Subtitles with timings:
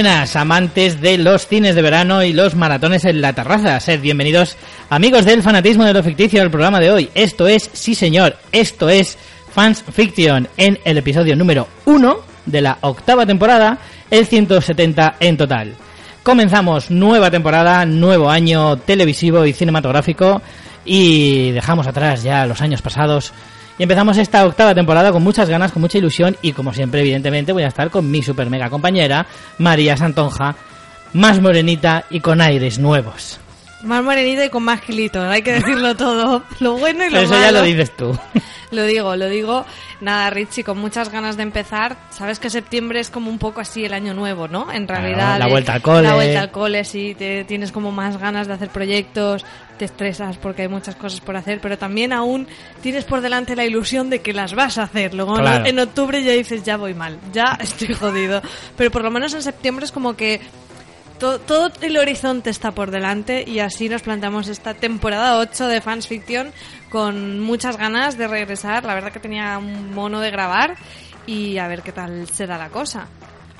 [0.00, 3.78] Buenas, amantes de los cines de verano y los maratones en la terraza.
[3.80, 4.56] Sed bienvenidos,
[4.88, 7.10] amigos del fanatismo de lo ficticio, al programa de hoy.
[7.14, 9.18] Esto es, sí señor, esto es
[9.52, 12.16] Fans Fiction en el episodio número 1
[12.46, 13.76] de la octava temporada,
[14.10, 15.74] el 170 en total.
[16.22, 20.40] Comenzamos nueva temporada, nuevo año televisivo y cinematográfico
[20.86, 23.34] y dejamos atrás ya los años pasados
[23.80, 27.50] y empezamos esta octava temporada con muchas ganas, con mucha ilusión y como siempre, evidentemente,
[27.52, 29.24] voy a estar con mi super mega compañera,
[29.56, 30.54] María Santonja,
[31.14, 33.40] más morenita y con aires nuevos.
[33.82, 37.22] Más morenita y con más kilitos, hay que decirlo todo, lo bueno y lo Pero
[37.22, 37.42] eso malo.
[37.46, 38.16] ya lo dices tú.
[38.72, 39.66] Lo digo, lo digo.
[40.00, 41.96] Nada, Richie, con muchas ganas de empezar.
[42.10, 44.70] Sabes que septiembre es como un poco así el año nuevo, ¿no?
[44.70, 45.40] En Claro, realidad.
[45.40, 46.02] la de- vuelta al cole.
[46.06, 47.16] La vuelta al cole, sí.
[47.18, 49.44] Te, tienes como más ganas de hacer proyectos,
[49.80, 52.46] te estresas porque hay muchas cosas por hacer, pero también aún
[52.82, 55.14] tienes por delante la ilusión de que las vas a hacer.
[55.14, 55.64] Luego en- Claro.
[55.64, 58.42] en octubre ya dices, ya voy mal, ya estoy jodido.
[58.76, 60.38] Pero por lo menos en septiembre es como que
[61.18, 65.80] to- todo el horizonte está por delante y así nos planteamos esta temporada 8 de
[65.80, 66.52] Fans Fiction
[66.90, 68.84] con muchas ganas de regresar.
[68.84, 70.76] La verdad que tenía un mono de grabar
[71.26, 73.06] y a ver qué tal se da la cosa.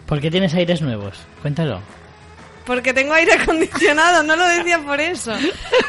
[0.05, 1.17] ¿Por qué tienes aires nuevos?
[1.41, 1.81] Cuéntalo.
[2.71, 5.33] Porque tengo aire acondicionado, no lo decía por eso.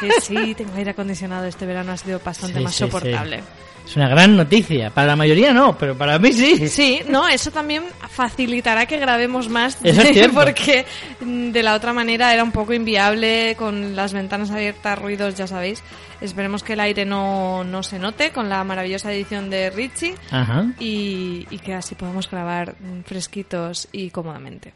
[0.00, 1.44] Que sí, tengo aire acondicionado.
[1.46, 2.90] Este verano ha sido bastante Sí, más sí, sí.
[2.90, 3.40] soportable.
[3.86, 4.90] Es una gran noticia.
[4.90, 6.66] Para la mayoría no, pero para mí sí.
[6.68, 10.84] Sí, no, eso también facilitará que grabemos más, Eso es porque
[11.20, 15.46] mm, de la otra manera era un poco inviable con las ventanas abiertas, ruidos, ya
[15.46, 15.84] sabéis.
[16.20, 20.66] Esperemos que el aire no, no se note con la maravillosa edición de Richie Ajá.
[20.80, 24.72] y, y que así podamos grabar mm, fresquitos y cómodamente.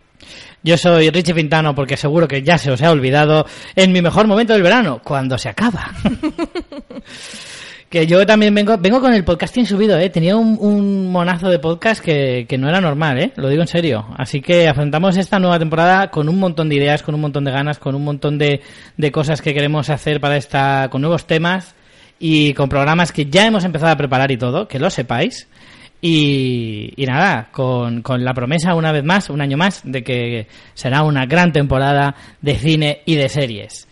[0.63, 4.27] Yo soy Richie Fintano porque seguro que ya se os ha olvidado en mi mejor
[4.27, 5.93] momento del verano, cuando se acaba.
[7.89, 10.11] que yo también vengo vengo con el podcasting subido, ¿eh?
[10.11, 13.33] Tenía un, un monazo de podcast que, que no era normal, ¿eh?
[13.37, 14.07] Lo digo en serio.
[14.17, 17.53] Así que afrontamos esta nueva temporada con un montón de ideas, con un montón de
[17.53, 18.61] ganas, con un montón de,
[18.97, 21.75] de cosas que queremos hacer para esta, con nuevos temas
[22.19, 25.49] y con programas que ya hemos empezado a preparar y todo, que lo sepáis.
[26.01, 31.03] Y, nada, con, con la promesa una vez más, un año más, de que será
[31.03, 33.86] una gran temporada de cine y de series.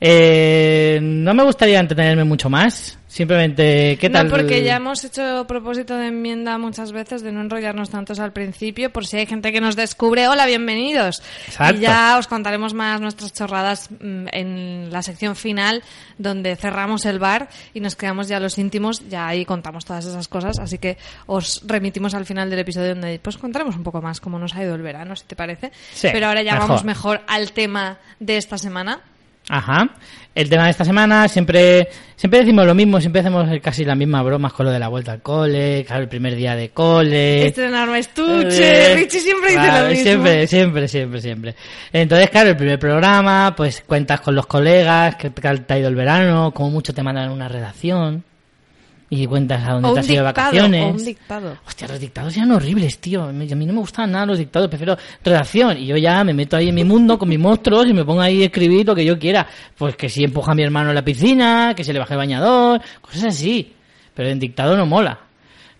[0.00, 2.98] Eh, no me gustaría entretenerme mucho más.
[3.16, 4.26] Simplemente, ¿qué tal?
[4.26, 8.34] No, porque ya hemos hecho propósito de enmienda muchas veces de no enrollarnos tantos al
[8.34, 10.28] principio, por si hay gente que nos descubre.
[10.28, 11.22] Hola, bienvenidos.
[11.46, 11.78] Exacto.
[11.78, 15.82] Y ya os contaremos más nuestras chorradas mm, en la sección final,
[16.18, 19.08] donde cerramos el bar y nos quedamos ya los íntimos.
[19.08, 23.18] Ya ahí contamos todas esas cosas, así que os remitimos al final del episodio donde
[23.18, 25.72] pues contaremos un poco más cómo nos ha ido el verano, si te parece.
[25.94, 26.68] Sí, Pero ahora ya mejor.
[26.68, 29.00] vamos mejor al tema de esta semana.
[29.48, 29.90] Ajá.
[30.34, 34.22] El tema de esta semana siempre siempre decimos lo mismo, siempre hacemos casi las mismas
[34.22, 37.46] bromas con lo de la vuelta al cole, claro, el primer día de cole.
[37.46, 38.92] Estrenarme estuche.
[38.92, 40.04] Eh, Richie siempre dice claro, lo mismo.
[40.04, 41.54] Siempre, siempre, siempre, siempre.
[41.90, 45.88] Entonces, claro, el primer programa, pues cuentas con los colegas, que tal te ha ido
[45.88, 48.22] el verano, como mucho te mandan una redacción
[49.08, 50.84] y cuentas a dónde O te has ido de vacaciones.
[50.84, 51.56] o un dictado.
[51.66, 53.24] Hostia, los dictados eran horribles, tío.
[53.24, 55.78] A mí a no me gustaban nada los dictados, prefiero redacción.
[55.78, 58.20] Y yo ya me meto ahí en mi mundo con mis monstruos y me pongo
[58.20, 59.46] ahí a escribir lo que yo quiera.
[59.76, 62.18] Pues que si empuja a mi hermano en la piscina, que se le baje el
[62.18, 63.72] bañador, cosas así.
[64.14, 65.20] Pero en dictado no mola.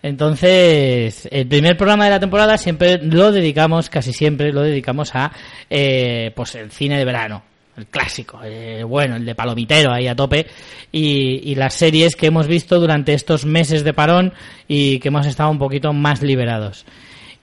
[0.01, 5.31] Entonces, el primer programa de la temporada siempre lo dedicamos, casi siempre lo dedicamos a,
[5.69, 7.43] eh, pues el cine de verano.
[7.77, 10.47] El clásico, el bueno, el de palomitero ahí a tope.
[10.91, 14.33] Y, y las series que hemos visto durante estos meses de parón
[14.67, 16.85] y que hemos estado un poquito más liberados.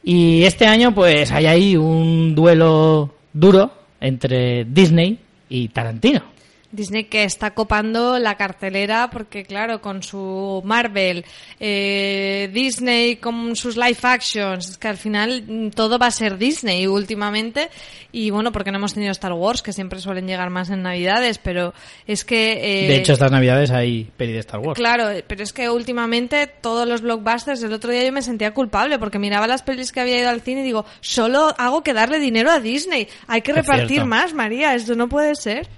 [0.02, 5.18] Y este año, pues hay ahí un duelo duro entre Disney
[5.48, 6.33] y Tarantino.
[6.74, 11.24] Disney que está copando la cartelera porque claro con su Marvel
[11.60, 16.38] eh, Disney con sus live actions es que al final mm, todo va a ser
[16.38, 17.70] Disney últimamente
[18.12, 21.38] y bueno porque no hemos tenido Star Wars que siempre suelen llegar más en navidades
[21.38, 21.74] pero
[22.06, 24.78] es que eh, De hecho, estas navidades hay peli de Star Wars.
[24.78, 28.98] Claro, pero es que últimamente todos los blockbusters, el otro día yo me sentía culpable
[28.98, 32.18] porque miraba las pelis que había ido al cine y digo, solo hago que darle
[32.18, 33.08] dinero a Disney.
[33.26, 34.06] Hay que Es repartir cierto.
[34.06, 35.68] más, María, esto no puede ser.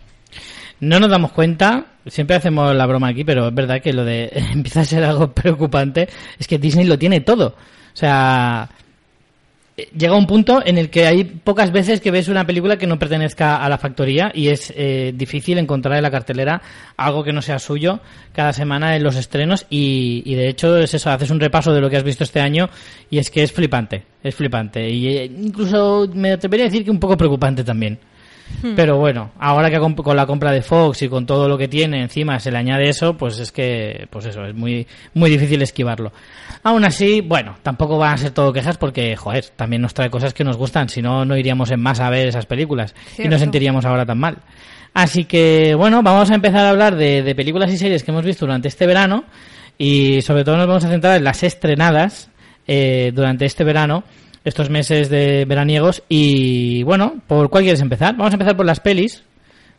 [0.80, 4.30] No nos damos cuenta, siempre hacemos la broma aquí, pero es verdad que lo de
[4.52, 6.08] empieza a ser algo preocupante,
[6.38, 7.48] es que Disney lo tiene todo.
[7.48, 8.68] O sea,
[9.96, 12.98] llega un punto en el que hay pocas veces que ves una película que no
[12.98, 16.62] pertenezca a la factoría y es eh, difícil encontrar en la cartelera
[16.96, 18.00] algo que no sea suyo
[18.32, 21.80] cada semana en los estrenos y, y de hecho es eso, haces un repaso de
[21.80, 22.68] lo que has visto este año
[23.10, 26.90] y es que es flipante, es flipante y eh, incluso me atrevería a decir que
[26.90, 27.98] un poco preocupante también.
[28.74, 32.02] Pero bueno, ahora que con, la compra de Fox y con todo lo que tiene
[32.02, 36.12] encima se le añade eso, pues es que, pues eso, es muy, muy difícil esquivarlo.
[36.62, 40.34] Aún así, bueno, tampoco van a ser todo quejas porque, joder, también nos trae cosas
[40.34, 43.40] que nos gustan, si no, no iríamos en masa a ver esas películas y nos
[43.40, 44.38] sentiríamos ahora tan mal.
[44.94, 48.24] Así que, bueno, vamos a empezar a hablar de, de películas y series que hemos
[48.24, 49.24] visto durante este verano
[49.78, 52.30] y sobre todo nos vamos a centrar en las estrenadas
[52.66, 54.02] eh, durante este verano,
[54.46, 58.16] estos meses de veraniegos y, bueno, ¿por cuál quieres empezar?
[58.16, 59.22] Vamos a empezar por las pelis,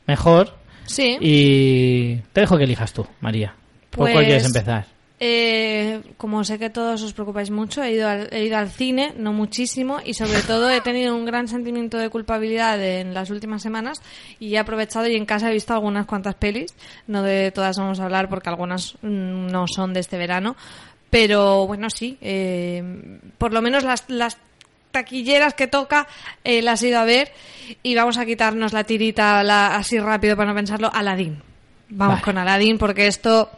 [0.05, 0.55] mejor,
[0.85, 1.17] Sí.
[1.19, 3.55] y te dejo que elijas tú, María.
[3.89, 4.85] ¿Por cuál Pues, quieres empezar?
[5.19, 9.13] Eh, como sé que todos os preocupáis mucho, he ido, al, he ido al cine,
[9.17, 13.63] no muchísimo, y sobre todo he tenido un gran sentimiento de culpabilidad en las últimas
[13.63, 13.99] semanas
[14.39, 16.75] y he aprovechado y en casa he visto algunas cuantas pelis,
[17.07, 20.55] no de todas vamos a hablar porque algunas mm, no son de este verano,
[21.09, 22.83] pero bueno, sí, eh,
[23.39, 24.37] por lo menos las, las
[25.01, 26.07] taquilleras que toca
[26.43, 27.31] eh, las he ido a ver
[27.83, 31.41] y vamos a quitarnos la tirita la- así rápido para no pensarlo, Aladdin.
[31.89, 32.23] Vamos Vale.
[32.23, 33.49] con Aladdin porque esto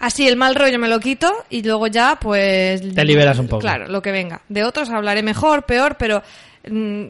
[0.00, 3.60] así el mal rollo me lo quito y luego ya pues Te liberas un poco.
[3.60, 4.40] Claro, lo que venga.
[4.48, 6.22] De otros hablaré mejor, peor, pero
[6.70, 7.04] mm,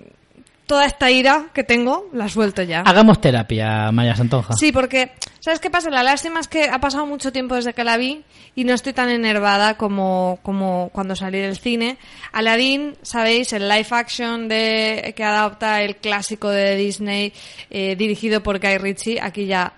[0.66, 2.80] toda esta ira que tengo la suelto ya.
[2.80, 4.54] Hagamos terapia, María Santonja.
[4.54, 5.90] Sí, porque, ¿sabes qué pasa?
[5.90, 8.24] La lástima es que ha pasado mucho tiempo desde que la vi
[8.54, 11.98] y no estoy tan enervada como, como cuando salí del cine.
[12.32, 17.32] Aladdin, sabéis, el live action de, que adapta el clásico de Disney
[17.70, 19.74] eh, dirigido por Guy Ritchie, aquí ya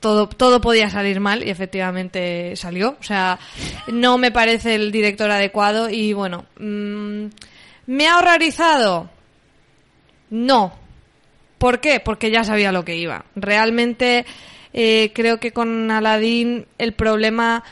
[0.00, 2.96] todo, todo podía salir mal y efectivamente salió.
[3.00, 3.38] O sea,
[3.90, 7.26] no me parece el director adecuado y bueno, mm,
[7.86, 9.13] ¿me ha horrorizado?
[10.34, 10.72] No,
[11.58, 12.00] ¿Por qué?
[12.00, 13.24] Porque ya sabía lo que iba.
[13.36, 14.26] Realmente
[14.72, 17.62] eh, creo que con Aladdin el problema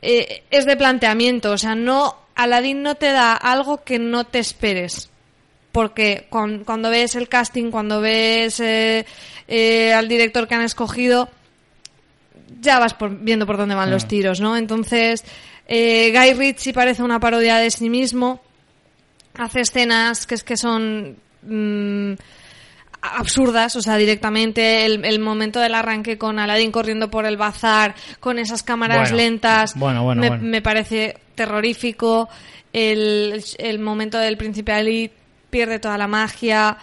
[0.00, 1.52] eh, es de planteamiento.
[1.52, 5.10] O sea, no Aladdin no te da algo que no te esperes.
[5.70, 9.04] Porque con- cuando ves el casting, cuando ves eh,
[9.94, 11.28] al director que han escogido,
[12.60, 14.08] ya vas por- viendo por dónde van los Mm.
[14.08, 14.56] tiros, ¿no?
[14.56, 15.22] Entonces,
[15.68, 18.40] Guy Ritchie parece una parodia de sí mismo.
[19.36, 22.12] Hace escenas que es que son mm,
[23.00, 27.94] absurdas, o sea, directamente el, el momento del arranque con Aladdin corriendo por el bazar,
[28.20, 30.44] con esas cámaras Bueno, lentas, bueno, bueno, me, bueno.
[30.44, 32.28] me parece terrorífico.
[32.72, 35.10] El, el momento del príncipe Ali
[35.50, 36.76] pierde toda la magia.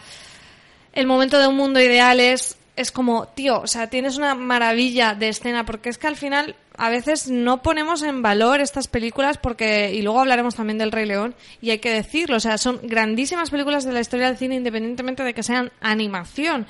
[0.93, 5.13] El momento de un mundo ideal es, es como, tío, o sea, tienes una maravilla
[5.13, 9.37] de escena, porque es que al final a veces no ponemos en valor estas películas
[9.37, 12.79] porque, y luego hablaremos también del Rey León, y hay que decirlo, o sea, son
[12.83, 16.67] grandísimas películas de la historia del cine independientemente de que sean animación.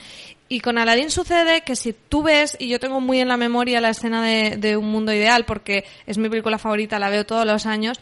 [0.48, 3.82] Y con Aladdin sucede que si tú ves, y yo tengo muy en la memoria
[3.82, 7.46] la escena de, de Un Mundo Ideal, porque es mi película favorita, la veo todos
[7.46, 8.00] los años,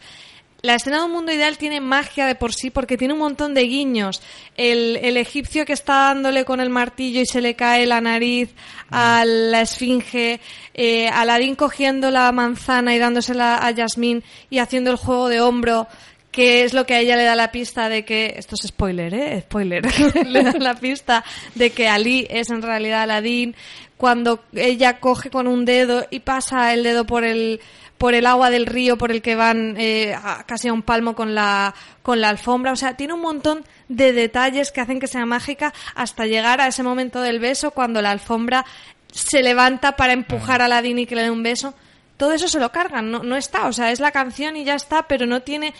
[0.64, 3.52] la escena de un mundo ideal tiene magia de por sí porque tiene un montón
[3.52, 4.22] de guiños.
[4.56, 8.54] El, el egipcio que está dándole con el martillo y se le cae la nariz
[8.90, 10.40] a la esfinge,
[10.72, 15.86] eh, Aladín cogiendo la manzana y dándosela a Yasmín y haciendo el juego de hombro,
[16.30, 19.12] que es lo que a ella le da la pista de que, esto es spoiler,
[19.12, 19.42] ¿eh?
[19.42, 19.84] Spoiler,
[20.26, 23.54] le da la pista de que Ali es en realidad Aladín,
[23.98, 27.60] cuando ella coge con un dedo y pasa el dedo por el
[27.98, 31.34] por el agua del río por el que van eh, casi a un palmo con
[31.34, 35.26] la con la alfombra, o sea, tiene un montón de detalles que hacen que sea
[35.26, 38.64] mágica hasta llegar a ese momento del beso cuando la alfombra
[39.10, 41.74] se levanta para empujar a Aladín y que le dé un beso.
[42.16, 44.74] Todo eso se lo cargan, no, no está, o sea, es la canción y ya
[44.74, 45.74] está, pero no tiene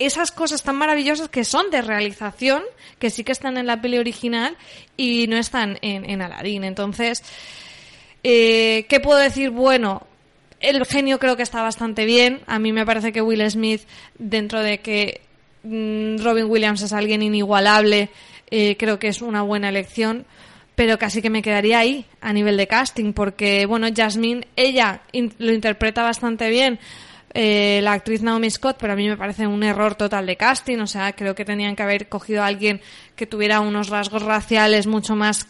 [0.00, 2.62] esas cosas tan maravillosas que son de realización,
[2.98, 4.56] que sí que están en la peli original
[4.96, 6.64] y no están en, en Aladdin.
[6.64, 7.22] Entonces,
[8.24, 9.50] eh, ¿qué puedo decir?
[9.50, 10.06] Bueno,
[10.60, 12.40] el genio creo que está bastante bien.
[12.46, 13.82] A mí me parece que Will Smith,
[14.18, 15.22] dentro de que
[15.64, 18.10] mm, Robin Williams es alguien inigualable,
[18.50, 20.26] eh, creo que es una buena elección.
[20.74, 25.02] Pero casi que me quedaría ahí a nivel de casting, porque, bueno, Jasmine, ella
[25.38, 26.78] lo interpreta bastante bien,
[27.34, 30.78] eh, la actriz Naomi Scott, pero a mí me parece un error total de casting.
[30.78, 32.80] O sea, creo que tenían que haber cogido a alguien
[33.14, 35.44] que tuviera unos rasgos raciales mucho más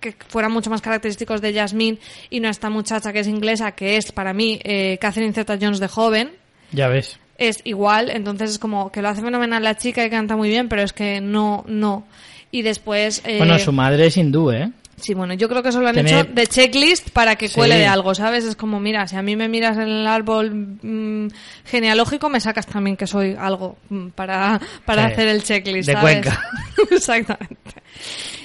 [0.00, 1.98] que fueran mucho más característicos de Jasmine
[2.30, 5.80] y no a esta muchacha que es inglesa, que es para mí eh, Catherine Zeta-Jones
[5.80, 6.30] de joven.
[6.72, 7.18] Ya ves.
[7.36, 10.68] Es igual, entonces es como que lo hace fenomenal la chica y canta muy bien,
[10.68, 12.04] pero es que no, no.
[12.50, 13.22] Y después.
[13.24, 14.70] eh, Bueno, su madre es hindú, ¿eh?
[15.00, 17.54] Sí, bueno, yo creo que eso lo han hecho de checklist para que Sí.
[17.54, 18.44] cuele de algo, ¿sabes?
[18.44, 20.50] Es como, mira, si a mí me miras en el árbol
[20.82, 21.28] mm,
[21.64, 25.12] genealógico, me sacas también que soy algo mm, para, para Sí.
[25.12, 26.20] hacer el checklist, De ¿sabes?
[26.26, 26.42] Cuenca.
[26.90, 27.56] Exactamente.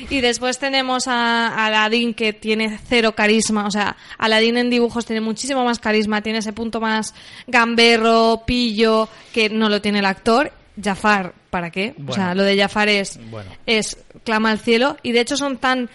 [0.09, 5.05] Y después tenemos a a Aladdin que tiene cero carisma, o sea, Aladdin en dibujos
[5.05, 7.13] tiene muchísimo más carisma, tiene ese punto más
[7.47, 10.51] gamberro, pillo, que no lo tiene el actor.
[10.81, 11.93] Jafar ¿para qué?
[12.07, 13.51] O sea, lo de Jafar es, Bueno.
[13.67, 15.87] es clama al cielo y de hecho son tan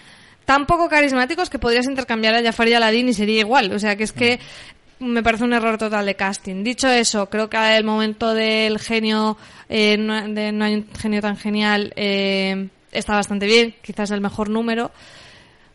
[0.49, 3.71] tan poco carismáticos que podrías intercambiar a Jafar y Aladdin y sería igual.
[3.71, 4.39] O sea, que es que
[4.97, 6.63] me parece un error total de casting.
[6.63, 9.37] Dicho eso, creo que el momento del genio,
[9.69, 14.21] eh, no, de no hay un genio tan genial, eh, está bastante bien, quizás el
[14.21, 14.89] mejor número.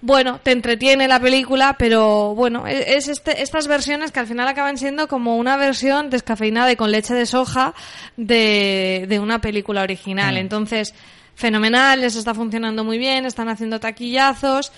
[0.01, 4.49] Bueno, te entretiene la película, pero bueno, e- es este, estas versiones que al final
[4.49, 7.75] acaban siendo como una versión descafeinada y con leche de soja
[8.17, 10.35] de, de una película original.
[10.35, 10.39] Mm.
[10.39, 10.95] Entonces,
[11.35, 14.73] fenomenal, les está funcionando muy bien, están haciendo taquillazos,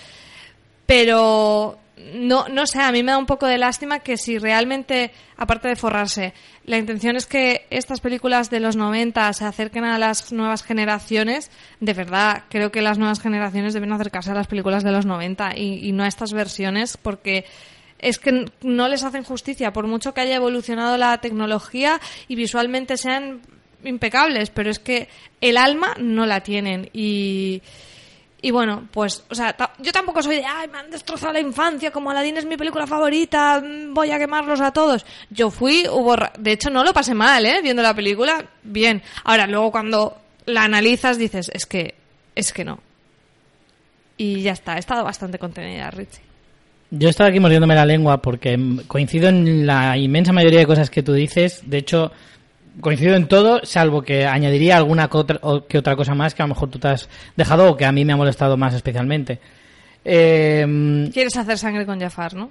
[0.85, 1.77] pero
[2.13, 5.67] no, no sé, a mí me da un poco de lástima que si realmente, aparte
[5.67, 6.33] de forrarse,
[6.65, 11.49] la intención es que estas películas de los 90 se acerquen a las nuevas generaciones,
[11.79, 15.57] de verdad, creo que las nuevas generaciones deben acercarse a las películas de los 90
[15.57, 17.45] y, y no a estas versiones porque
[17.99, 22.97] es que no les hacen justicia, por mucho que haya evolucionado la tecnología y visualmente
[22.97, 23.41] sean
[23.83, 25.07] impecables, pero es que
[25.41, 27.61] el alma no la tienen y...
[28.39, 31.89] Y bueno, pues, o sea, yo tampoco soy de, ay, me han destrozado la infancia,
[31.89, 35.07] como Aladdin es mi película favorita, mm, voy a quemarlos a todos.
[35.31, 37.61] Yo fui, hubo, de hecho no lo pasé mal, ¿eh?
[37.63, 39.01] Viendo la película, bien.
[39.23, 41.95] Ahora, luego cuando la analizas dices, es que,
[42.35, 42.79] es que no.
[44.17, 46.21] Y ya está, he estado bastante contenida, Richie.
[46.89, 50.89] Yo estaba aquí mordiéndome la lengua porque mm, coincido en la inmensa mayoría de cosas
[50.89, 51.61] que tú dices.
[51.65, 52.11] De hecho,
[52.81, 55.09] coincido en todo, salvo que añadiría alguna
[55.67, 57.91] que otra cosa más que a lo mejor tú te has dejado o que a
[57.91, 59.39] mí me ha molestado más especialmente.
[60.05, 62.49] Eh, Quieres hacer sangre con Jafar, ¿no?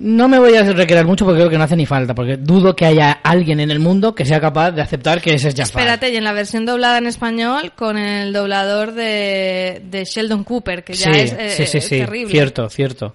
[0.00, 2.74] no me voy a recrear mucho porque creo que no hace ni falta, porque dudo
[2.74, 5.82] que haya alguien en el mundo que sea capaz de aceptar que ese es Jafar.
[5.82, 10.84] Espérate, y en la versión doblada en español con el doblador de, de Sheldon Cooper,
[10.84, 12.30] que ya sí, es, eh, sí, sí, es sí, terrible.
[12.30, 13.14] cierto, cierto.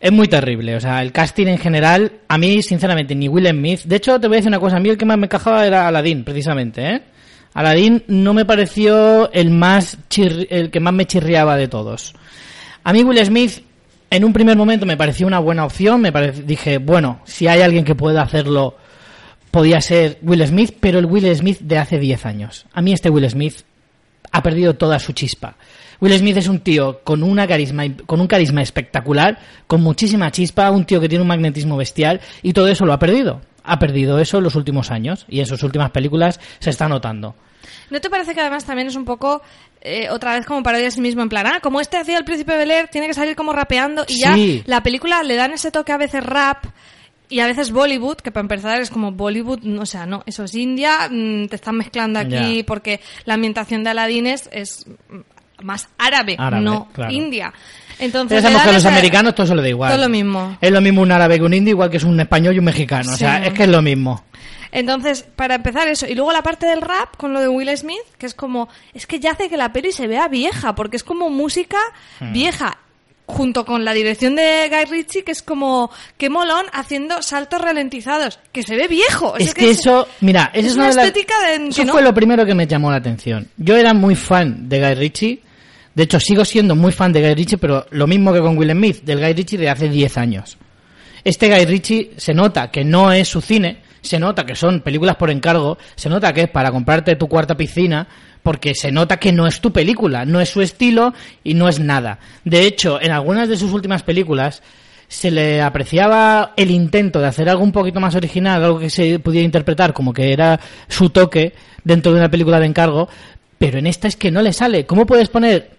[0.00, 3.80] Es muy terrible, o sea, el casting en general, a mí, sinceramente, ni Will Smith.
[3.84, 5.66] De hecho, te voy a decir una cosa, a mí el que más me encajaba
[5.66, 7.02] era Aladdin, precisamente, ¿eh?
[7.54, 12.14] Aladdin no me pareció el más el que más me chirriaba de todos.
[12.84, 13.64] A mí Will Smith,
[14.10, 17.62] en un primer momento me pareció una buena opción, me parec- dije, bueno, si hay
[17.62, 18.76] alguien que pueda hacerlo,
[19.50, 22.66] podía ser Will Smith, pero el Will Smith de hace 10 años.
[22.72, 23.62] A mí este Will Smith
[24.30, 25.56] ha perdido toda su chispa.
[26.00, 30.70] Will Smith es un tío con una carisma con un carisma espectacular, con muchísima chispa,
[30.70, 33.40] un tío que tiene un magnetismo bestial y todo eso lo ha perdido.
[33.64, 37.34] Ha perdido eso en los últimos años y en sus últimas películas se está notando.
[37.90, 39.42] ¿No te parece que además también es un poco
[39.80, 42.24] eh, otra vez como parodia a sí mismo en plan, ah, como este hacía el
[42.24, 44.36] príncipe Bel Air, tiene que salir como rapeando y ya
[44.66, 46.64] la película le dan ese toque a veces rap
[47.28, 50.44] y a veces Bollywood, que para empezar es como Bollywood, no, o sea, no, eso
[50.44, 54.86] es India, mm, te están mezclando aquí porque la ambientación de Aladdin es, es
[55.62, 57.12] más árabe, Árabe, no claro.
[57.12, 57.52] India.
[57.98, 59.90] Entonces, sabemos que a los americanos todo se lo da igual.
[59.92, 60.56] Todo lo mismo.
[60.60, 62.64] Es lo mismo un árabe que un indio, igual que es un español y un
[62.64, 63.12] mexicano.
[63.12, 64.24] O sea, es que es lo mismo.
[64.70, 67.98] Entonces, para empezar eso, y luego la parte del rap con lo de Will Smith,
[68.18, 71.04] que es como, es que ya hace que la peli se vea vieja, porque es
[71.04, 71.78] como música
[72.20, 72.32] Hmm.
[72.34, 72.76] vieja,
[73.26, 78.38] junto con la dirección de Guy Ritchie, que es como, qué molón, haciendo saltos ralentizados,
[78.52, 79.36] que se ve viejo.
[79.38, 81.92] Es que eso, mira, esa es es una una estética de- Eso no.
[81.92, 83.48] fue lo primero que me llamó la atención.
[83.56, 85.42] Yo era muy fan de Guy Ritchie.
[85.98, 88.70] De hecho, sigo siendo muy fan de Guy Ritchie, pero lo mismo que con Will
[88.70, 90.56] Smith, del Guy Ritchie de hace 10 años.
[91.24, 95.16] Este Guy Ritchie se nota que no es su cine, se nota que son películas
[95.16, 98.06] por encargo, se nota que es para comprarte tu cuarta piscina,
[98.44, 101.80] porque se nota que no es tu película, no es su estilo y no es
[101.80, 102.20] nada.
[102.44, 104.62] De hecho, en algunas de sus últimas películas
[105.08, 109.18] se le apreciaba el intento de hacer algo un poquito más original, algo que se
[109.18, 113.08] pudiera interpretar como que era su toque dentro de una película de encargo,
[113.58, 114.86] pero en esta es que no le sale.
[114.86, 115.70] ¿Cómo puedes poner?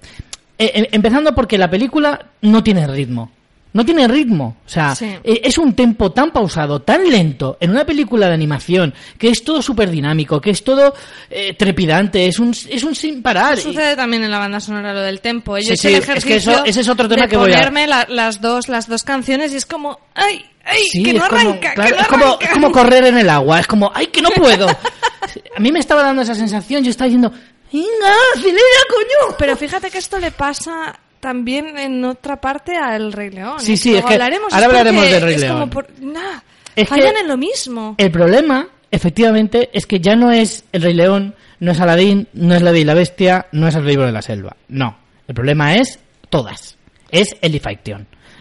[0.57, 3.31] Eh, em- empezando porque la película no tiene ritmo.
[3.71, 4.57] No tiene ritmo.
[4.65, 5.05] O sea, Sí.
[5.24, 9.43] eh, es un tempo tan pausado, tan lento, en una película de animación, que es
[9.43, 10.95] todo súper dinámico, que es todo
[11.29, 13.59] eh, trepidante, es un, es un sin parar.
[13.59, 15.55] Y- Sucede también en la banda sonora lo del tempo.
[15.59, 17.57] Yo Sí, sí, el es que eso- ese es otro tema de que voy a-
[17.57, 21.39] ponerme la- las dos las dos canciones y es como, ay, ay, que no como,
[21.39, 22.45] arranca, claro, que no es, como, arranca.
[22.48, 24.65] es como correr en el agua, es como, ¡ay, que no puedo!
[25.55, 27.31] A mí me estaba dando esa sensación, yo estaba diciendo,
[27.71, 29.35] ¡venga, acelera, coño!
[29.38, 33.59] Pero fíjate que esto le pasa también en otra parte al Rey León.
[33.59, 33.77] Sí, ¿eh?
[33.77, 35.59] sí, es que hablaremos, ahora hablaremos del Rey es León.
[35.59, 36.39] Como por, nah,
[36.75, 37.95] Es fallan en lo mismo.
[37.97, 42.55] El problema, efectivamente, es que ya no es el Rey León, no es Aladín, no
[42.55, 44.55] es la Bella y la Bestia, no es el libro de la selva.
[44.69, 44.97] No.
[45.27, 45.99] El problema es
[46.29, 46.77] todas.
[47.11, 47.79] Es el Life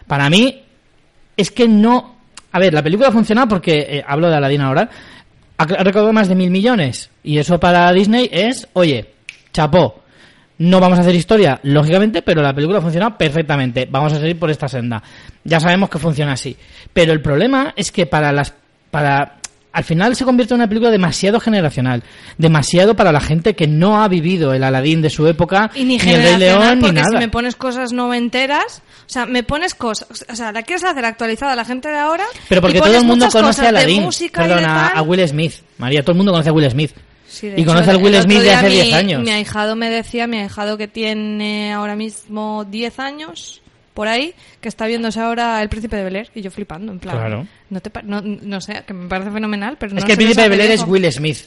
[0.07, 0.63] Para mí,
[1.37, 2.17] es que no.
[2.53, 4.89] A ver, la película ha funcionado porque, eh, hablo de Aladín ahora,
[5.59, 7.11] ha ha recaudado más de mil millones.
[7.23, 9.18] Y eso para Disney es, oye,
[9.53, 10.03] chapó.
[10.59, 13.87] No vamos a hacer historia, lógicamente, pero la película ha funcionado perfectamente.
[13.89, 15.03] Vamos a seguir por esta senda.
[15.45, 16.57] Ya sabemos que funciona así.
[16.93, 18.55] Pero el problema es que para las.
[18.91, 19.39] para
[19.71, 22.03] al final se convierte en una película demasiado generacional,
[22.37, 25.95] demasiado para la gente que no ha vivido el Aladdin de su época, Y ni,
[25.95, 27.09] el Rey generacional, León, ni porque nada.
[27.11, 31.05] si me pones cosas noventeras, o sea, me pones cosas, o sea, la quieres hacer
[31.05, 32.25] actualizada a la gente de ahora.
[32.49, 33.73] Pero porque y todo el mundo conoce a
[34.33, 35.55] perdona, a Will Smith.
[35.77, 36.93] María, todo el mundo conoce a Will Smith.
[37.39, 39.23] Sí, y hecho, conoce al Will Smith de hace mi- 10 años.
[39.23, 43.63] Mi ahijado me decía, mi ahijado que tiene ahora mismo 10 años,
[43.95, 46.99] por ahí, que está viéndose ahora El Príncipe de Bel Air, y yo flipando, en
[46.99, 47.17] plan.
[47.17, 47.47] Claro.
[47.71, 50.19] No, te pa- no, no sé, que me parece fenomenal, pero es no que el
[50.19, 50.85] príncipe de Bel Air es.
[50.87, 51.39] Will Smith.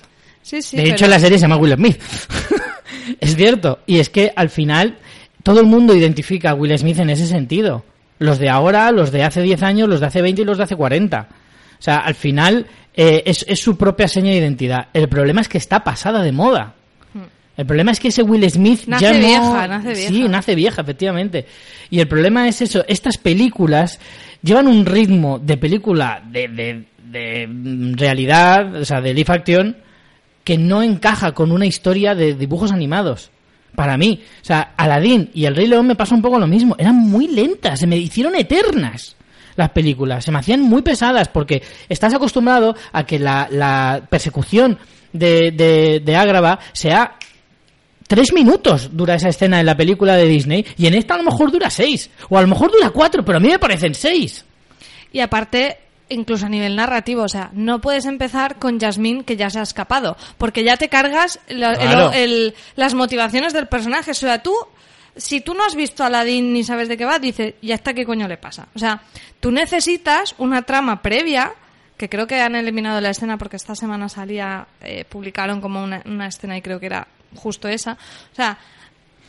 [0.42, 0.78] Sí, sí.
[0.78, 1.98] de pero- hecho, la serie se llama Will Smith.
[3.20, 3.80] es cierto.
[3.86, 4.98] Y es que al final
[5.44, 7.84] todo el mundo identifica a Will Smith en ese sentido.
[8.20, 10.64] Los de ahora, los de hace 10 años, los de hace 20 y los de
[10.66, 11.28] hace 40.
[11.80, 14.88] O sea, al final eh, es, es su propia seña de identidad.
[14.94, 16.76] El problema es que está pasada de moda.
[17.58, 19.20] El problema es que ese Will Smith Nace ya no...
[19.20, 20.28] vieja, nace Sí, vieja.
[20.30, 21.46] nace vieja, efectivamente.
[21.90, 22.84] Y el problema es eso.
[22.88, 24.00] Estas películas
[24.42, 29.78] llevan un ritmo de película de, de, de mm, realidad, o sea, de live action,
[30.44, 33.30] que no encaja con una historia de dibujos animados.
[33.76, 34.22] Para mí.
[34.42, 36.76] O sea, Aladdin y El Rey León me pasa un poco lo mismo.
[36.80, 39.16] Eran muy lentas, se me hicieron eternas
[39.62, 40.26] las películas.
[40.26, 44.78] Se me hacían muy pesadas porque estás acostumbrado a que la, la persecución
[45.14, 47.16] de, de, de Ágrava sea
[48.08, 51.24] tres minutos dura esa escena en la película de Disney y en esta a lo
[51.24, 54.44] mejor dura seis o a lo mejor dura cuatro, pero a mí me parecen seis.
[55.14, 55.78] Y aparte,
[56.10, 59.64] incluso a nivel narrativo, o sea, no puedes empezar con Jasmine que ya se ha
[59.64, 62.12] escapado, porque ya te cargas la- el- Claro.
[62.14, 64.12] el- las motivaciones del personaje.
[64.12, 64.54] O sea, tú,
[65.16, 67.94] si tú no has visto a Aladdin ni sabes de qué va, dices, ¿y hasta
[67.94, 68.68] qué coño le pasa?
[68.76, 69.02] O sea,
[69.40, 71.54] tú necesitas una trama previa,
[71.98, 76.02] que creo que han eliminado la escena porque esta semana salía, eh, publicaron como una,
[76.06, 77.94] una escena y creo que era justo esa.
[78.32, 78.58] O sea,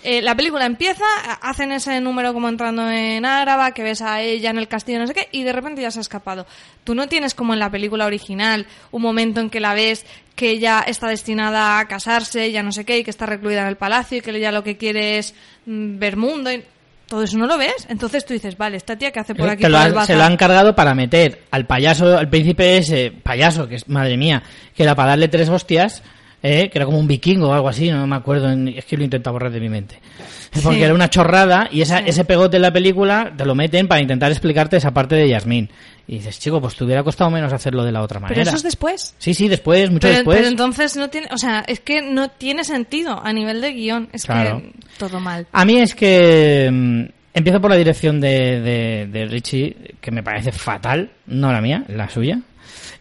[0.04, 1.04] eh, la película empieza,
[1.40, 5.06] hacen ese número como entrando en Áraba, que ves a ella en el castillo, no
[5.06, 6.46] sé qué, y de repente ya se ha escapado.
[6.84, 10.50] Tú no tienes como en la película original un momento en que la ves que
[10.50, 13.76] ella está destinada a casarse, ya no sé qué, y que está recluida en el
[13.76, 15.34] palacio, y que ella lo que quiere es
[15.66, 16.64] mm, ver mundo, y
[17.06, 17.86] todo eso no lo ves.
[17.90, 20.22] Entonces tú dices, vale, esta tía que hace por aquí Te lo han- se lo
[20.24, 24.42] han cargado para meter al payaso, al príncipe ese, payaso, que es, madre mía,
[24.74, 26.02] que era para darle tres hostias,
[26.42, 29.02] eh, que era como un vikingo o algo así, no me acuerdo, es que lo
[29.02, 29.98] he intentado borrar de mi mente.
[30.62, 30.82] Porque Sí.
[30.84, 32.04] era una chorrada y esa, Sí.
[32.08, 35.70] ese pegote en la película te lo meten para intentar explicarte esa parte de Yasmín.
[36.06, 38.34] Y dices, chico, pues te hubiera costado menos hacerlo de la otra manera.
[38.40, 39.14] Pero eso es después.
[39.18, 40.36] Sí, sí, después, mucho Pero, después.
[40.36, 44.08] pero entonces no tiene, o sea, es que no tiene sentido a nivel de guion.
[44.12, 44.60] Es Claro.
[44.60, 45.46] que todo mal.
[45.52, 47.02] A mí es que mm,
[47.34, 51.84] empiezo por la dirección de, de, de Richie, que me parece fatal, no la mía,
[51.88, 52.40] la suya.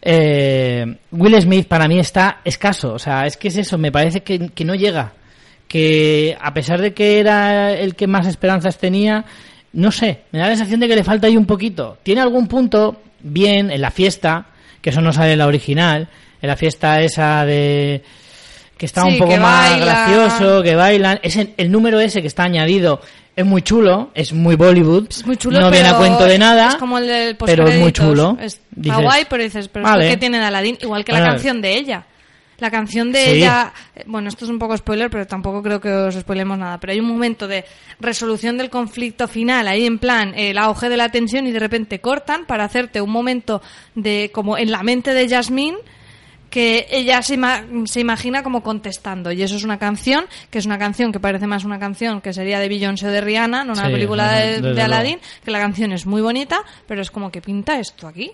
[0.04, 4.22] Eh, Will Smith para mí está escaso, o sea, es que es eso, me parece
[4.22, 5.12] que, que no llega.
[5.68, 9.24] Que a pesar de que era el que más esperanzas tenía,
[9.72, 11.98] no sé, me da la sensación de que le falta ahí un poquito.
[12.02, 14.46] Tiene algún punto bien en la fiesta,
[14.82, 16.08] que eso no sale en la original,
[16.42, 18.02] en la fiesta esa de
[18.76, 19.80] que está Sí, un poco más bailan.
[19.88, 21.20] gracioso, que bailan.
[21.22, 23.00] Ese, el número ese que está añadido
[23.34, 25.06] es muy chulo, es muy Bollywood.
[25.08, 26.68] Es muy chulo, no viene a cuento de nada.
[26.68, 28.36] Es como el del pero es muy chulo.
[28.40, 30.08] Está guay, pero dices, pero vale.
[30.08, 32.06] que tiene de Aladdin, igual que la canción de ella.
[32.58, 33.30] La canción de Sí.
[33.30, 36.78] ella, eh, bueno, esto es un poco spoiler, pero tampoco creo que os spoilemos nada,
[36.78, 37.64] pero hay un momento de
[37.98, 42.00] resolución del conflicto final, ahí en plan, el auge de la tensión y de repente
[42.00, 43.62] cortan para hacerte un momento
[43.96, 45.76] de, como en la mente de Jasmine,
[46.52, 49.32] que ella se, ima- se imagina como contestando.
[49.32, 52.34] Y eso es una canción, que es una canción que parece más una canción que
[52.34, 55.92] sería de Beyoncé o de Rihanna, no una Sí, película de, Aladdin, que la canción
[55.92, 58.30] es muy bonita, pero es como que pinta esto aquí.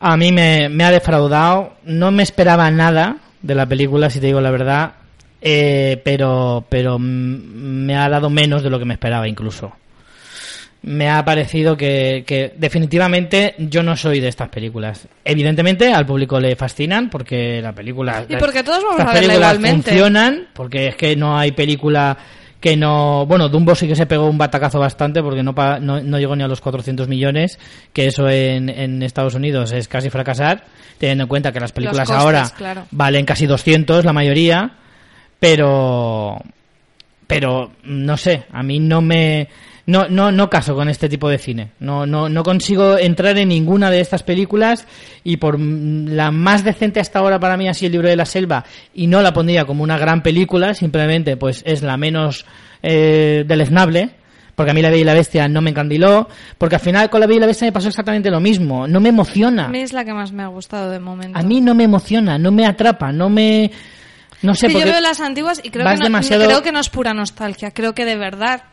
[0.00, 1.74] A mí me, me ha defraudado.
[1.84, 4.94] No me esperaba nada de la película, si te digo la verdad.
[5.40, 9.72] Eh, pero, pero me ha dado menos de lo que me esperaba incluso.
[10.84, 15.06] Me ha parecido que, que definitivamente yo no soy de estas películas.
[15.24, 18.24] Evidentemente al público le fascinan porque la película...
[18.28, 19.90] Y porque todos vamos las a verla películas igualmente.
[19.90, 22.16] funcionan porque es que no hay película
[22.58, 23.26] que no...
[23.26, 26.34] Bueno, Dumbo sí que se pegó un batacazo bastante porque no, pa- no, no llegó
[26.34, 27.60] ni a los 400 millones,
[27.92, 30.64] que eso en, en Estados Unidos es casi fracasar,
[30.98, 32.86] teniendo en cuenta que las películas costes, ahora claro.
[32.90, 34.72] valen casi 200 la mayoría,
[35.38, 36.40] pero
[37.26, 39.48] pero no sé, a mí no me
[39.86, 41.72] no no no caso con este tipo de cine.
[41.80, 44.86] No no no consigo entrar en ninguna de estas películas
[45.24, 48.24] y por la más decente hasta ahora para mí ha sido el libro de la
[48.26, 48.64] selva
[48.94, 52.46] y no la pondría como una gran película, simplemente pues es la menos
[52.82, 54.10] eh, deleznable.
[54.54, 56.28] Porque a mí La Bella y la Bestia no me encandiló.
[56.58, 58.86] Porque al final con La Bella y la Bestia me pasó exactamente lo mismo.
[58.86, 59.64] No me emociona.
[59.64, 61.38] A mí es la que más me ha gustado de momento.
[61.38, 63.70] A mí no me emociona, no me atrapa, no me...
[64.42, 66.70] No sé, que yo veo las antiguas y creo vas que, no, demasiado- creo que
[66.70, 68.64] no es pura nostalgia, creo que de verdad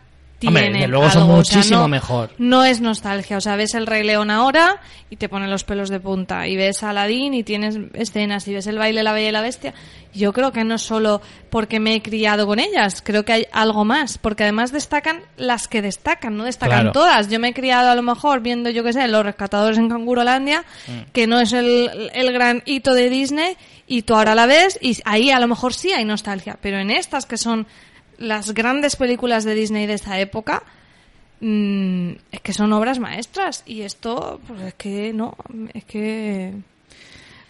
[0.48, 2.30] Hombre, tienen desde luego son algo, o sea, muchísimo no- mejor.
[2.38, 5.90] No es nostalgia, o sea, ves el Rey León ahora y te pone los pelos
[5.90, 9.12] de punta, y ves a Aladdin y tienes escenas, y ves el baile de la
[9.14, 9.74] Bella y la Bestia.
[10.14, 13.48] Yo creo que no es solo porque me he criado con ellas, creo que hay
[13.52, 16.92] algo más, porque además destacan las que destacan, no destacan Claro.
[16.94, 17.30] todas.
[17.30, 20.64] Yo me he criado a lo mejor viendo, yo qué sé, Los Rescatadores en Cangurolandia,
[20.88, 21.12] Mm.
[21.12, 24.98] que no es el, el gran hito de Disney, y tú ahora la ves y
[25.06, 27.66] ahí a lo mejor sí hay nostalgia, pero en estas que son
[28.20, 30.64] las grandes películas de Disney de esta época,
[31.42, 35.36] mm, es que son obras maestras y esto, pues es que no,
[35.74, 36.54] es que...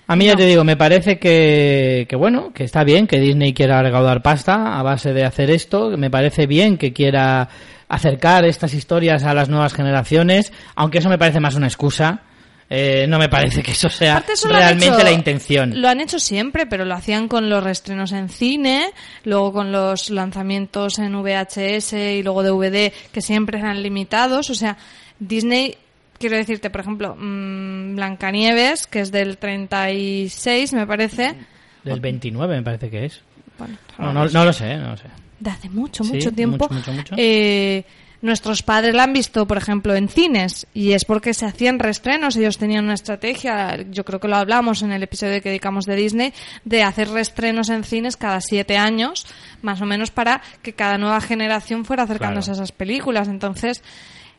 [0.07, 3.53] A mí ya te digo, me parece que, que bueno, que está bien que Disney
[3.53, 5.95] quiera recaudar pasta a base de hacer esto.
[5.97, 7.47] Me parece bien que quiera
[7.87, 12.23] acercar estas historias a las nuevas generaciones, aunque eso me parece más una excusa.
[12.71, 15.81] Eh, no me parece que eso sea eso realmente hecho- la intención.
[15.81, 18.91] Lo han hecho siempre, pero lo hacían con los reestrenos en cine,
[19.23, 24.51] luego con los lanzamientos en VHS y luego DVD, que siempre eran limitados.
[24.51, 24.77] O sea,
[25.17, 25.77] Disney,
[26.19, 31.35] quiero decirte, por ejemplo, mm, Blancanieves, que es del 36, me parece.
[31.83, 33.21] Del 29 me parece que es.
[33.57, 35.05] Bueno, No, no, no lo sé, no lo sé.
[35.39, 36.67] de hace mucho, Sí, mucho tiempo.
[36.69, 37.15] mucho, mucho, mucho.
[37.17, 37.83] eh,
[38.21, 42.35] nuestros padres la han visto, por ejemplo, en cines y es porque se hacían reestrenos.
[42.35, 45.95] Ellos tenían una estrategia, yo creo que lo hablamos en el episodio que dedicamos de
[45.95, 46.33] Disney,
[46.65, 49.25] de hacer reestrenos en cines cada siete años,
[49.61, 52.59] más o menos para que cada nueva generación fuera acercándose Claro.
[52.59, 53.27] a esas películas.
[53.29, 53.81] Entonces,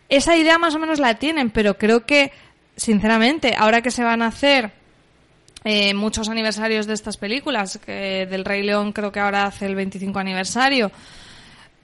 [0.08, 2.32] esa idea más o menos la tienen, pero creo que,
[2.76, 4.72] sinceramente, ahora que se van a hacer
[5.64, 9.74] eh, muchos aniversarios de estas películas, que del Rey León creo que ahora hace el
[9.74, 10.90] 25 aniversario,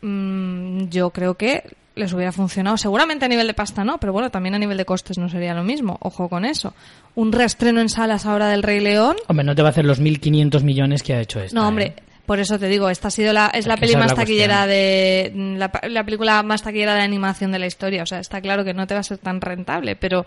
[0.03, 1.63] mm, yo creo que
[1.97, 2.77] les hubiera funcionado.
[2.77, 5.55] Seguramente a nivel de pasta no, pero bueno, también a nivel de costes no sería
[5.55, 5.99] lo mismo.
[6.01, 6.75] Ojo con eso.
[7.15, 9.17] Un reestreno en salas ahora del Rey León.
[9.27, 11.59] Hombre, no te va a hacer los 1.500 millones que ha hecho esta.
[11.59, 11.95] No, hombre.
[11.97, 12.03] ¿eh?
[12.27, 15.33] Por eso te digo, esta ha sido la, es la peli más la taquillera de
[15.57, 18.03] la, la película más taquillera de animación de la historia.
[18.03, 20.27] O sea, está claro que no te va a ser tan rentable, pero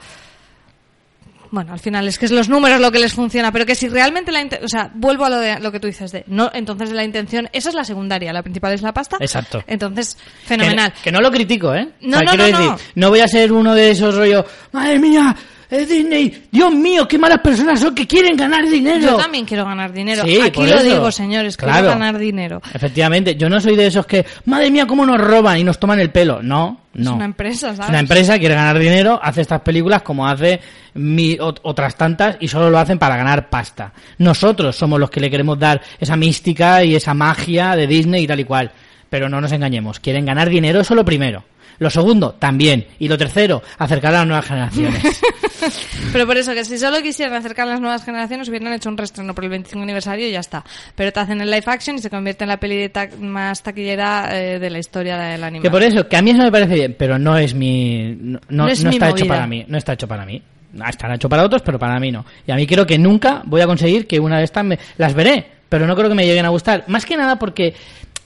[1.52, 3.90] bueno, al final es que es los números lo que les funciona, pero que si
[3.90, 6.92] realmente la, o sea, vuelvo a lo de lo que tú dices de, no, entonces
[6.92, 9.18] la intención, esa es la secundaria, la principal es la pasta.
[9.20, 9.64] Exacto.
[9.68, 10.94] Entonces, fenomenal.
[10.94, 11.90] Que, que no lo critico, ¿eh?
[12.02, 12.78] No, no, quiero no, decir, no.
[12.96, 15.36] no voy a ser uno de esos rollos, madre mía,
[15.70, 19.00] es Disney, Dios mío, qué malas personas son que quieren ganar dinero.
[19.02, 20.24] Yo también quiero ganar dinero.
[20.26, 20.84] Sí, Aquí lo eso.
[20.84, 21.74] digo, señores, Claro.
[21.74, 22.62] quiero ganar dinero.
[22.74, 26.00] Efectivamente, yo no soy de esos que, madre mía, cómo nos roban y nos toman
[26.00, 26.42] el pelo.
[26.42, 27.10] No, no.
[27.12, 27.82] Es una empresa, ¿sabes?
[27.82, 30.60] Es una empresa, quiere ganar dinero, hace estas películas como hace
[30.96, 33.94] mi- ot- otras tantas y solo lo hacen para ganar pasta.
[34.18, 38.28] Nosotros somos los que le queremos dar esa mística y esa magia de Disney y
[38.28, 38.72] tal y cual.
[39.10, 41.44] Pero no nos engañemos, quieren ganar dinero, eso lo primero.
[41.80, 42.86] Lo segundo, también.
[43.00, 45.02] Y lo tercero, acercar a las nuevas generaciones.
[46.14, 48.98] Pero por eso, que si solo quisieran acercar a las nuevas generaciones, hubieran hecho un
[48.98, 50.64] reestreno por el 25 aniversario y ya está.
[50.96, 53.62] Pero te hacen el live action y se convierte en la peli de ta- más
[53.64, 55.64] taquillera eh, de la historia del anime.
[55.64, 58.16] que por eso, que a mí eso me parece bien, pero no es mi...
[58.20, 60.42] No, no- No es no mi está hecho para mí, no está hecho para mí.
[60.88, 62.26] Estará hecho para otros, pero para mí no.
[62.46, 64.78] Y a mí creo que nunca voy a conseguir que una de estas me...
[64.98, 66.84] Las veré, pero no creo que me lleguen a gustar.
[66.88, 67.74] Más que nada porque,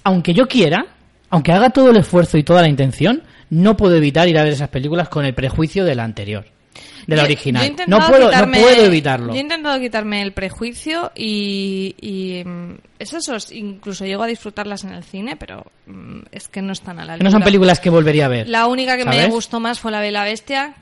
[0.03, 0.85] aunque yo quiera,
[1.29, 4.51] aunque haga todo el esfuerzo y toda la intención, no puedo evitar ir a ver
[4.53, 6.45] esas películas con el prejuicio de la anterior.
[7.07, 7.75] De la Yo- original.
[7.87, 9.33] No puedo, no puedo evitarlo.
[9.33, 14.83] Yo he intentado quitarme el prejuicio y, y mm, es eso, incluso llego a disfrutarlas
[14.83, 17.45] en el cine, pero mm, es que no están a la Que no son altura.
[17.45, 18.47] películas que volvería a ver.
[18.49, 20.75] La única que me gustó más fue La Bella Bestia,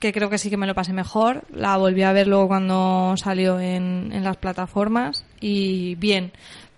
[0.00, 1.42] que creo que sí que me lo pasé mejor.
[1.54, 6.32] La volví a ver luego cuando salió en, en las plataformas y bien.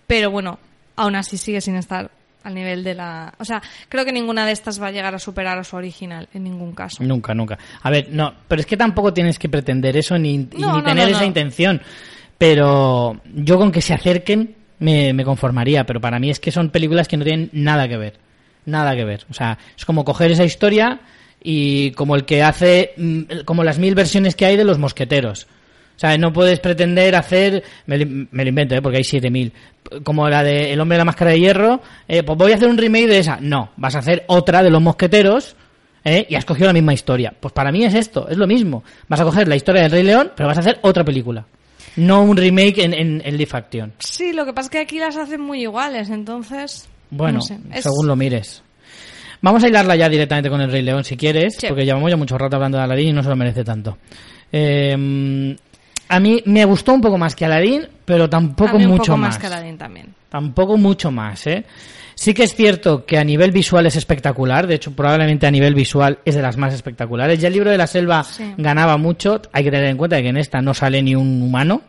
[0.07, 0.59] Pero bueno,
[0.95, 2.11] aún así sigue sin estar
[2.43, 3.33] al nivel de la...
[3.37, 6.27] O sea, creo que ninguna de estas va a llegar a superar a su original,
[6.33, 7.03] en ningún caso.
[7.03, 7.57] Nunca, nunca.
[7.81, 10.83] A ver, no, pero es que tampoco tienes que pretender eso ni, No, ni no,
[10.83, 11.81] tener no, esa intención.
[12.37, 15.85] Pero yo con que se acerquen me, me conformaría.
[15.85, 18.19] Pero para mí es que son películas que no tienen nada que ver.
[18.65, 19.25] Nada que ver.
[19.29, 21.01] O sea, es como coger esa historia
[21.43, 25.47] y como el que hace, mm, como las mil versiones que hay de los mosqueteros.
[26.01, 28.81] O sea, no puedes pretender hacer, me, lo- me lo invento, ¿eh?
[28.81, 29.53] porque hay 7000,
[30.03, 32.67] como la de El hombre de la máscara de hierro, eh, pues voy a hacer
[32.69, 33.37] un remake de esa.
[33.39, 35.55] No, vas a hacer otra de los mosqueteros
[36.03, 36.25] ¿eh?
[36.27, 37.31] y has cogido la misma historia.
[37.39, 38.83] Pues para mí es esto, es lo mismo.
[39.09, 41.45] Vas a coger la historia del Rey León, pero vas a hacer otra película.
[41.97, 43.93] No un remake en, en, en live action.
[43.99, 46.89] Sí, lo que pasa es que aquí las hacen muy iguales, entonces...
[47.11, 48.63] Bueno, no sé, es- según lo mires.
[49.41, 51.67] Vamos a hilarla ya directamente con el Rey León, si quieres, Sí.
[51.67, 53.99] porque llevamos ya mucho rato hablando de Aladdin y no se lo merece tanto.
[54.51, 55.55] Eh,
[56.11, 59.03] a mí me gustó un poco más que Aladdin, pero tampoco a mí un mucho
[59.13, 59.29] poco más.
[59.29, 60.13] más que Aladdin también.
[60.29, 61.65] Tampoco mucho más, ¿eh?
[62.15, 65.73] Sí que es cierto que a nivel visual es espectacular, de hecho probablemente a nivel
[65.73, 67.39] visual es de las más espectaculares.
[67.39, 68.53] Ya el libro de la selva Sí.
[68.57, 71.81] ganaba mucho, hay que tener en cuenta que en esta no sale ni un humano,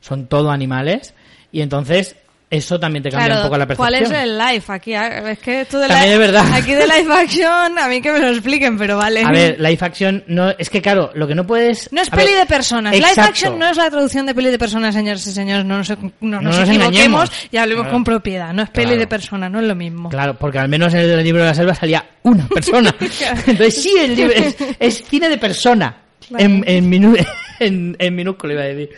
[0.00, 1.14] son todo animales,
[1.50, 2.16] y entonces
[2.52, 4.20] eso también te cambia Claro, un poco la ¿cuál percepción.
[4.20, 4.94] es el live aquí?
[4.94, 6.52] Ah, Es que esto de También li- es verdad.
[6.52, 9.22] Aquí de live action, a mí que me lo expliquen, pero vale.
[9.24, 12.24] A ver, live action no es que claro, lo que no puedes No es ver,
[12.26, 12.92] peli de personas.
[12.94, 13.30] Live exacto.
[13.30, 15.64] action no es la traducción de peli de personas, señores y señores.
[15.64, 17.30] No nos, no nos, No nos equivoquemos engañemos.
[17.50, 17.92] y hablemos Claro.
[17.96, 18.52] con propiedad.
[18.52, 19.00] No es peli Claro.
[19.00, 20.08] de personas, no es lo mismo.
[20.10, 22.94] Claro, porque al menos en el libro de la selva salía una persona.
[23.46, 25.96] Entonces sí, el libro es, es cine de persona.
[26.38, 27.26] En, en, minu-
[27.60, 28.90] en, en minúsculo iba a decir.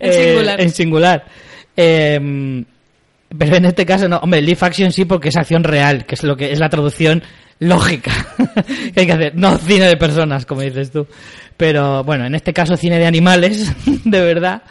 [0.00, 0.60] En Eh, singular.
[0.60, 1.24] En singular.
[1.76, 2.64] Eh,
[3.38, 4.18] pero en este caso no.
[4.18, 7.22] Hombre, live action sí porque es acción real, que es lo que es la traducción
[7.58, 8.12] lógica
[8.94, 9.36] que hay que hacer.
[9.36, 11.06] No cine de personas, como dices tú.
[11.56, 13.72] Pero bueno, en este caso cine de animales,
[14.04, 14.62] de verdad,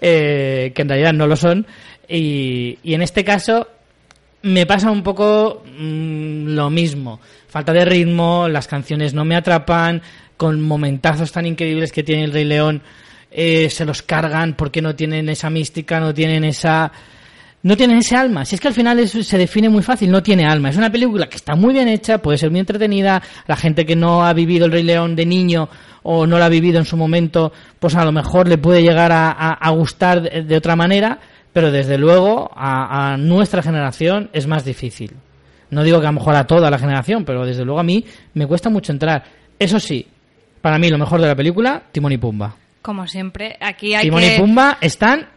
[0.00, 1.66] eh, que en realidad no lo son.
[2.08, 3.68] Y, y en este caso
[4.42, 7.20] me pasa un poco mm, lo mismo.
[7.48, 10.02] Falta de ritmo, las canciones no me atrapan,
[10.36, 12.82] con momentazos tan increíbles que tiene el Rey León,
[13.30, 16.92] eh, se los cargan porque no tienen esa mística, no tienen esa...
[17.64, 18.44] No tienen ese alma.
[18.44, 20.70] Si es que al final eso se define muy fácil, no tiene alma.
[20.70, 23.22] Es una película que está muy bien hecha, puede ser muy entretenida.
[23.46, 25.68] La gente que no ha vivido el Rey León de niño
[26.02, 29.12] o no lo ha vivido en su momento, pues a lo mejor le puede llegar
[29.12, 31.20] a, a- a gustar de, de otra manera,
[31.52, 35.12] pero desde luego a, a nuestra generación es más difícil.
[35.70, 38.04] No digo que a lo mejor a toda la generación, pero desde luego a mí
[38.34, 39.22] me cuesta mucho entrar.
[39.58, 40.04] Eso sí,
[40.60, 42.56] para mí lo mejor de la película, Timón y Pumba.
[42.82, 44.34] Como siempre, aquí hay Timón que...
[44.34, 45.28] y Pumba están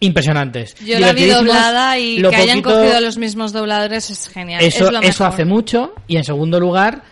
[0.00, 0.74] impresionantes.
[0.84, 4.62] Yo la vi doblada y que hayan poquito- cogido los mismos dobladores es genial.
[4.62, 5.94] Eso, es lo eso hace mucho.
[6.06, 7.02] Y en segundo lugar,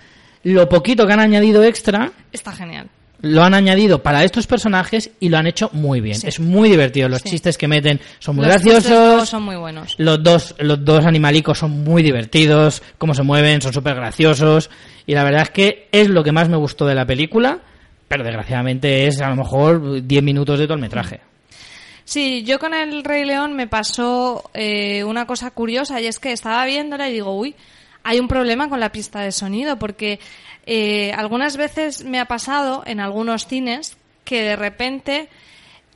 [0.45, 2.87] lo poquito que han añadido extra, Está genial.
[3.23, 6.17] lo han añadido para estos personajes y lo han hecho muy bien.
[6.17, 6.29] Sí.
[6.29, 7.09] Es muy divertido.
[7.09, 7.31] Los Sí.
[7.31, 9.29] chistes que meten son muy Los graciosos.
[9.29, 9.95] son muy buenos.
[9.99, 14.71] Los dos, los dos animalicos son muy divertidos, cómo se mueven, son súper graciosos.
[15.07, 17.59] Y la verdad es que es lo que más me gustó de la película,
[18.07, 21.21] pero desgraciadamente es a lo mejor 10 minutos de todo el metraje.
[22.09, 26.31] Sí, yo con el Rey León me pasó eh, una cosa curiosa y es que
[26.31, 27.57] estaba viéndola y digo, uy,
[28.05, 30.21] hay un problema con la pista de sonido porque
[30.67, 35.29] eh, algunas veces me ha pasado en algunos cines que de repente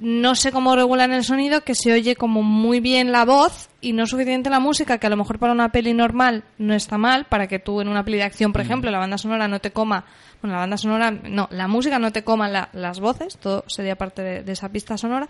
[0.00, 3.92] no sé cómo regulan el sonido, que se oye como muy bien la voz y
[3.92, 7.26] no suficiente la música, que a lo mejor para una peli normal no está mal,
[7.26, 9.70] para que tú en una peli de acción, por ejemplo, la banda sonora no te
[9.72, 10.06] coma,
[10.42, 13.94] bueno, la banda sonora, no, la música no te coma la- las voces, todo sería
[13.96, 15.28] parte de, de esa pista sonora.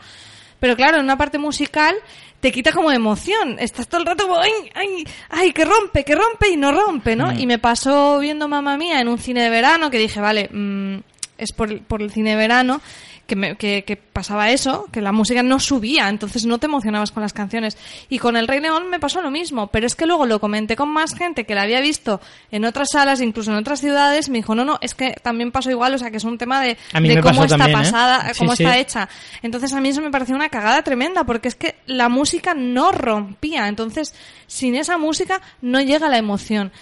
[0.60, 1.96] Pero claro, en una parte musical
[2.40, 3.56] te quita como emoción.
[3.58, 7.16] Estás todo el rato como, ay, ay, ay, que rompe, que rompe y no rompe,
[7.16, 7.32] ¿no?
[7.32, 7.38] Mm.
[7.40, 10.98] Y me pasó viendo Mamma Mía en un cine de verano que dije, vale, mm,
[11.38, 12.80] es por, por el cine de verano
[13.30, 17.12] que, me- que, que pasaba eso, que la música no subía, entonces no te emocionabas
[17.12, 17.78] con las canciones.
[18.08, 20.74] Y con El Rey León me pasó lo mismo, pero es que luego lo comenté
[20.74, 24.38] con más gente que la había visto en otras salas, incluso en otras ciudades, me
[24.38, 26.76] dijo, no, no, es que también pasó igual, o sea, que es un tema de,
[27.22, 27.82] cómo está también, ¿eh?
[27.84, 28.64] pasada, cómo sí.
[28.64, 29.08] está hecha.
[29.42, 32.90] Entonces a mí eso me pareció una cagada tremenda, porque es que la música no
[32.90, 34.12] rompía, entonces
[34.48, 36.72] sin esa música no llega la emoción.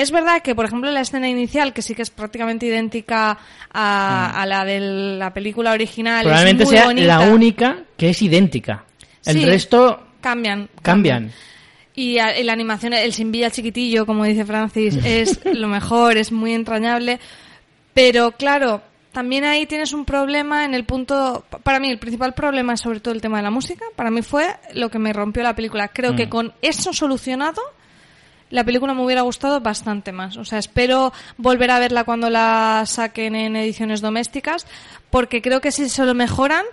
[0.00, 3.38] Es verdad que, por ejemplo, la escena inicial, que sí que es prácticamente idéntica
[3.72, 6.28] a, a la de la película original, Mm.
[6.28, 7.06] Probablemente es muy sea bonita.
[7.18, 8.84] la única que es idéntica.
[9.24, 9.44] El Sí.
[9.44, 10.68] resto Cambian.
[10.82, 11.32] cambian.
[11.94, 16.30] Y, a- y la animación, el Sinvilla chiquitillo, como dice Francis, es lo mejor, es
[16.32, 17.18] muy entrañable.
[17.92, 18.82] Pero claro,
[19.12, 21.44] también ahí tienes un problema en el punto.
[21.64, 23.84] Para mí, el principal problema es sobre todo el tema de la música.
[23.96, 25.88] Para mí fue lo que me rompió la película.
[25.88, 26.30] Creo que Mm.
[26.30, 27.60] con eso solucionado,
[28.50, 30.36] la película me hubiera gustado bastante más.
[30.36, 34.66] O sea, espero volver a verla cuando la saquen en ediciones domésticas,
[35.10, 36.64] porque creo que si se lo mejoran,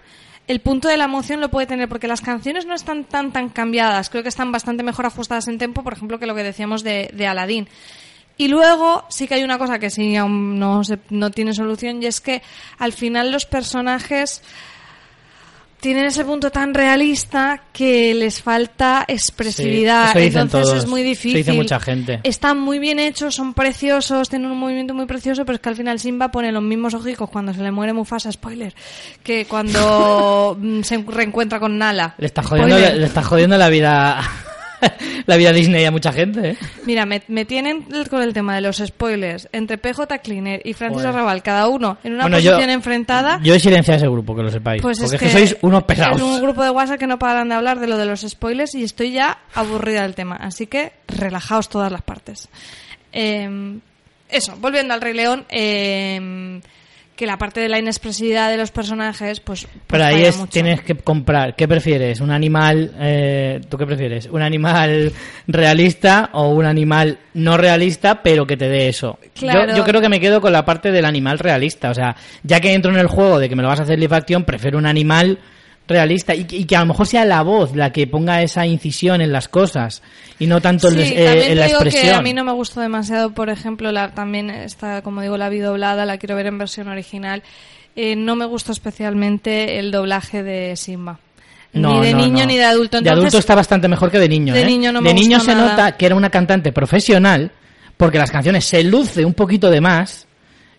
[0.47, 3.49] el punto de la emoción lo puede tener, porque las canciones no están tan tan
[3.49, 4.09] cambiadas.
[4.09, 7.09] Creo que están bastante mejor ajustadas en tempo, por ejemplo, que lo que decíamos de,
[7.13, 7.67] de Aladdin.
[8.38, 12.03] Y luego sí que hay una cosa que sí aún no, se- no tiene solución
[12.03, 12.41] y es que
[12.77, 14.43] al final los personajes
[15.85, 20.13] tienen ese punto tan realista que les falta expresividad.
[20.13, 20.77] Sí, Entonces todos.
[20.77, 21.35] es muy difícil.
[21.37, 22.21] dice mucha gente.
[22.23, 25.75] Están muy bien hechos, son preciosos, tienen un movimiento muy precioso, pero es que al
[25.75, 28.73] final Simba pone los mismos ojicos cuando se le muere Mufasa, spoiler,
[29.21, 32.15] que cuando mm, se reencuentra con Nala.
[32.17, 34.23] Le está jodiendo, le está jodiendo la vida
[35.25, 36.57] la vida Disney a mucha gente, ¿eh?
[36.85, 40.97] Mira, me, me tienen con el tema de los spoilers entre PJ Cleaner y Francis
[41.01, 41.09] Joder.
[41.09, 43.39] Arrabal, cada uno en una Bueno, yo- posición enfrentada.
[43.43, 44.81] Yo he silenciado ese grupo, que lo sepáis.
[44.81, 46.17] Pues porque es es que, sois unos pesados.
[46.17, 48.75] Es un grupo de WhatsApp que no paran de hablar de lo de los spoilers
[48.75, 50.35] y estoy ya aburrida del tema.
[50.35, 52.49] Así que relajaos todas las partes.
[53.13, 53.79] Eh,
[54.29, 56.59] eso, volviendo al Rey León, eh,
[57.15, 59.65] que la parte de la inexpresividad de los personajes, pues.
[59.65, 60.51] pues Pero ahí es, mucho.
[60.51, 61.56] tienes que comprar.
[61.56, 62.19] ¿Qué prefieres?
[62.19, 62.91] ¿Un animal?
[62.99, 64.28] Eh, ¿Tú qué prefieres?
[64.28, 65.13] ¿Un animal
[65.47, 69.17] realista o un animal no realista, pero que te dé eso?
[69.34, 69.71] Claro.
[69.71, 71.89] Yo, yo creo que me quedo con la parte del animal realista.
[71.89, 73.97] O sea, ya que entro en el juego de que me lo vas a hacer
[73.97, 75.39] live action, prefiero un animal
[75.87, 78.65] realista y, que- y que a lo mejor sea la voz la que ponga esa
[78.65, 80.01] incisión en las cosas
[80.39, 82.03] y no tanto Sí, el- eh, también en la digo expresión.
[82.03, 85.49] que a mí no me gustó demasiado, por ejemplo, la, también está, como digo, la
[85.49, 87.43] vi doblada, la quiero ver en versión original.
[87.95, 91.19] Eh, no me gustó especialmente el doblaje de Simba.
[91.73, 92.45] No, ni de no, niño no.
[92.47, 93.01] ni de adulto.
[93.01, 94.53] de adulto está bastante mejor que de niño.
[94.53, 94.65] de ¿eh?
[94.65, 95.71] niño no me de niño se nada.
[95.71, 97.51] nota que era una cantante profesional
[97.97, 100.25] porque las canciones se luce un poquito de más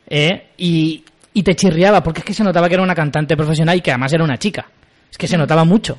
[0.08, 0.48] ¿eh?
[0.56, 3.80] y, y te chirriaba porque es que se notaba que era una cantante profesional y
[3.82, 4.66] que además era una chica.
[5.10, 5.98] Es que se notaba mucho.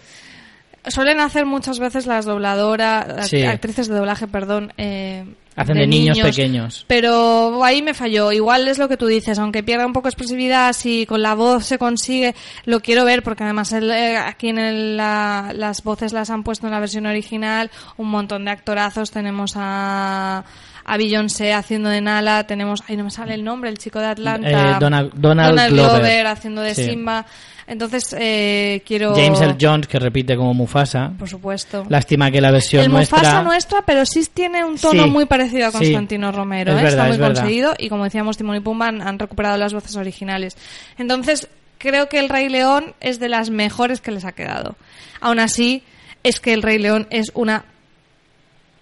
[0.87, 3.43] Suelen hacer muchas veces las dobladoras, las Sí.
[3.43, 4.71] actrices de doblaje, perdón.
[4.77, 5.25] eh,
[5.57, 6.85] Hacen de niños pequeños.
[6.87, 8.31] Pero ahí me falló.
[8.31, 11.33] Igual es lo que tú dices, aunque pierda un poco de expresividad, si con la
[11.33, 15.83] voz se consigue, lo quiero ver porque además el, eh, aquí en el- la- las
[15.83, 19.09] voces las han puesto en la versión original, un montón de actorazos.
[19.11, 20.43] Tenemos a,
[20.85, 24.05] a Beyoncé haciendo de Nala, tenemos, ay no me sale el nombre, el chico de
[24.05, 24.49] Atlanta.
[24.71, 26.27] Eh, Donald- Donald Glover.
[26.27, 26.85] haciendo de Sí.
[26.85, 27.25] Simba.
[27.67, 29.13] Entonces eh, quiero...
[29.13, 29.55] James L.
[29.59, 31.11] Jones que repite como Mufasa.
[31.19, 31.85] Por supuesto.
[31.89, 35.25] Lástima que la versión el nuestra Mufasa nuestra, pero sí tiene un tono Sí, muy
[35.25, 35.77] parecido a sí.
[35.79, 36.71] Constantino Romero.
[36.71, 36.83] Es ¿eh?
[36.83, 37.35] verdad, Está muy es verdad.
[37.41, 40.55] conseguido y como decíamos, Timón y Pumba han, han recuperado las voces originales.
[40.97, 44.77] Entonces, creo que El Rey León es de las mejores que les ha quedado.
[45.19, 45.83] Aún así,
[46.23, 47.65] es que El Rey León es una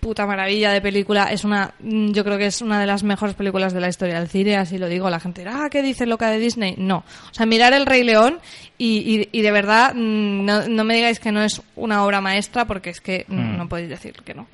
[0.06, 1.32] puta maravilla de película.
[1.32, 4.20] Es una, mm, yo creo que es una de las mejores películas de la historia
[4.20, 5.10] del cine, así lo digo.
[5.10, 6.76] La gente dirá, ah, ¿qué dice loca de Disney?
[6.78, 6.98] No.
[6.98, 8.38] O sea, mirar El Rey León
[8.78, 12.22] y, y, y de verdad, mm, no, no me digáis que no es una obra
[12.22, 13.58] maestra, porque es que Mm.
[13.58, 14.46] no podéis decir que no.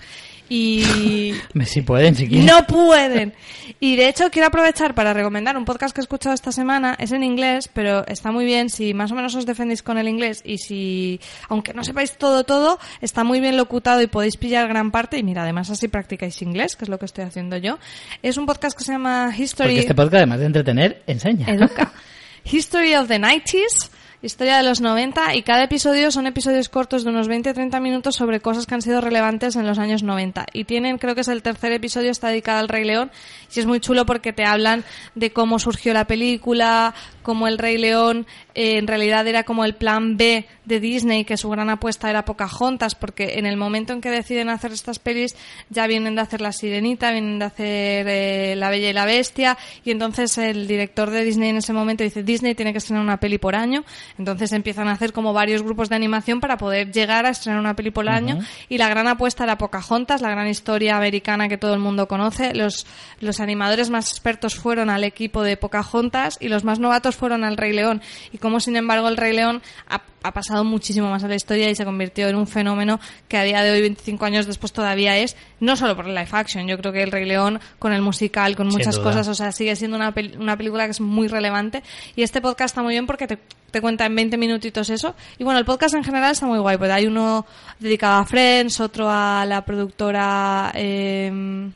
[0.53, 1.33] Y
[1.65, 2.45] Si pueden, si quieren.
[2.45, 3.33] no pueden.
[3.79, 6.97] Y de hecho quiero aprovechar para recomendar un podcast que he escuchado esta semana.
[6.99, 10.09] Es en inglés, pero está muy bien si más o menos os defendéis con el
[10.09, 14.67] inglés y si, aunque no sepáis todo, todo, está muy bien locutado y podéis pillar
[14.67, 15.17] gran parte.
[15.17, 17.79] Y mira, además así practicáis inglés, que es lo que estoy haciendo yo.
[18.21, 19.69] Es un podcast que se llama History...
[19.69, 21.47] Porque este podcast, además de entretener, enseña.
[21.47, 21.93] Educa.
[22.43, 23.89] History of the 90s,
[24.21, 28.39] historia de los 90, y cada episodio son episodios cortos de unos 20-30 minutos sobre
[28.39, 30.45] cosas que han sido relevantes en los años 90.
[30.53, 33.11] Y tienen, creo que es el tercer episodio, está dedicado al Rey León,
[33.53, 34.83] y es muy chulo porque te hablan
[35.15, 39.75] de cómo surgió la película, cómo el Rey León eh, en realidad era como el
[39.75, 44.01] plan B de Disney, que su gran apuesta era Pocahontas, porque en el momento en
[44.01, 45.35] que deciden hacer estas pelis
[45.69, 49.57] ya vienen de hacer La Sirenita, vienen de hacer eh, La Bella y la Bestia,
[49.83, 53.17] y entonces el director de Disney en ese momento dice, Disney tiene que estrenar una
[53.17, 53.83] peli por año,
[54.17, 57.75] entonces empiezan a hacer como varios grupos de animación para poder llegar a estrenar una
[57.75, 61.73] peli por año, y la gran apuesta era Pocahontas, la gran historia americana que todo
[61.73, 62.85] el mundo conoce, los,
[63.19, 67.57] los animadores más expertos fueron al equipo de Pocahontas y los más novatos fueron al
[67.57, 71.27] Rey León, y como sin embargo el Rey León ha, ha pasado muchísimo más a
[71.27, 74.45] la historia y se convirtió en un fenómeno que a día de hoy, 25 años
[74.45, 77.59] después, todavía es, no solo por el live action, yo creo que el Rey León
[77.79, 80.91] con el musical, con muchas cosas, o sea, sigue siendo una, pel- una película que
[80.91, 81.81] es muy relevante.
[82.15, 83.39] Y este podcast está muy bien porque te,
[83.71, 85.15] te cuenta en 20 minutitos eso.
[85.39, 87.45] Y bueno, el podcast en general está muy guay, pues hay uno
[87.79, 90.71] dedicado a Friends, otro a la productora...
[90.75, 91.69] eh,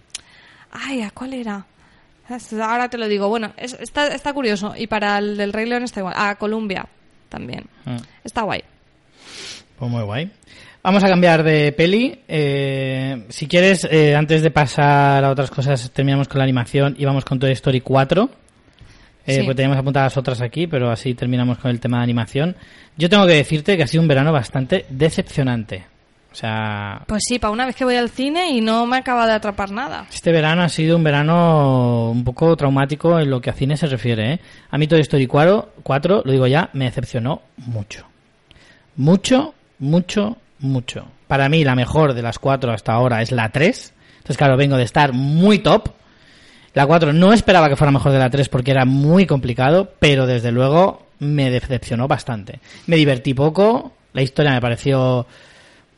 [0.72, 1.66] ay, ¿a cuál era?
[2.62, 3.28] Ahora te lo digo.
[3.30, 4.74] Bueno, es- está, está curioso.
[4.78, 6.16] Y para el del Rey León está igual.
[6.18, 6.86] A Columbia
[7.30, 7.66] también.
[7.86, 7.98] Mm.
[8.24, 8.64] Está guay.
[9.78, 10.32] Pues muy guay.
[10.84, 12.20] Vamos a cambiar de peli.
[12.28, 17.06] Eh, si quieres, eh, antes de pasar a otras cosas, terminamos con la animación y
[17.06, 18.30] vamos con Toy Story 4.
[19.28, 19.42] Eh, Sí.
[19.44, 22.56] Pues teníamos apuntadas otras aquí, pero así terminamos con el tema de animación.
[22.96, 25.86] Yo tengo que decirte que ha sido un verano bastante decepcionante.
[26.36, 29.26] O sea, Pues sí, para una vez que voy al cine y no me acaba
[29.26, 30.06] de atrapar nada.
[30.14, 33.88] este verano ha sido un verano un poco traumático en lo que a cine se
[33.88, 34.34] refiere.
[34.34, 34.40] ¿eh?
[34.70, 38.06] A mí Toy Story 4, 4, lo digo ya, me decepcionó mucho.
[38.98, 41.08] Mucho, mucho, mucho.
[41.28, 43.94] Para mí la mejor de las cuatro hasta ahora es la 3.
[44.18, 45.88] Entonces, claro, vengo de estar muy top.
[46.74, 50.28] La 4 no esperaba que fuera mejor de la 3 porque era muy complicado, pero
[50.28, 52.60] desde luego me decepcionó bastante.
[52.88, 55.26] Me divertí poco, la historia me pareció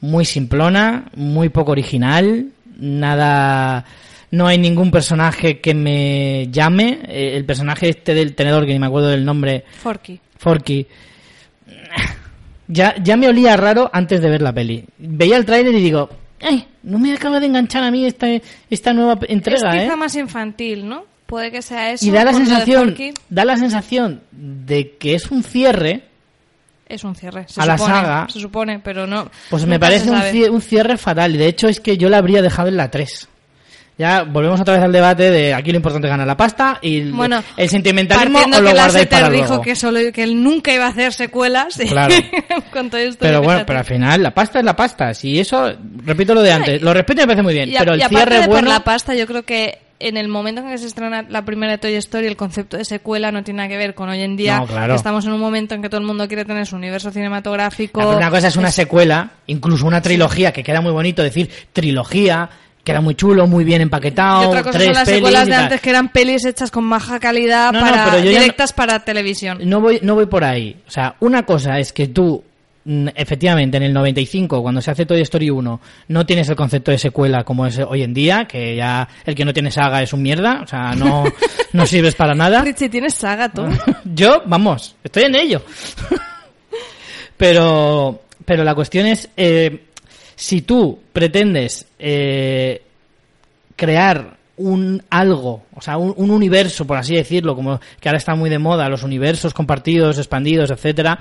[0.01, 3.85] muy simplona, muy poco original, nada...
[4.29, 6.99] No hay ningún personaje que me llame.
[7.07, 10.19] Eh, El personaje este del tenedor, que ni me acuerdo del nombre, Forky.
[10.37, 10.85] Forky.
[12.67, 14.83] Ya, ya me olía raro antes de ver la peli.
[14.97, 16.09] Veía el tráiler y digo,
[16.41, 16.67] ¡ay!
[16.83, 18.27] No me acaba de enganchar a mí esta,
[18.69, 19.97] esta nueva entrega, es quizá ¿eh?
[19.97, 21.05] más infantil, ¿no?
[21.25, 22.05] Puede que sea eso.
[22.05, 22.95] Y da la sensación,
[23.29, 26.03] da la sensación de que es un cierre,
[26.89, 27.45] Es un cierre.
[27.47, 28.27] Se a la supone, saga.
[28.31, 29.29] Se supone, pero no.
[29.49, 30.31] pues me parece un sabe.
[30.33, 31.35] cie- un cierre fatal.
[31.35, 33.27] Y de hecho es que yo la habría dejado en la 3.
[33.99, 36.99] Ya volvemos otra vez al debate de aquí lo importante es ganar la pasta y
[36.99, 39.61] el- Bueno, el sentimentalismo os lo que guardáis Lasseter para dijo luego.
[39.63, 41.77] que solo que él nunca iba a hacer secuelas.
[41.89, 42.13] Claro.
[42.93, 43.17] esto.
[43.19, 45.13] Pero bueno, pero al final la pasta es la pasta.
[45.15, 45.73] Si eso,
[46.05, 47.69] repito lo de antes, lo respeto y me parece muy bien.
[47.69, 50.15] Y, a- pero el y cierre de por bueno, la pasta, yo creo que en
[50.17, 53.31] el momento en que se estrena la primera de Toy Story, el concepto de secuela
[53.31, 54.59] no tiene nada que ver con hoy en día.
[54.59, 54.95] No, claro.
[54.95, 57.99] estamos en un momento en que todo el mundo quiere tener su universo cinematográfico.
[58.01, 62.49] La primera cosa es una secuela, incluso una trilogía, que queda muy bonito decir trilogía,
[62.83, 64.43] queda muy chulo, muy bien empaquetado.
[64.43, 67.19] Y otra cosa tres son las secuelas de antes que eran pelis hechas con baja
[67.19, 69.59] calidad No, para no- directas para televisión.
[69.63, 70.77] No voy, no voy por ahí.
[70.87, 72.43] O sea, una cosa es que tú,
[73.15, 76.97] efectivamente, en el 95, cuando se hace Toy Story 1, no tienes el concepto de
[76.97, 80.21] secuela como es hoy en día, que ya el que no tiene saga es un
[80.21, 81.25] mierda, o sea, no,
[81.73, 82.61] no sirves para nada.
[82.61, 83.65] Richie, tienes saga tú.
[84.05, 85.61] Yo, vamos, estoy en ello.
[87.37, 89.87] pero, pero la cuestión es, eh,
[90.35, 92.81] si tú pretendes eh,
[93.75, 98.33] crear un algo, o sea, un, un universo, por así decirlo, como que ahora está
[98.33, 101.19] muy de moda, los universos compartidos, expandidos, etcétera,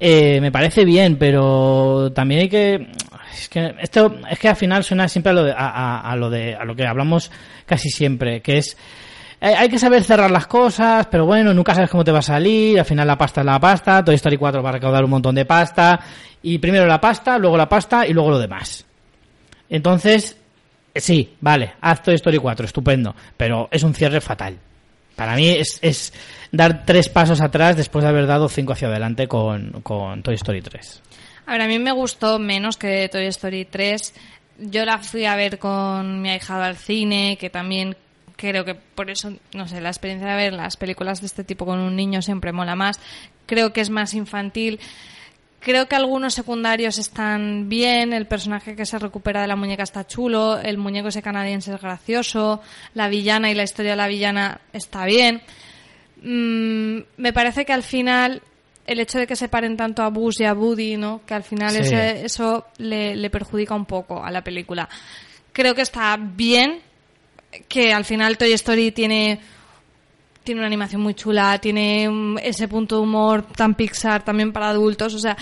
[0.00, 2.88] eh, me parece bien, pero también hay que
[3.32, 6.54] es que esto es que al final suena siempre a lo de, a, lo de
[6.54, 7.30] a lo que hablamos
[7.66, 8.76] casi siempre, que es
[9.40, 12.22] eh, hay que saber cerrar las cosas, pero bueno, nunca sabes cómo te va a
[12.22, 15.10] salir, al final la pasta es la pasta, Toy Story 4 va a recaudar un
[15.10, 16.00] montón de pasta,
[16.42, 18.84] y primero la pasta, luego la pasta y luego lo demás.
[19.68, 20.36] Entonces,
[20.94, 24.58] sí, vale, haz Toy Story 4, estupendo, pero es un cierre fatal.
[25.18, 26.12] Para mí es, es
[26.52, 30.62] dar tres pasos atrás después de haber dado cinco hacia adelante con, con Toy Story
[30.62, 31.02] 3.
[31.46, 34.14] A ver, a mí me gustó menos que Toy Story 3.
[34.58, 37.96] Yo la fui a ver con mi ahijado al cine, que también
[38.36, 41.66] creo que por eso, no sé, la experiencia de ver las películas de este tipo
[41.66, 43.00] con un niño siempre mola más.
[43.46, 44.78] Creo que es más infantil.
[45.68, 50.06] Creo que algunos secundarios están bien, el personaje que se recupera de la muñeca está
[50.06, 52.62] chulo, el muñeco ese canadiense es gracioso,
[52.94, 55.42] la villana y la historia de la villana está bien.
[56.22, 58.40] Mm, me parece que al final
[58.86, 61.20] el hecho de que separen tanto a Buzz y a Woody, ¿no?
[61.26, 61.80] Que al final Sí.
[61.80, 64.88] ese- eso le, le perjudica un poco a la película.
[65.52, 66.80] Creo que está bien,
[67.68, 69.38] que al final Toy Story tiene
[70.48, 74.70] tiene una animación muy chula, tiene mm, ese punto de humor tan Pixar también para
[74.70, 75.36] adultos, o sea,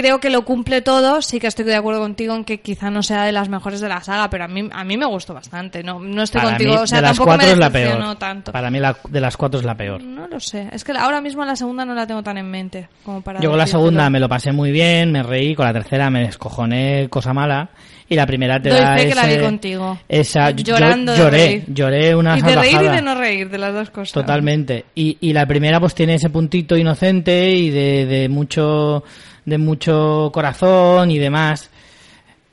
[0.00, 3.02] creo que lo cumple todo, sí que estoy de acuerdo contigo en que quizá no
[3.02, 5.82] sea de las mejores de la saga, pero a mí a mí me gustó bastante,
[5.82, 7.70] no no estoy Para contigo, mí, o sea, de las tampoco me cuatro es la
[7.70, 8.16] peor.
[8.16, 8.52] tanto.
[8.52, 10.02] Para mí la, de las cuatro es la peor.
[10.02, 12.88] No lo sé, es que ahora mismo la segunda no la tengo tan en mente
[13.04, 15.72] como para Yo con la segunda me lo pasé muy bien, me reí, con la
[15.72, 17.70] tercera me descojoné, cosa mala,
[18.08, 19.98] y la primera te Doy da fe que la vi ese- contigo.
[20.08, 21.64] Esa, yo- Llorando de lloré, reír.
[21.68, 24.12] lloré una Y de reír y de no reír, de las dos cosas.
[24.12, 24.84] Totalmente.
[24.94, 29.04] Y, y la primera pues tiene ese puntito inocente y de, de mucho
[29.44, 31.70] de mucho corazón y demás.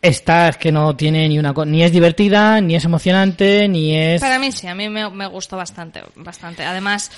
[0.01, 4.19] Esta es que no tiene ni una ni es divertida, ni es emocionante, ni es
[4.19, 6.63] Para mí sí, a mí me, me gustó bastante, bastante.
[6.63, 7.11] Además,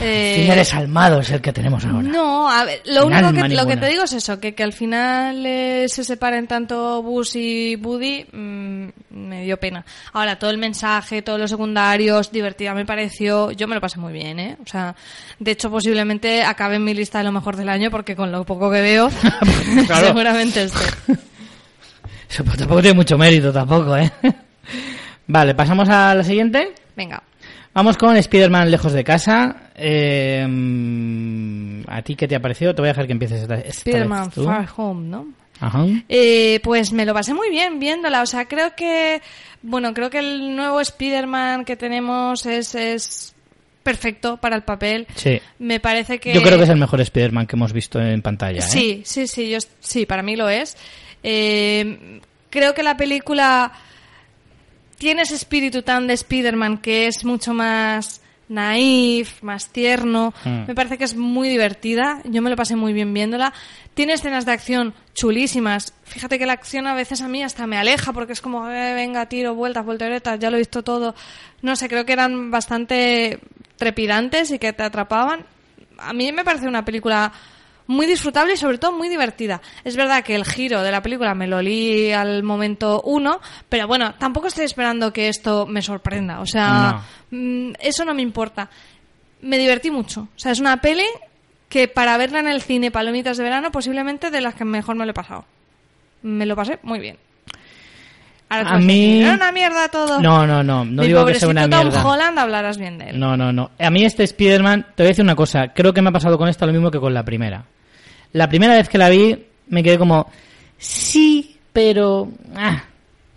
[0.00, 2.08] eh, desalmado es el que tenemos ahora.
[2.08, 4.62] No, a ver, lo Sin único que, lo que te digo es eso, que, que
[4.62, 9.84] al final eh, se separen tanto Buzz y Woody, mm, me dio pena.
[10.14, 14.14] Ahora, todo el mensaje, todos los secundarios, divertida me pareció, yo me lo pasé muy
[14.14, 14.56] bien, ¿eh?
[14.64, 14.96] O sea,
[15.38, 18.42] de hecho posiblemente acabe en mi lista de lo mejor del año porque con lo
[18.44, 19.10] poco que veo,
[20.00, 20.68] seguramente.
[22.32, 24.10] Eso pues, tampoco tiene mucho mérito tampoco, ¿eh?
[25.26, 26.72] Vale, pasamos a la siguiente.
[26.96, 27.22] Venga.
[27.74, 29.70] Vamos con Spider-Man lejos de casa.
[29.74, 30.42] Eh,
[31.88, 32.74] ¿A ti qué te ha parecido?
[32.74, 34.32] Te voy a dejar que empieces esta, esta Spider-Man.
[34.32, 35.26] Far Home, ¿no?
[35.60, 35.84] Ajá.
[36.08, 38.22] Eh, pues me lo pasé muy bien viéndola.
[38.22, 39.20] O sea, creo que,
[39.60, 43.34] bueno, creo que el nuevo Spider-Man que tenemos es, es
[43.82, 45.06] perfecto para el papel.
[45.16, 45.38] Sí.
[45.58, 46.32] Me parece que...
[46.32, 48.60] Yo creo que es el mejor Spider-Man que hemos visto en pantalla.
[48.60, 48.62] ¿eh?
[48.62, 50.78] Sí, sí, sí, yo, sí, para mí lo es.
[51.22, 52.20] Eh,
[52.50, 53.72] creo que la película
[54.98, 60.32] tiene ese espíritu tan de Spider-Man que es mucho más naif, más tierno.
[60.44, 60.68] Mm.
[60.68, 62.20] Me parece que es muy divertida.
[62.24, 63.52] Yo me lo pasé muy bien viéndola.
[63.94, 65.94] Tiene escenas de acción chulísimas.
[66.04, 68.94] Fíjate que la acción a veces a mí hasta me aleja porque es como, eh,
[68.94, 71.14] venga, tiro, vueltas, volteretas, ya lo he visto todo.
[71.62, 73.40] No sé, creo que eran bastante
[73.76, 75.44] trepidantes y que te atrapaban.
[75.98, 77.32] A mí me parece una película
[77.92, 79.60] muy disfrutable y sobre todo muy divertida.
[79.84, 83.86] Es verdad que el giro de la película me lo li al momento uno, pero
[83.86, 86.40] bueno, tampoco estoy esperando que esto me sorprenda.
[86.40, 88.68] O sea, mm, eso no me importa.
[89.42, 90.22] Me divertí mucho.
[90.34, 91.04] O sea, es una peli
[91.68, 95.04] que para verla en el cine, palomitas de verano, posiblemente de las que mejor me
[95.04, 95.44] lo he pasado.
[96.22, 97.16] Me lo pasé muy bien.
[98.48, 100.20] Ahora A mí- Era una mierda todo.
[100.20, 100.84] No, no, no.
[100.84, 102.06] No Mi digo que sea una Tom mierda.
[102.06, 103.18] Holland hablarás bien de él.
[103.18, 103.70] No, no, no.
[103.78, 105.68] A mí este Spider-Man, te voy a decir una cosa.
[105.68, 107.64] Creo que me ha pasado con esta lo mismo que con la primera.
[108.32, 109.36] La primera vez que la vi,
[109.68, 110.30] me quedé como,
[110.78, 112.28] sí, pero...
[112.56, 112.84] ah".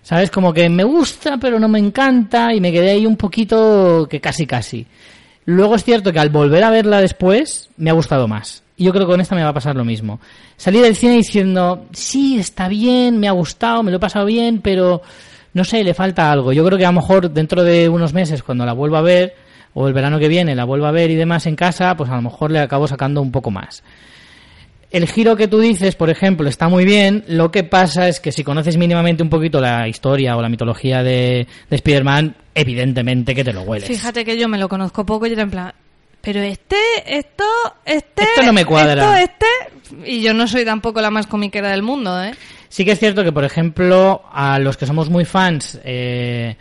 [0.04, 0.30] ¿Sabes?
[0.30, 2.54] Como que me gusta, pero no me encanta.
[2.54, 4.86] Y me quedé ahí un poquito que casi, casi.
[5.46, 8.62] Luego es cierto que al volver a verla después, me ha gustado más.
[8.78, 10.20] Y yo creo que con esta me va a pasar lo mismo.
[10.58, 14.60] Salí del cine diciendo, sí, está bien, me ha gustado, me lo he pasado bien,
[14.62, 15.02] pero,
[15.54, 16.54] no sé, le falta algo.
[16.54, 19.36] Yo creo que a lo mejor dentro de unos meses, cuando la vuelva a ver,
[19.74, 22.16] o el verano que viene la vuelva a ver y demás en casa, pues a
[22.16, 23.84] lo mejor le acabo sacando un poco más.
[24.92, 27.24] El giro que tú dices, por ejemplo, está muy bien.
[27.28, 31.04] Lo que pasa es que si conoces mínimamente un poquito la historia o la mitología
[31.04, 33.88] de, de Spider-Man, evidentemente que te lo hueles.
[33.88, 35.74] Fíjate que yo me lo conozco poco y era en plan,
[36.22, 37.44] pero este, esto,
[37.86, 38.24] este...
[38.24, 39.20] Esto no me cuadra.
[39.20, 40.12] Esto, este...
[40.12, 42.34] Y yo no soy tampoco la más comiquera del mundo, ¿eh?
[42.70, 46.56] Sí que es cierto que, por ejemplo, a los que somos muy fans, eh,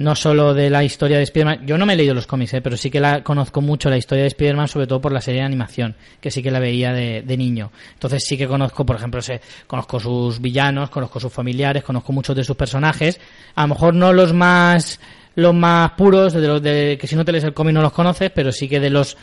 [0.00, 2.60] no solo de la historia de Spider-Man, yo no me he leído los cómics, eh,
[2.60, 5.40] pero sí que la conozco mucho la historia de Spider-Man, sobre todo por la serie
[5.40, 7.70] de animación, que sí que la veía de, de niño.
[7.92, 12.34] Entonces sí que conozco, por ejemplo, sé, conozco sus villanos, conozco sus familiares, conozco muchos
[12.34, 13.20] de sus personajes.
[13.54, 15.00] A lo mejor no los más
[15.36, 17.92] los más puros, de los de, que si no te lees el cómic no los
[17.92, 19.16] conoces, pero sí que de los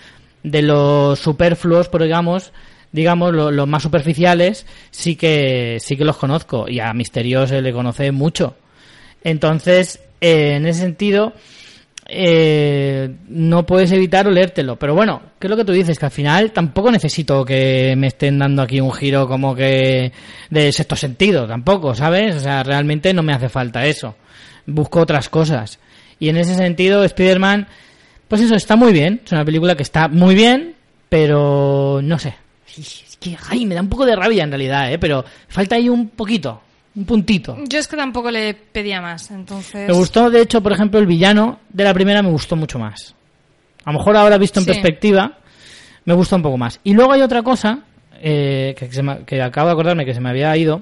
[0.43, 2.53] de los superfluos, por digamos,
[2.91, 7.61] digamos, lo- los más superficiales, sí que sí que los conozco y a Misterio se
[7.61, 8.55] le conoce mucho.
[9.23, 11.34] Entonces, eh, en ese sentido,
[12.09, 14.78] eh, no puedes evitar olértelo.
[14.78, 15.99] Pero bueno, ¿qué es lo que tú dices?
[15.99, 20.11] Que al final tampoco necesito que me estén dando aquí un giro como que
[20.49, 22.36] de sexto sentido, tampoco, ¿sabes?
[22.36, 24.15] O sea, realmente no me hace falta eso.
[24.65, 25.80] Busco otras cosas.
[26.20, 27.68] Y en ese sentido, Spider-Man,
[28.28, 29.22] pues eso, está muy bien.
[29.26, 30.76] Es una película que está muy bien,
[31.09, 32.36] pero no sé.
[32.78, 34.97] Es que, ay, me da un poco de rabia en realidad, ¿eh?
[34.97, 36.61] Pero falta ahí un poquito,
[36.97, 37.55] un puntito.
[37.69, 39.87] Yo es que tampoco le pedía más, entonces...
[39.87, 43.15] Me gustó, de hecho, por ejemplo, el villano de la primera me gustó mucho más.
[43.85, 44.71] A lo mejor ahora visto en Sí.
[44.71, 45.37] perspectiva,
[46.05, 46.79] me gusta un poco más.
[46.83, 47.79] Y luego hay otra cosa
[48.19, 50.81] eh, que, se me- que acabo de acordarme que se me había ido.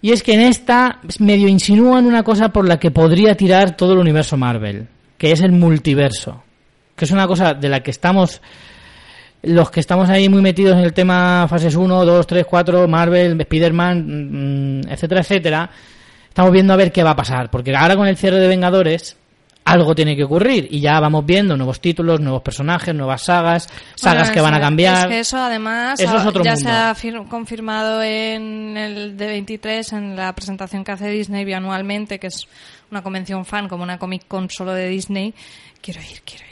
[0.00, 3.92] Y es que en esta medio insinúan una cosa por la que podría tirar todo
[3.92, 6.42] el universo Marvel, que es el multiverso.
[6.96, 8.40] Que es una cosa de la que estamos,
[9.42, 13.40] los que estamos ahí muy metidos en el tema fases 1, 2, 3, 4, Marvel,
[13.40, 15.70] Spider-Man, mm, etcétera, etcétera,
[16.28, 17.50] estamos viendo a ver qué va a pasar.
[17.50, 19.16] Porque ahora con el cierre de Vengadores,
[19.64, 20.66] algo tiene que ocurrir.
[20.70, 24.60] Y ya vamos viendo nuevos títulos, nuevos personajes, nuevas sagas, sagas Bueno, que van a
[24.60, 25.06] cambiar.
[25.08, 26.68] Es que eso además Eso es otro ya mundo.
[26.70, 32.28] se ha fir- confirmado en el D23, en la presentación que hace Disney bianualmente, que
[32.28, 32.46] es
[32.90, 35.34] una convención fan como una Comic Con solo de Disney.
[35.82, 36.47] Quiero ir, quiero ir, quiero ir.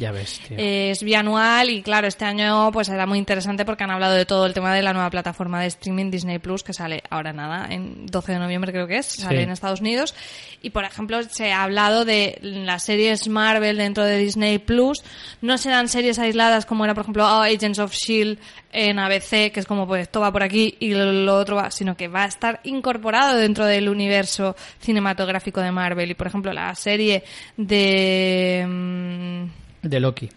[0.00, 0.56] Ya ves, tío.
[0.58, 4.24] Eh, es bianual y claro, este año pues era muy interesante porque han hablado de
[4.24, 7.66] todo el tema de la nueva plataforma de streaming Disney Plus que sale ahora nada,
[7.68, 9.42] en 12 de noviembre creo que es, sale Sí.
[9.42, 10.14] en Estados Unidos.
[10.62, 15.04] Y por ejemplo se ha hablado de las series Marvel dentro de Disney Plus.
[15.42, 18.38] No serán series aisladas como era por ejemplo oh, Agents of Shield
[18.72, 21.70] en ABC, que es como pues esto va por aquí y lo, lo otro va,
[21.70, 26.10] sino que va a estar incorporado dentro del universo cinematográfico de Marvel.
[26.10, 27.22] Y por ejemplo la serie
[27.58, 29.46] de...
[29.82, 30.28] De Loki.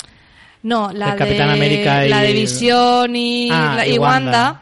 [0.63, 3.97] no, la El Capitán de, América y- la de Visión y, Ah, la- y y
[3.97, 4.61] Wanda.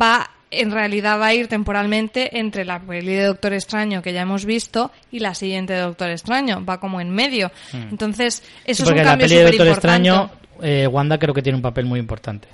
[0.00, 4.20] va en realidad va a ir temporalmente entre la peli de Doctor Extraño que ya
[4.20, 7.50] hemos visto y la siguiente de Doctor Extraño, va como en medio.
[7.72, 8.86] Entonces, eso Hmm.
[8.86, 10.08] Sí, es un en la cambio peli de Doctor importante.
[10.08, 10.30] Extraño,
[10.62, 12.48] eh, Wanda creo que tiene un papel muy importante.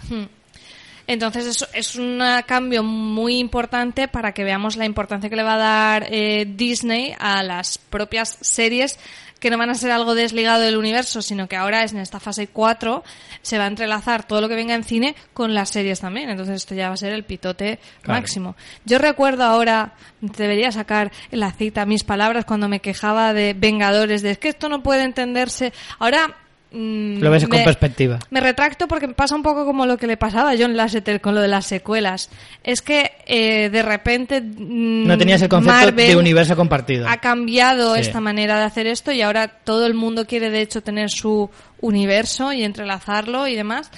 [1.07, 5.55] Entonces eso es un cambio muy importante para que veamos la importancia que le va
[5.55, 8.99] a dar eh, Disney a las propias series
[9.41, 12.21] que no van a ser algo desligado del universo, sino que ahora es en esta
[12.21, 13.05] fase 4
[13.43, 16.31] se va a entrelazar todo lo que venga en cine con las series también.
[16.31, 18.21] Entonces esto ya va a ser el pitote Claro.
[18.21, 18.57] máximo.
[18.85, 24.23] Yo recuerdo ahora, debería sacar en la cita mis palabras cuando me quejaba de Vengadores,
[24.23, 25.73] de es que esto no puede entenderse.
[25.99, 26.35] Ahora...
[26.73, 28.19] mm, Lo ves con me- perspectiva.
[28.31, 31.35] me retracto porque pasa un poco como lo que le pasaba a John Lasseter con
[31.35, 32.31] lo de las secuelas.
[32.65, 37.09] Es que eh, de repente mm, No tenías el concepto Marvel de universo compartido.
[37.09, 38.01] ha cambiado Sí.
[38.03, 41.51] esta manera de hacer esto y ahora todo el mundo quiere de hecho tener su
[41.81, 43.91] universo y entrelazarlo y demás.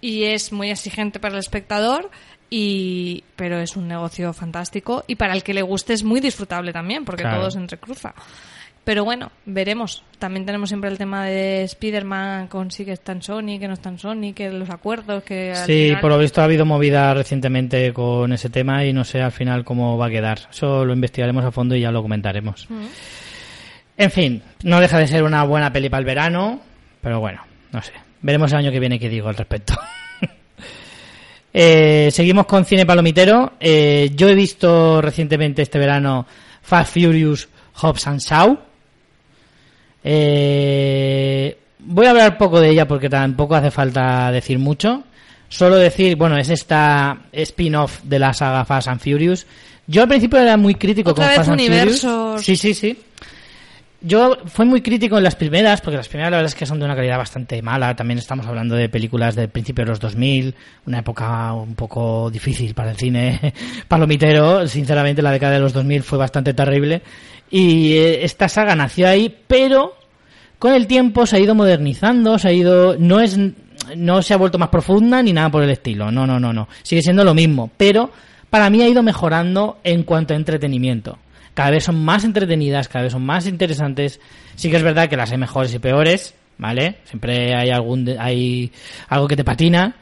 [0.00, 2.10] Y es muy exigente para el espectador.
[2.50, 6.72] Y, pero es un negocio fantástico y para el que le guste es muy disfrutable
[6.72, 7.40] también porque Claro.
[7.40, 8.14] todo se entrecruza.
[8.84, 10.02] Pero bueno, veremos.
[10.18, 13.72] También tenemos siempre el tema de Spider-Man con sí que está en Sony, que no
[13.74, 16.66] está en Sony, que los acuerdos, que al Sí, final- por lo visto ha habido
[16.66, 20.38] movida recientemente con ese tema y no sé al final cómo va a quedar.
[20.50, 22.68] Eso lo investigaremos a fondo y ya lo comentaremos.
[23.96, 26.60] En fin, no deja de ser una buena peli para el verano,
[27.00, 27.40] pero bueno,
[27.72, 27.92] no sé.
[28.20, 29.74] Veremos el año que viene qué digo al respecto.
[31.56, 33.52] Eh, seguimos con cine palomitero.
[33.60, 36.26] Eh, yo he visto recientemente este verano
[36.62, 37.48] Fast Furious,
[37.80, 38.58] Hobbs and Shaw.
[40.04, 45.02] Eh, voy a hablar poco de ella porque tampoco hace falta decir mucho.
[45.48, 49.46] Solo decir, bueno, es esta spin-off de la saga Fast and Furious.
[49.86, 51.60] Yo al principio era muy crítico Otra con vez Fast and.
[51.60, 52.44] Furious.
[52.44, 52.98] Sí, sí, sí.
[54.00, 56.78] yo fui muy crítico en las primeras, porque las primeras la verdad es que son
[56.78, 57.94] de una calidad bastante mala.
[57.94, 60.54] También estamos hablando de películas del principio de los 2000,
[60.86, 63.54] una época un poco difícil para el cine
[63.88, 64.66] palomitero.
[64.66, 67.02] Sinceramente, la década de los 2000 fue bastante terrible.
[67.56, 69.94] Y eh, esta saga nació ahí, pero
[70.58, 73.38] con el tiempo se ha ido modernizando, se ha ido, no es,
[73.96, 76.10] no se ha vuelto más profunda ni nada por el estilo.
[76.10, 76.66] No, no, no, no.
[76.82, 78.10] Sigue siendo lo mismo, pero
[78.50, 81.18] para mí ha ido mejorando en cuanto a entretenimiento
[81.54, 84.20] cada vez son más entretenidas, cada vez son más interesantes.
[84.56, 86.96] Sí que es verdad que las hay mejores y peores, ¿vale?
[87.04, 88.72] Siempre hay algún hay
[89.08, 89.94] algo que te patina,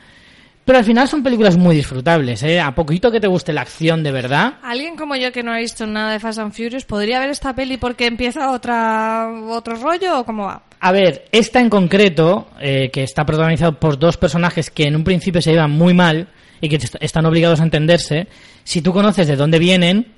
[0.65, 2.61] pero al final son películas muy disfrutables, ¿eh?
[2.61, 4.55] A poquito que te guste la acción de verdad.
[4.63, 7.55] Alguien como yo que no ha visto nada de Fast and Furious, ¿podría ver esta
[7.55, 10.63] peli porque empieza otra otro rollo o cómo va?
[10.81, 15.05] A ver, esta en concreto, eh, que está protagonizado por dos personajes que en un
[15.05, 16.29] principio se llevan muy mal
[16.61, 18.29] y que están obligados a entenderse,
[18.65, 20.13] si tú conoces de dónde vienen,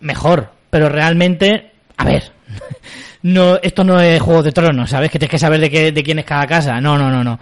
[0.00, 0.52] mejor.
[0.70, 2.32] Pero realmente, a ver,
[3.22, 5.10] no, esto no es Juego de Tronos, ¿sabes?
[5.10, 6.80] Que tienes que saber de, qué, de quién es cada casa.
[6.80, 7.38] No, no, no, no.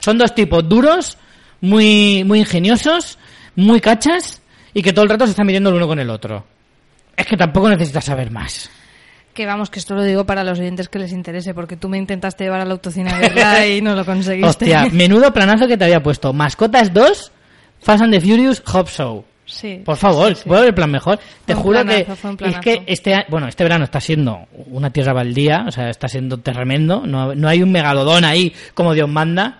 [0.00, 1.16] son dos tipos duros,
[1.64, 3.18] muy, muy ingeniosos,
[3.56, 4.42] muy cachas
[4.72, 6.44] y que todo el rato se están midiendo el uno con el otro.
[7.16, 8.70] Es que tampoco necesitas saber más.
[9.32, 11.98] Que vamos, que esto lo digo para los oyentes que les interese, porque tú me
[11.98, 14.48] intentaste llevar a la autocina verdad y no lo conseguiste.
[14.48, 16.32] Hostia, menudo planazo que te había puesto.
[16.32, 17.32] Mascotas 2,
[17.80, 19.24] Fast and the Furious Hop Show.
[19.46, 19.82] Sí.
[19.84, 21.18] Por favor, ¿puedo ver el plan mejor?
[21.44, 22.06] Te juro que
[22.40, 26.38] es que este, bueno, este verano está siendo una tierra baldía, o sea, está siendo
[26.38, 29.58] tremendo, no, no hay un megalodón ahí como Dios manda,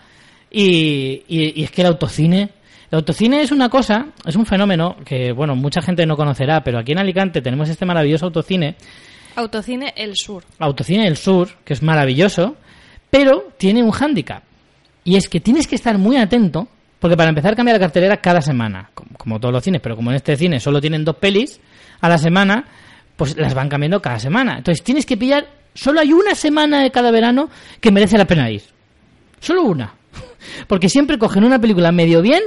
[0.54, 2.50] y, y, es que el autocine,
[2.90, 6.78] el autocine es una cosa, es un fenómeno que, bueno, mucha gente no conocerá, pero
[6.78, 8.76] aquí en Alicante tenemos este maravilloso autocine.
[9.36, 10.44] Autocine El Sur.
[10.58, 12.56] Autocine El Sur, que es maravilloso,
[13.10, 14.44] pero tiene un hándicap.
[15.02, 16.68] Y es que tienes que estar muy atento
[17.04, 20.16] porque para empezar cambia la cartelera cada semana, como, todos los cines, pero como en
[20.16, 21.60] este cine solo tienen dos pelis
[22.00, 22.64] a la semana,
[23.14, 24.56] pues las van cambiando cada semana.
[24.56, 28.50] Entonces tienes que pillar, solo hay una semana de cada verano que merece la pena
[28.50, 28.62] ir.
[29.38, 29.92] Solo una.
[30.66, 32.42] Porque siempre cogen una película medio bien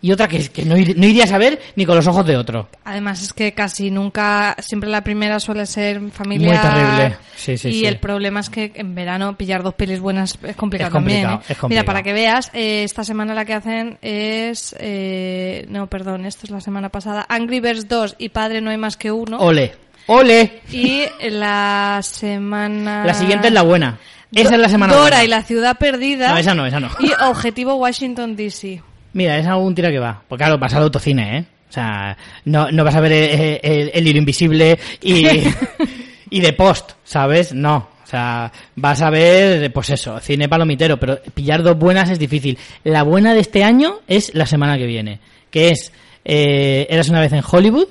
[0.00, 2.68] y otra que, que no, no, irías a ver ni con los ojos de otro.
[2.84, 6.54] Además es que casi nunca, siempre la primera suele ser familiar.
[6.54, 7.16] Muy terrible.
[7.34, 10.92] Sí, sí, y el problema es que en verano pillar dos pelis buenas es complicado,
[10.92, 11.28] también.
[11.28, 11.56] ¿eh?
[11.68, 16.46] Mira, para que veas, eh, esta semana la que hacen es, eh, no, perdón, esto
[16.46, 19.38] es la semana pasada, Angry Birds 2 y Padre no hay más que uno.
[19.38, 19.72] Ole,
[20.08, 20.60] ole.
[20.72, 23.04] Y la semana...
[23.04, 23.98] La siguiente es la buena.
[24.34, 26.32] Esa es la semana Dora y la ciudad perdida.
[26.32, 26.90] No, esa no, esa no.
[27.00, 28.82] Y Objetivo Washington DC.
[29.12, 30.20] Mira, es algún tira que va.
[30.28, 31.44] Porque claro, vas al autocine, ¿eh?
[31.68, 35.26] O sea, no, no vas a ver el, el, hilo invisible y,
[36.30, 37.52] y de post, ¿sabes?
[37.52, 37.88] No.
[38.04, 42.56] O sea, vas a ver, pues eso, cine palomitero, pero pillar dos buenas es difícil.
[42.84, 45.92] La buena de este año es la semana que viene, que es
[46.24, 47.88] eh, Eras una vez en Hollywood,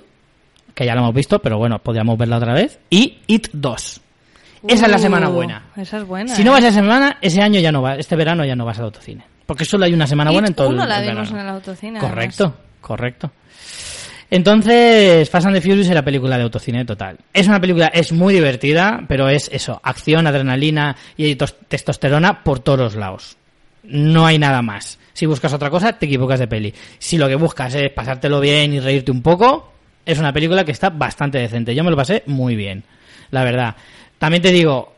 [0.78, 4.02] que ya lo hemos visto, pero bueno, podríamos verla otra vez, y It 2.
[4.68, 5.64] esa es la semana uh, buena.
[5.76, 6.36] Esa es buena.
[6.36, 6.68] Si no vas ¿eh?
[6.68, 9.24] esa semana, ese año ya no va, este verano ya no vas al autocine.
[9.48, 12.00] Porque solo hay una semana buena en todo uno el, la vimos en el autocine.
[12.00, 13.32] Correcto, correcto.
[14.30, 17.18] Entonces, Fast and the Furious es la película de autocine total.
[17.34, 22.78] Es una película, es muy divertida, pero es eso, acción, adrenalina y testosterona por todos
[22.78, 23.38] los lados.
[23.82, 25.00] No hay nada más.
[25.14, 26.74] Si buscas otra cosa, te equivocas de peli.
[27.00, 29.72] Si lo que buscas es pasártelo bien y reírte un poco,
[30.08, 31.76] es una película que está bastante decente.
[31.76, 32.84] Yo me lo pasé muy bien,
[33.30, 33.76] la verdad.
[34.18, 34.96] También te digo,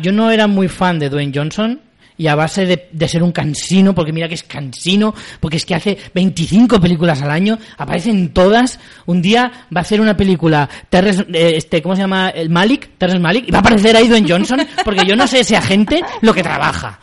[0.00, 1.80] yo no era muy fan de Dwayne Johnson,
[2.20, 5.74] y a base de, ser un cansino, porque mira que es cansino, porque es que
[5.74, 8.78] hace 25 películas al año, aparecen todas.
[9.06, 12.28] Un día va a hacer una película, Terrence, eh, este, ¿cómo se llama?
[12.28, 15.40] El Malik, Terrence Malik, y va a aparecer ahí Dwayne Johnson, porque yo no sé
[15.40, 17.00] ese agente lo que trabaja.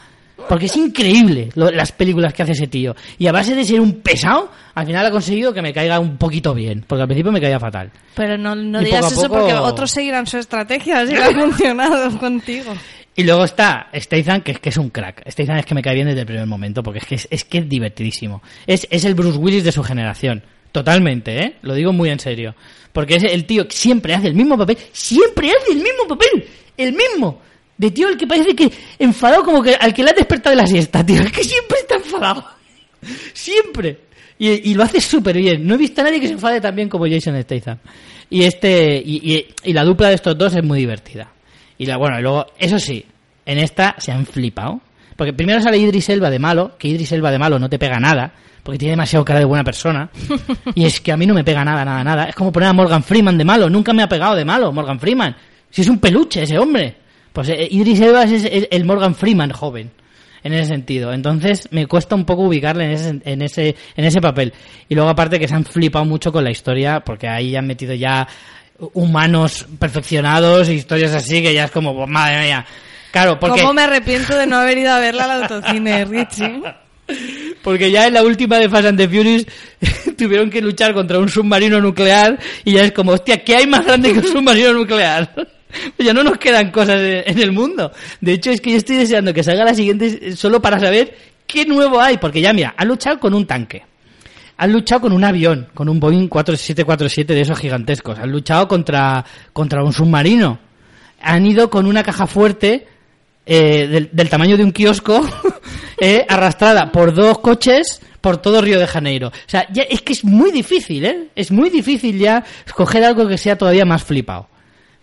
[0.47, 2.95] Porque es increíble las películas que hace ese tío.
[3.17, 6.17] Y a base de ser un pesado, al final ha conseguido que me caiga un
[6.17, 6.85] poquito bien.
[6.87, 7.91] Porque al principio me caía fatal.
[8.15, 12.73] Pero no, no digas eso porque otros seguirán su estrategia, si ha funcionado contigo.
[13.15, 15.27] Y luego está Statham, que es, que es un crack.
[15.29, 17.57] Statham es que me cae bien desde el primer momento, porque es que es, que
[17.57, 18.43] es divertidísimo.
[18.67, 20.43] Es, es el Bruce Willis de su generación.
[20.71, 21.55] Totalmente, ¿eh?
[21.63, 22.53] Lo digo muy en serio.
[22.93, 24.77] Porque es el tío que siempre hace el mismo papel.
[24.91, 26.47] ¡Siempre hace el mismo papel!
[26.77, 27.41] ¡El mismo!
[27.77, 30.61] De tío el que parece que enfadado como que al que le ha despertado de
[30.61, 31.21] la siesta, tío.
[31.25, 32.45] Es que siempre está enfadado.
[33.33, 33.99] Siempre.
[34.39, 35.65] Y, lo hace súper bien.
[35.65, 37.79] No he visto a nadie que se enfade tan bien como Jason Statham.
[38.29, 41.31] Y este, y, y la dupla de estos dos es muy divertida.
[41.77, 43.05] Y la, bueno, y luego, eso sí,
[43.45, 44.81] en esta se han flipado.
[45.15, 47.99] Porque primero sale Idris Elba de malo, que Idris Elba de malo no te pega
[47.99, 50.09] nada, porque tiene demasiado cara de buena persona.
[50.75, 52.25] y es que a mí no me pega nada, nada, nada.
[52.25, 53.69] Es como poner a Morgan Freeman de malo.
[53.69, 55.35] Nunca me ha pegado de malo, Morgan Freeman.
[55.69, 57.06] Si es un peluche ese hombre.
[57.37, 59.91] Pues eh, Idris Elba es el Morgan Freeman joven.
[60.41, 61.13] En ese sentido.
[61.13, 64.51] Entonces me cuesta un poco ubicarle en ese, en ese, en ese papel.
[64.89, 67.93] Y luego aparte que se han flipado mucho con la historia, porque ahí han metido
[67.93, 68.27] ya
[68.93, 72.65] humanos perfeccionados, historias así que ya es como, pues, madre mía.
[73.11, 73.61] Claro, porque...
[73.61, 76.63] ¿Cómo me arrepiento de no haber ido a verla al autocine, Richie?
[77.61, 79.45] Porque ya en la última de Fast and the Furious
[80.17, 83.85] tuvieron que luchar contra un submarino nuclear y ya es como, hostia, ¿qué hay más
[83.85, 85.56] grande que un submarino nuclear?
[85.97, 87.91] ya no nos quedan cosas en el mundo.
[88.21, 91.15] De hecho, es que yo estoy deseando que salga la siguiente solo para saber
[91.45, 92.17] qué nuevo hay.
[92.17, 93.83] Porque ya, mira, han luchado con un tanque.
[94.57, 98.17] Han luchado con un avión, con un Boeing 4747 de esos gigantescos.
[98.17, 100.59] Han luchado contra, contra un submarino.
[101.21, 102.87] Han ido con una caja fuerte
[103.45, 105.21] eh, del, tamaño de un kiosco
[106.01, 109.29] eh, arrastrada por dos coches por todo Río de Janeiro.
[109.29, 111.27] O sea, ya es que es muy difícil, ¿eh?
[111.35, 114.49] Es muy difícil ya escoger algo que sea todavía más flipado.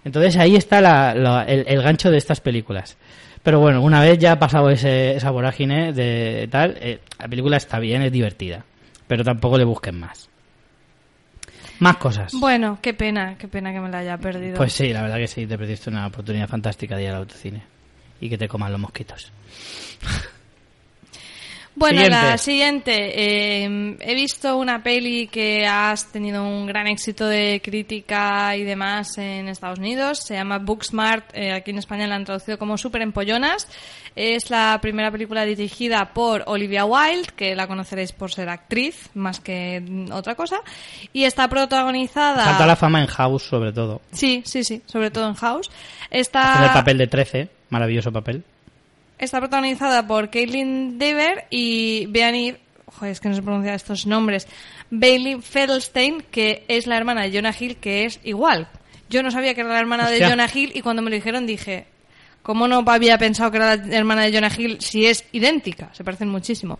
[0.04, 0.78] Entonces ahí está
[1.46, 2.96] el, gancho de estas películas.
[3.42, 7.56] Pero bueno, una vez ya ha pasado ese, esa vorágine de tal, eh, la película
[7.56, 8.64] está bien, es divertida.
[9.06, 10.28] Pero tampoco le busquen más.
[11.78, 12.32] Más cosas.
[12.34, 14.56] Bueno, qué pena, qué pena que me la haya perdido.
[14.56, 17.62] Pues sí, la verdad que sí, te perdiste una oportunidad fantástica de ir al autocine.
[18.20, 19.32] Y que te coman los mosquitos.
[21.76, 22.92] Bueno, la siguiente.
[23.64, 29.18] Eh, he visto una peli que has tenido un gran éxito de crítica y demás
[29.18, 30.20] en Estados Unidos.
[30.24, 31.34] Se llama Booksmart.
[31.34, 33.68] Eh, aquí en España la han traducido como Super Empollonas.
[34.14, 39.40] Es la primera película dirigida por Olivia Wilde, que la conoceréis por ser actriz más
[39.40, 40.60] que otra cosa.
[41.12, 42.44] Y está protagonizada.
[42.44, 44.00] Falta la fama en House, sobre todo.
[44.12, 45.70] Sí, sí, sí, sobre todo en House.
[46.08, 46.66] Está.
[46.66, 48.44] El papel de 13, maravilloso papel.
[49.18, 52.56] Está protagonizada por Caitlin Dever y Beanie,
[52.86, 54.48] joder, es que no se pronuncian estos nombres,
[54.90, 58.68] Bailey Fedelstein, que es la hermana de Jonah Hill, que es igual.
[59.08, 61.46] Yo no sabía que era la hermana de Jonah Hill y cuando me lo dijeron
[61.46, 61.86] dije,
[62.42, 65.90] ¿cómo no había pensado que era la hermana de Jonah Hill si es idéntica?
[65.92, 66.78] Se parecen muchísimo.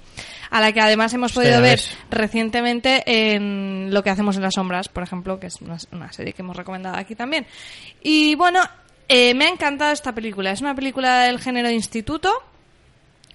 [0.51, 1.81] A la que además hemos podido ver
[2.11, 6.33] recientemente en Lo que hacemos en las sombras, por ejemplo, que es una, una serie
[6.33, 7.47] que hemos recomendado aquí también.
[8.03, 8.61] Y bueno,
[9.09, 10.51] eh, me ha encantado esta película.
[10.51, 12.33] Es una película del género instituto,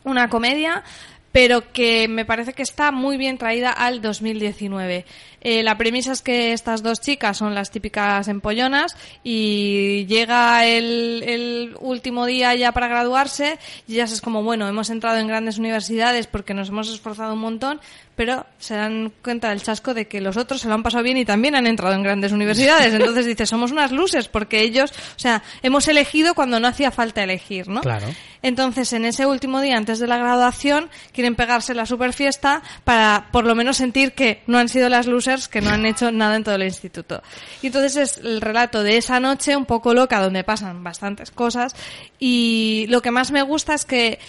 [0.03, 0.83] una comedia,
[1.31, 5.05] pero que me parece que está muy bien traída al 2019.
[5.41, 11.23] Eh, la premisa es que estas dos chicas son las típicas empollonas y llega el,
[11.25, 13.57] el, último día ya para graduarse
[13.87, 17.39] y ya es como, bueno, hemos entrado en grandes universidades porque nos hemos esforzado un
[17.39, 17.79] montón,
[18.15, 21.15] pero se dan cuenta del chasco de que los otros se lo han pasado bien
[21.15, 22.93] y también han entrado en grandes universidades.
[22.93, 27.23] Entonces dice, somos unas luces porque ellos, o sea, hemos elegido cuando no hacía falta
[27.23, 27.79] elegir, ¿no?
[27.79, 28.07] Claro.
[28.41, 33.27] Entonces, en ese último día, antes de la graduación, quieren pegarse la super fiesta para
[33.31, 36.35] por lo menos sentir que no han sido las losers, que no han hecho nada
[36.35, 37.21] en todo el instituto.
[37.61, 41.75] Y entonces es el relato de esa noche un poco loca donde pasan bastantes cosas
[42.19, 44.19] y lo que más me gusta es que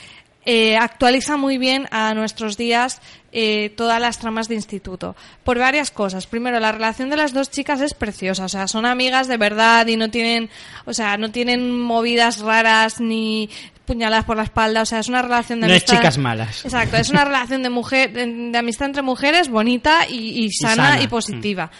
[0.46, 5.14] eh, actualiza muy bien a nuestros días eh, todas las tramas de instituto.
[5.44, 6.26] Por varias cosas.
[6.26, 8.44] Primero, la relación de las dos chicas es preciosa.
[8.44, 10.48] O sea, son amigas de verdad y no tienen,
[10.86, 13.50] o sea, no tienen movidas raras ni
[13.90, 14.82] puñaladas por la espalda.
[14.82, 15.94] O sea, es una relación de no amistad.
[15.94, 16.64] es chicas malas.
[16.64, 21.72] Exacto, es una relación de mujer, de, amistad entre mujeres bonita y, sana, y, positiva.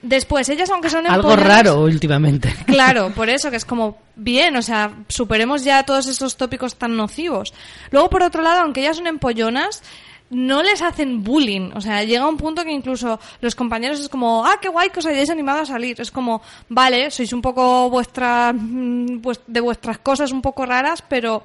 [0.00, 2.54] Después, ellas aunque son Algo raro últimamente.
[2.66, 6.96] Claro, por eso que es como bien, o sea, superemos ya todos esos tópicos tan
[6.96, 7.52] nocivos.
[7.90, 9.82] Luego, por otro lado, aunque ellas son empollonas,
[10.30, 11.70] no les hacen bullying.
[11.74, 15.00] O sea, llega un punto que incluso los compañeros es como, ah, qué guay que
[15.00, 16.00] os hayáis animado a salir.
[16.00, 21.42] Es como, vale, sois un poco vuestra, mm, de vuestras cosas un poco raras, pero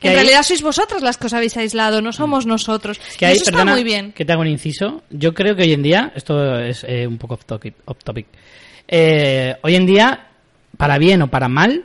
[0.00, 3.00] en realidad sois vosotras las que os habéis aislado, no somos nosotros.
[3.18, 4.12] Que eso está muy bien.
[4.12, 5.02] Que te hago un inciso.
[5.10, 7.44] Yo creo que hoy en día, esto es eh, un poco off
[8.04, 8.26] topic,
[8.88, 10.28] eh, hoy en día,
[10.76, 11.84] para bien o para mal,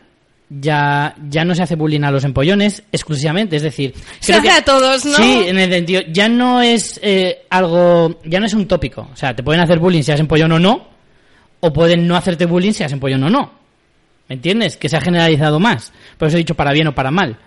[0.50, 3.94] ya, ya no se hace bullying a los empollones exclusivamente, es decir...
[4.20, 5.18] Se hace a todos, ¿no?
[5.18, 9.10] Sí, en el sentido, ya no es eh, algo, ya no es un tópico.
[9.12, 10.88] O sea, te pueden hacer bullying si eres empollón o no,
[11.60, 13.52] o pueden no hacerte bullying si eres empollón o no.
[14.30, 14.78] ¿Me entiendes?
[14.78, 15.94] Que se ha generalizado más.
[16.18, 17.38] Por eso he dicho para bien o para mal.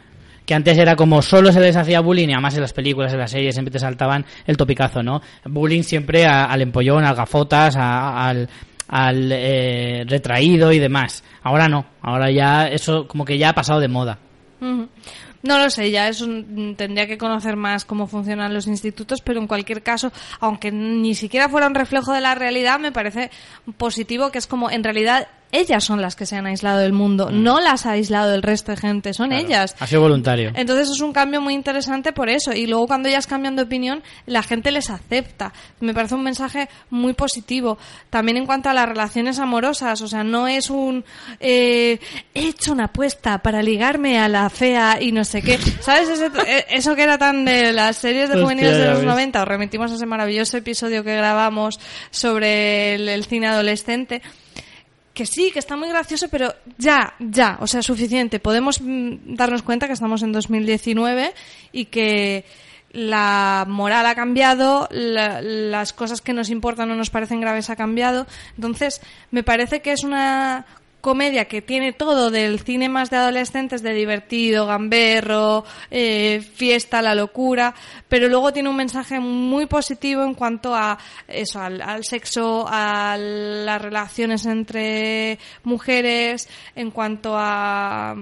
[0.46, 3.18] Que antes era como solo se les hacía bullying y además en las películas, en
[3.18, 5.20] las series siempre te saltaban el topicazo, ¿no?
[5.44, 8.48] Bullying siempre al empollón, al gafotas, al,
[8.90, 11.22] al eh, retraído y demás.
[11.42, 14.18] Ahora no, ahora ya eso como que ya ha pasado de moda.
[15.42, 16.26] No lo sé, ya eso
[16.76, 21.48] tendría que conocer más cómo funcionan los institutos, pero en cualquier caso, aunque ni siquiera
[21.48, 23.30] fuera un reflejo de la realidad, me parece
[23.78, 27.28] positivo que es como en realidad ellas son las que se han aislado del mundo,
[27.30, 27.42] mm.
[27.42, 29.74] no las ha aislado el resto de gente, son ellas.
[29.78, 30.52] Ha sido voluntario.
[30.54, 32.52] Entonces es un cambio muy interesante por eso.
[32.52, 35.52] Y luego cuando ellas cambian de opinión, la gente les acepta.
[35.80, 37.78] Me parece un mensaje muy positivo.
[38.10, 41.04] También en cuanto a las relaciones amorosas, o sea, no es un
[41.40, 41.98] eh,
[42.34, 45.58] he hecho una apuesta para ligarme a la fea y no sé qué.
[45.80, 46.08] ¿Sabes?
[46.20, 49.90] Eh, eso que era tan de las series de juveniles de los 90, os remitimos
[49.90, 51.80] a ese maravilloso episodio que grabamos
[52.10, 54.22] sobre el cine adolescente
[55.20, 58.40] que sí, que está muy gracioso, pero ya, ya, o sea, suficiente.
[58.40, 61.34] Podemos mm, darnos cuenta que estamos en 2019
[61.72, 62.46] y que
[62.92, 67.76] la moral ha cambiado, la- las cosas que nos importan o nos parecen graves ha
[67.76, 68.26] cambiado.
[68.56, 70.64] Entonces, me parece que es una
[71.00, 77.14] comedia que tiene todo del cine más de adolescentes, de divertido, gamberro, eh, fiesta, la
[77.14, 77.74] locura,
[78.08, 83.16] pero luego tiene un mensaje muy positivo en cuanto a eso, al, al sexo, a
[83.18, 88.14] las relaciones entre mujeres, en cuanto a,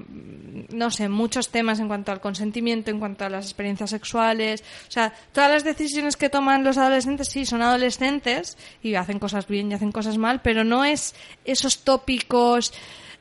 [0.69, 4.63] no sé, muchos temas en cuanto al consentimiento, en cuanto a las experiencias sexuales.
[4.87, 9.47] O sea, todas las decisiones que toman los adolescentes, sí, son adolescentes y hacen cosas
[9.47, 11.15] bien y hacen cosas mal, pero no es
[11.45, 12.68] esos tópicos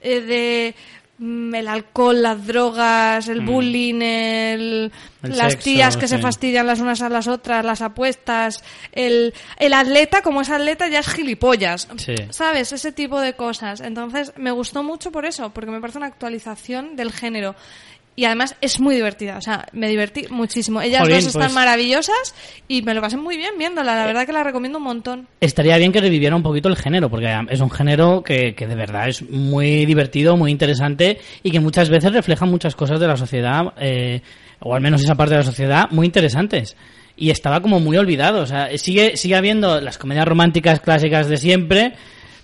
[0.00, 0.74] eh, de
[1.18, 5.26] mm, el alcohol, las drogas, el bullying, el, Mm.
[5.26, 6.22] El las sexo, tías que se sí.
[6.22, 11.00] fastidian las unas a las otras, las apuestas, el, el atleta, como es atleta, ya
[11.00, 11.88] es gilipollas.
[11.96, 12.14] Sí.
[12.30, 12.72] ¿Sabes?
[12.72, 13.80] Ese tipo de cosas.
[13.80, 17.56] Entonces, me gustó mucho por eso, porque me parece una actualización del género.
[18.18, 20.82] Y además es muy divertida, o sea, me divertí muchísimo.
[20.82, 22.34] Ellas Jolín, dos están pues- maravillosas
[22.66, 25.28] y me lo pasé muy bien viéndola, la verdad que la recomiendo un montón.
[25.40, 28.74] Estaría bien que reviviera un poquito el género, porque es un género que, que de
[28.74, 33.16] verdad es muy divertido, muy interesante y que muchas veces refleja muchas cosas de la
[33.16, 34.20] sociedad, eh,
[34.58, 36.76] o al menos esa parte de la sociedad, muy interesantes.
[37.16, 38.42] Y estaba como muy olvidado.
[38.42, 41.92] O sea, sigue, sigue habiendo las comedias románticas clásicas de siempre,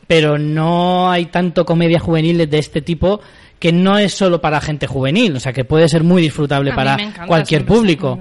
[0.07, 3.21] pero no hay tanto comedia juvenil de este tipo
[3.65, 6.75] que no es solo para gente juvenil, o sea, que puede ser muy disfrutable A
[6.75, 8.19] para encanta, cualquier público.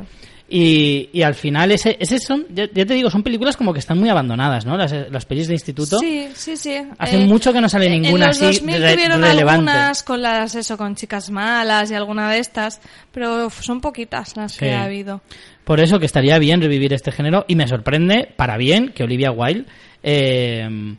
[0.48, 3.80] Y, y al final ese, ese son, ya, ya te digo, son películas como que
[3.80, 4.78] están muy abandonadas, ¿no?
[4.78, 6.00] Las, las pelis de instituto.
[6.00, 6.78] Sí, sí, sí.
[6.98, 9.72] Hace Eh, mucho que no sale ninguna en los así 2000 re- tuvieron relevante.
[9.72, 12.80] algunas con las, eso, con chicas malas y alguna de estas,
[13.12, 14.60] pero son poquitas las Sí.
[14.60, 15.22] que ha habido.
[15.66, 19.32] Por eso que estaría bien revivir este género y me sorprende, para bien, que Olivia
[19.32, 19.66] Wilde
[20.04, 20.96] eh,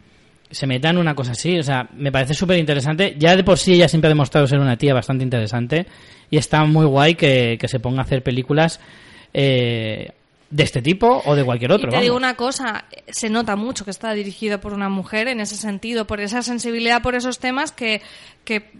[0.54, 1.58] se meta en una cosa así.
[1.58, 3.16] O sea, me parece súper interesante.
[3.18, 5.86] Ya de por sí ella siempre ha demostrado ser una tía bastante interesante
[6.30, 8.80] y está muy guay que, que se ponga a hacer películas
[9.34, 10.12] eh,
[10.54, 11.88] de este tipo o de cualquier otro.
[11.88, 12.02] y te vamos.
[12.02, 16.06] digo una cosa, se nota mucho que está dirigido por una mujer en ese sentido,
[16.06, 18.02] por esa sensibilidad por esos temas que,
[18.44, 18.70] que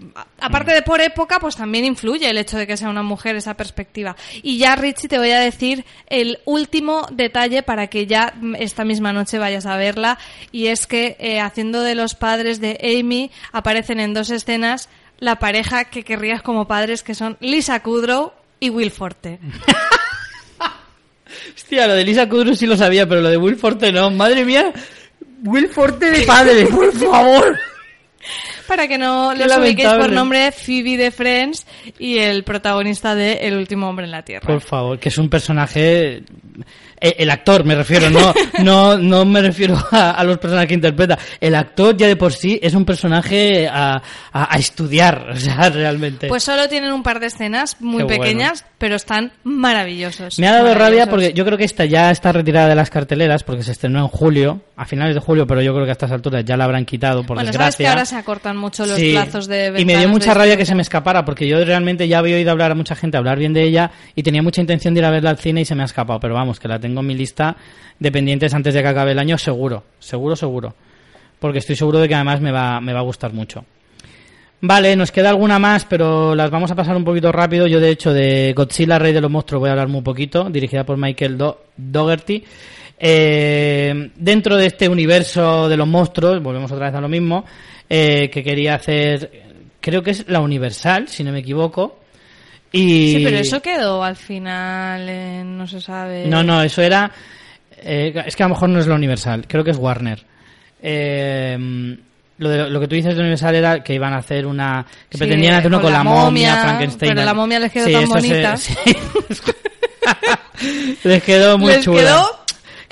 [0.41, 3.55] aparte de por época, pues también influye el hecho de que sea una mujer esa
[3.55, 4.15] perspectiva.
[4.41, 9.13] Y ya, Richie, te voy a decir el último detalle para que ya esta misma
[9.13, 10.17] noche vayas a verla,
[10.53, 15.41] y es que eh, haciendo de los padres de Amy aparecen en dos escenas la
[15.41, 19.41] pareja que querrías como padres, que son Lisa Kudrow y Will Forte.
[21.55, 24.11] Hostia, lo de Lisa Kudrow sí lo sabía, pero lo de Will Forte no.
[24.11, 24.73] Madre mía,
[25.45, 27.59] Will Forte de padre, por favor.
[28.67, 31.67] Para que no los ubiquéis por nombre, Phoebe de Friends
[31.99, 34.47] y el protagonista de El último hombre en la Tierra.
[34.47, 36.23] Por favor, que es un personaje.
[37.05, 38.33] Eh, El actor, me refiero, no,
[38.63, 41.19] no, no me refiero a, a los personajes que interpreta.
[41.41, 44.03] El actor ya de por sí es un personaje a,
[44.33, 46.29] a- a estudiar, o sea, realmente.
[46.29, 48.23] Pues solo tienen un par de escenas muy Qué bueno.
[48.23, 50.39] pequeñas, pero están maravillosos.
[50.39, 53.43] me ha dado rabia porque yo creo que esta ya está retirada de las carteleras
[53.45, 56.11] porque se estrenó en julio, a finales de julio, pero yo creo que a estas
[56.11, 57.91] alturas ya la habrán quitado por Bueno, sabes que desgracia.
[57.91, 60.75] ahora se acortan mucho los Sí, plazos de y me dio mucha rabia que se
[60.75, 63.63] me escapara porque yo realmente ya había oído hablar a mucha gente hablar bien de
[63.65, 65.87] ella y tenía mucha intención de ir a verla al cine y se me ha
[65.87, 67.57] escapado pero vamos que la tengo mi lista
[67.99, 70.75] de pendientes antes de que acabe el año seguro seguro seguro
[71.39, 73.65] porque estoy seguro de que además me va me va a gustar mucho
[74.67, 77.67] Vale, nos queda alguna más, pero las vamos a pasar un poquito rápido.
[77.67, 80.85] Yo, de hecho, de Godzilla, Rey de los Monstruos, voy a hablar muy poquito, dirigida
[80.85, 82.43] por Michael Do- Dougherty.
[82.99, 87.45] Eh, dentro de este universo de los monstruos, volvemos otra vez a lo mismo,
[87.91, 89.31] eh, que quería hacer,
[89.81, 91.99] creo que es la Universal, si no me equivoco.
[92.77, 93.15] Y...
[93.19, 96.27] Sí, pero eso quedó al final, en- no se sabe.
[96.27, 97.09] No, no, eso era.
[97.79, 100.25] eh, es que a lo mejor no es la Universal, creo que es Warner.
[100.83, 101.57] Eh,
[102.39, 104.85] lo, de- lo que tú dices de Universal era que iban a hacer una.
[105.09, 107.13] que Sí, pretendían hacer uno con con, la momia, momia, Frankenstein.
[107.15, 108.57] pero la momia les quedó Sí, tan eso se- bonita.
[108.57, 108.75] sí.
[111.05, 112.01] les quedó muy Les chula.
[112.01, 112.45] quedó-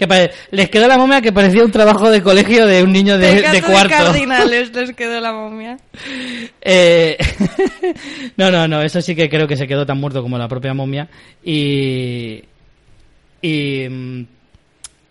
[0.09, 3.35] Que les quedó la momia que parecía un trabajo de colegio de un niño de,
[3.35, 3.89] Pegaso de cuarto.
[3.91, 5.77] cardinales les quedó la momia.
[6.61, 7.17] Eh,
[8.37, 10.75] no, no, no, eso sí que creo que se quedó tan muerto como la propia
[10.75, 11.09] momia.
[11.45, 12.43] Y.
[13.41, 13.89] Y.
[13.89, 14.27] mm,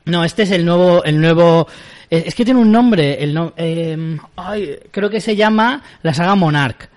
[0.06, 1.04] No, este es el nuevo.
[1.04, 1.68] El nuevo
[2.10, 3.24] eh, es que tiene un nombre.
[3.24, 6.89] El no, eh, ay, creo que se llama la saga Monarch.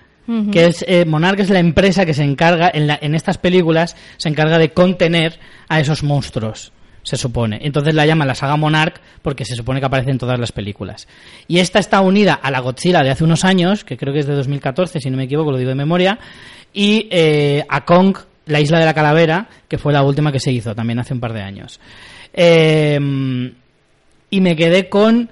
[0.50, 3.94] Que es, eh, Monarch es la empresa que se encarga, en, la- en estas películas,
[4.16, 5.38] se encarga de contener
[5.68, 6.72] a esos monstruos,
[7.04, 7.60] se supone.
[7.62, 11.06] Entonces la llaman la saga Monarch porque se supone que aparece en todas las películas.
[11.46, 14.26] Y esta está unida a la Godzilla de hace unos años, que creo que es
[14.26, 16.18] de 2014, si no me equivoco, lo digo de memoria,
[16.72, 20.50] y eh, a Kong, la isla de la calavera, que fue la última que se
[20.50, 21.78] hizo también hace un par de años.
[22.32, 22.98] Eh,
[24.30, 25.30] y me quedé con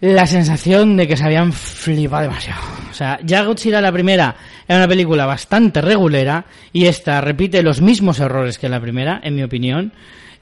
[0.00, 2.62] la sensación de que se habían flipado demasiado.
[2.90, 4.36] O sea, ya Godzilla la primera
[4.66, 9.34] era una película bastante regulera y esta repite los mismos errores que la primera, en
[9.34, 9.92] mi opinión.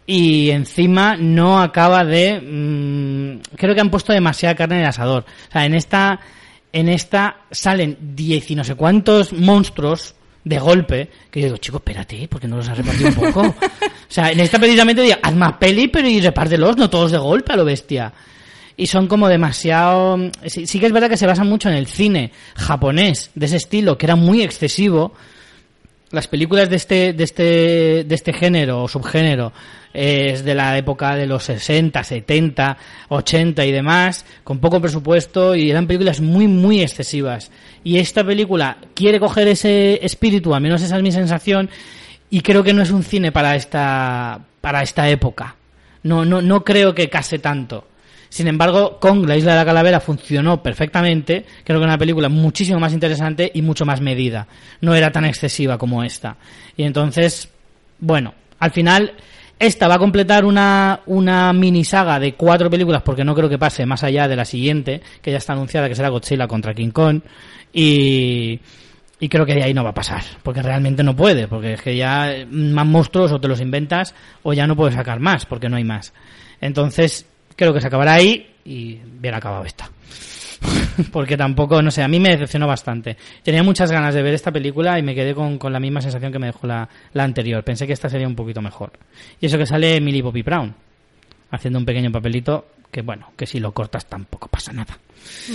[0.07, 2.41] Y encima no acaba de...
[2.41, 5.25] mm, creo que han puesto demasiada carne en el asador.
[5.49, 6.21] O sea, en esta,
[6.73, 11.79] en esta salen diez y no sé cuántos monstruos de golpe, que yo digo, chico,
[11.79, 13.41] espérate, porque no los has repartido un poco.
[13.41, 13.55] o
[14.09, 17.53] sea, en esta precisamente digo, haz más peli, pero y repártelos, no todos de golpe
[17.53, 18.13] a lo bestia
[18.77, 20.19] y son como demasiado...
[20.47, 23.57] Sí, sí que es verdad que se basan mucho en el cine japonés de ese
[23.57, 25.15] estilo, que era muy excesivo.
[26.17, 29.53] Las películas de este, de este, de este género o subgénero
[29.93, 32.79] eh, es de la época de los 60, 70,
[33.11, 37.51] 80 y demás, con poco presupuesto y eran películas muy, muy excesivas.
[37.85, 41.69] Y esta película quiere coger ese espíritu, al menos esa es mi sensación,
[42.31, 45.57] y creo que no es un cine para esta, para esta época.
[46.03, 47.89] No, no, no creo que case tanto.
[48.37, 51.47] Sin embargo, Kong, la isla de la calavera, funcionó perfectamente.
[51.65, 54.47] Creo que era una película muchísimo más interesante y mucho más medida.
[54.83, 56.37] No era tan excesiva como esta.
[56.77, 57.49] Y entonces,
[57.99, 59.15] bueno, al final,
[59.59, 63.57] esta va a completar una, una mini saga de cuatro películas, porque no creo que
[63.57, 66.91] pase más allá de la siguiente, que ya está anunciada, que será Godzilla contra King
[66.91, 67.23] Kong.
[67.73, 68.61] Y,
[69.19, 71.81] y creo que de ahí no va a pasar, porque realmente no puede, porque es
[71.81, 75.71] que ya más monstruos o te los inventas o ya no puedes sacar más, porque
[75.71, 76.13] no hay más.
[76.61, 77.25] Entonces,
[77.57, 79.91] creo que se acabará ahí y bien acabado esta.
[81.13, 83.17] porque tampoco, no sé, a mí me decepcionó bastante.
[83.43, 86.33] Tenía muchas ganas de ver esta película y me quedé con, con la misma sensación
[86.33, 87.65] que me dejó la, la anterior.
[87.65, 88.93] Pensé que esta sería un poquito mejor.
[89.41, 90.75] Y eso que sale Millie Bobby Brown,
[91.51, 94.99] haciendo un pequeño papelito que, bueno, que si lo cortas tampoco pasa nada.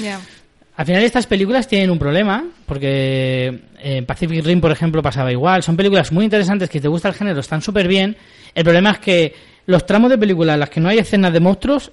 [0.02, 0.20] Ya.
[0.76, 5.62] Al final estas películas tienen un problema, porque en Pacific Rim, por ejemplo, pasaba igual.
[5.64, 8.16] Son películas muy interesantes que si te gusta el género, están súper bien.
[8.56, 9.34] El problema es que
[9.72, 11.92] los tramos de película en las que no hay escenas de monstruos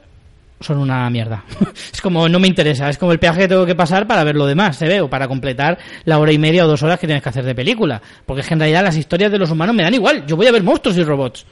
[0.60, 1.44] son una mierda.
[1.92, 4.36] es como, no me interesa, es como el peaje que tengo que pasar para ver
[4.36, 7.06] lo demás, se ve, o para completar la hora y media o dos horas que
[7.06, 8.02] tienes que hacer de película.
[8.26, 10.46] Porque es que en realidad las historias de los humanos me dan igual, yo voy
[10.46, 11.46] a ver monstruos y robots.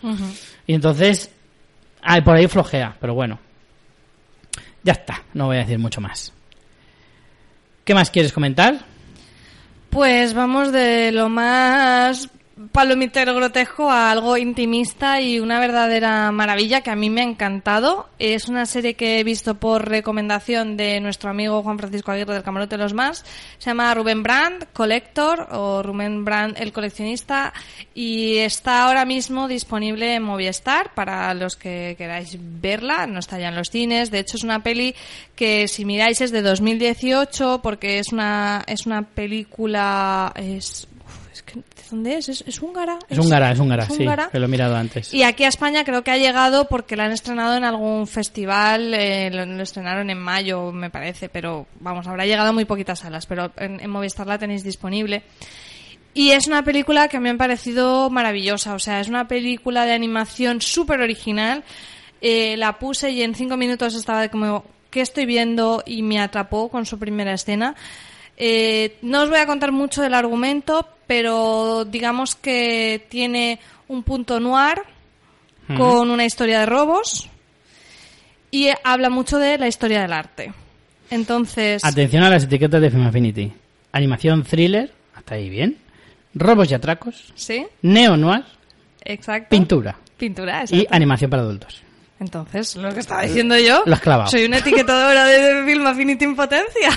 [0.66, 1.31] Y entonces,
[2.24, 3.39] por ahí flojea, pero bueno.
[4.83, 6.33] Ya está, no voy a decir mucho más.
[7.85, 8.79] ¿Qué más quieres comentar?
[9.91, 12.29] Pues vamos de lo más
[12.73, 18.09] palomitero grotesco a algo intimista y una verdadera maravilla que a mí me ha encantado.
[18.19, 22.43] Es una serie que he visto por recomendación de nuestro amigo Juan Francisco Aguirre del
[22.43, 23.25] Camarote de los Más.
[23.59, 27.53] Se llama Rubén Brand, Collector, o Rubén Brand, el coleccionista,
[27.95, 33.07] y está ahora mismo disponible en Movistar para los que queráis verla.
[33.07, 34.11] No está ya en los cines.
[34.11, 34.95] De hecho, es una peli
[35.35, 40.33] que si miráis es de 2018 porque es una, es una película...
[40.37, 42.28] Es, uf, es que, ¿de dónde es?
[42.28, 42.99] ¿Es, es húngara?
[43.09, 45.12] Es húngara, es húngara, ¿Es sí, que lo he mirado antes.
[45.12, 48.95] Y aquí a España creo que ha llegado porque la han estrenado en algún festival,
[48.95, 53.01] eh, lo, lo estrenaron en mayo, me parece, pero vamos, habrá llegado a muy poquitas
[53.01, 55.22] salas, pero en, en Movistar la tenéis disponible.
[56.16, 59.93] Y es una película que me ha parecido maravillosa, o sea, es una película de
[59.93, 61.62] animación súper original.
[62.22, 65.82] Eh, la puse y en cinco minutos estaba de como, ¿qué estoy viendo?
[65.84, 67.74] Y me atrapó con su primera escena.
[68.39, 74.41] Eh, no os voy a contar mucho del argumento, pero digamos que tiene un punto
[74.41, 74.83] noir
[75.77, 77.29] con una historia de robos
[78.51, 80.53] y habla mucho de la historia del arte.
[81.11, 83.53] Entonces, Atención a las etiquetas de Film Affinity.
[83.93, 85.79] Animación thriller, hasta ahí bien.
[86.35, 87.33] Robos y atracos.
[87.35, 87.67] ¿sí?
[87.83, 88.45] Neo noir.
[89.05, 89.49] Exacto.
[89.51, 89.97] Pintura.
[90.17, 91.83] Pintura, Y animación para adultos.
[92.19, 93.85] Entonces, lo que estaba diciendo yo,
[94.27, 96.91] soy una etiquetadora de Film Affinity en potencia.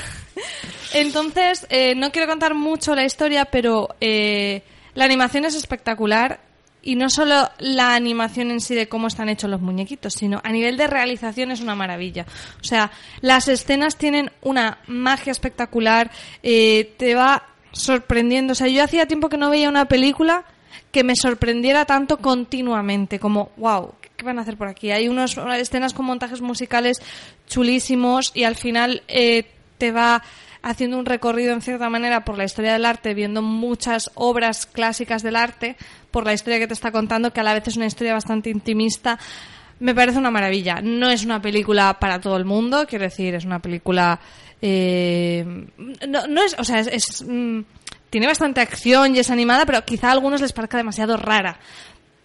[0.94, 4.64] Entonces, eh, no quiero contar mucho la historia, pero eh,
[4.94, 6.40] la animación es espectacular.
[6.82, 10.50] Y no solo la animación en sí de cómo están hechos los muñequitos, sino a
[10.50, 12.26] nivel de realización es una maravilla.
[12.62, 12.90] O sea,
[13.20, 16.10] las escenas tienen una magia espectacular,
[16.42, 17.44] eh, te va
[17.74, 18.54] sorprendiendo.
[18.54, 20.46] O sea, yo hacía tiempo que no veía una película
[20.94, 24.92] que me sorprendiera tanto continuamente, como, wow, ¿qué van a hacer por aquí?
[24.92, 27.02] Hay unas escenas con montajes musicales
[27.48, 29.46] chulísimos y al final eh,
[29.78, 30.22] te va
[30.62, 35.24] haciendo un recorrido en cierta manera por la historia del arte, viendo muchas obras clásicas
[35.24, 35.78] del arte,
[36.12, 38.50] por la historia que te está contando, que a la vez es una historia bastante
[38.50, 39.18] intimista.
[39.80, 40.82] Me parece una maravilla.
[40.84, 44.20] No es una película para todo el mundo, quiero decir, es una película.
[44.62, 45.46] eh,
[46.08, 46.58] no, es.
[46.60, 47.62] O sea, es, mm,
[48.10, 51.58] tiene bastante acción y es animada, pero quizá a algunos les parezca demasiado rara.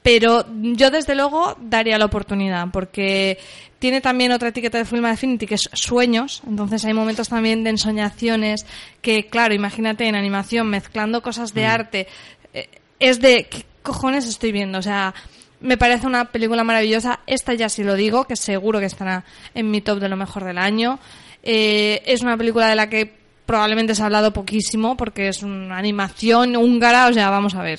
[0.04, 3.38] Pero yo desde luego daría la oportunidad porque
[3.78, 7.70] tiene también otra etiqueta de Film Affinity que es sueños, entonces hay momentos también de
[7.70, 8.66] ensoñaciones
[9.00, 12.06] que claro, imagínate en animación mezclando cosas de arte,
[12.52, 12.68] eh,
[13.00, 14.78] es de ¿qué cojones estoy viendo?
[14.78, 15.14] O sea,
[15.60, 17.20] me parece una película maravillosa.
[17.26, 19.24] Esta ya sí lo digo, que seguro que estará
[19.54, 20.98] en mi top de lo mejor del año.
[21.42, 25.76] Eh, es una película de la que probablemente se ha hablado poquísimo porque es una
[25.76, 27.78] animación húngara, o sea, vamos a ver,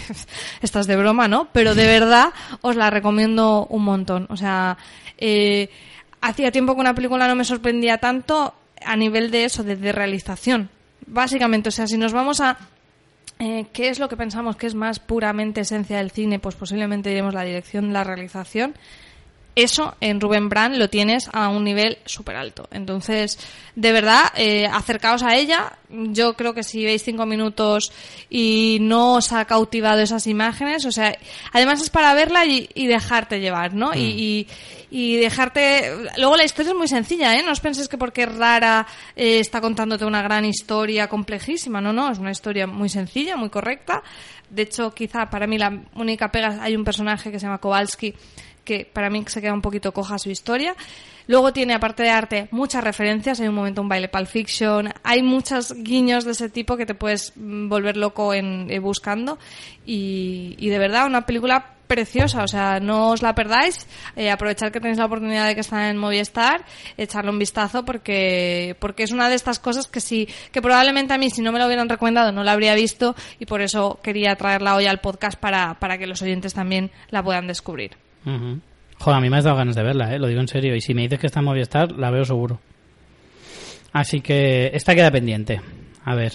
[0.62, 1.48] estás de broma, ¿no?
[1.52, 2.28] Pero de verdad
[2.60, 4.26] os la recomiendo un montón.
[4.30, 4.76] O sea,
[5.18, 5.70] eh,
[6.20, 8.54] hacía tiempo que una película no me sorprendía tanto
[8.84, 10.70] a nivel de eso, de, realización.
[11.06, 12.56] Básicamente, o sea, si nos vamos a
[13.38, 16.38] eh, ¿Qué es lo que pensamos que es más puramente esencia del cine?
[16.38, 18.74] Pues posiblemente diremos la dirección, la realización
[19.56, 22.68] eso en Rubén Brand lo tienes a un nivel súper alto.
[22.70, 23.38] Entonces,
[23.74, 25.78] de verdad, eh, acercaos a ella.
[25.88, 27.90] Yo creo que si veis cinco minutos
[28.28, 31.16] y no os ha cautivado esas imágenes, o sea,
[31.52, 33.94] además es para verla y, dejarte llevar, ¿no?
[33.94, 34.46] Y,
[34.90, 35.90] y, dejarte.
[36.18, 37.42] Luego la historia es muy sencilla, ¿eh?
[37.42, 41.80] No os penséis que porque es rara eh, está contándote una gran historia complejísima.
[41.80, 44.02] No, no, es una historia muy sencilla, muy correcta.
[44.50, 48.14] De hecho, quizá para mí la única pega hay un personaje que se llama Kowalski
[48.66, 50.76] que para mí se queda un poquito coja su historia.
[51.28, 53.40] Luego tiene, aparte de arte, muchas referencias.
[53.40, 54.92] Hay un momento, un baile Pulp Fiction.
[55.02, 59.38] Hay muchos guiños de ese tipo que te puedes mm, volver loco en, eh, buscando.
[59.84, 63.86] Y, de verdad, una película preciosa, o sea, no os la perdáis,
[64.16, 66.64] eh, aprovechar que tenéis la oportunidad de que está en Movistar,
[66.96, 71.18] echarle un vistazo porque, porque es una de estas cosas que sí, que probablemente a
[71.18, 74.34] mí si no me lo hubieran recomendado no la habría visto y por eso quería
[74.34, 78.05] traerla hoy al podcast para, para que los oyentes también la puedan descubrir.
[78.98, 80.18] Joder, a mí me has dado ganas de verla, ¿eh?
[80.18, 80.74] lo digo en serio.
[80.74, 82.60] Y si me dices que está en Movistar, la veo seguro.
[83.92, 85.60] Así que esta queda pendiente.
[86.04, 86.32] A ver,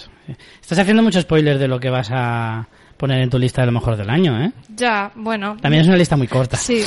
[0.60, 2.66] estás haciendo mucho spoiler de lo que vas a
[2.96, 4.52] poner en tu lista de lo mejor del año, ¿eh?
[4.74, 5.56] Ya, bueno.
[5.60, 6.56] También es una lista muy corta.
[6.56, 6.82] Sí.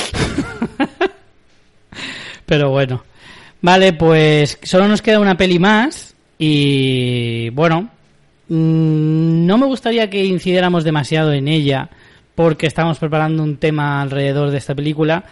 [2.46, 3.04] Pero bueno.
[3.62, 6.16] Vale, pues solo nos queda una peli más.
[6.38, 7.90] Y bueno,
[8.50, 11.90] mm, no me gustaría que incidiéramos demasiado en ella
[12.36, 15.24] porque estamos preparando un tema alrededor de esta película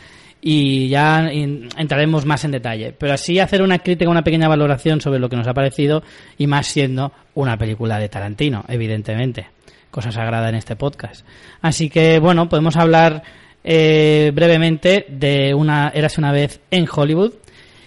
[0.41, 2.93] y ya entraremos más en detalle.
[2.97, 6.03] Pero así hacer una crítica, una pequeña valoración sobre lo que nos ha parecido
[6.37, 9.47] y más siendo una película de Tarantino, evidentemente.
[9.89, 11.25] Cosa sagrada en este podcast.
[11.61, 13.23] Así que bueno, podemos hablar
[13.63, 17.33] eh, brevemente de una Érase una vez en Hollywood.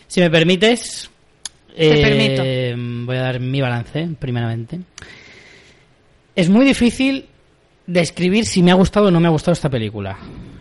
[0.07, 1.11] Si me permites,
[1.77, 4.81] eh, voy a dar mi balance primeramente.
[6.35, 7.27] Es muy difícil
[7.87, 10.19] describir si me ha gustado o no me ha gustado esta película.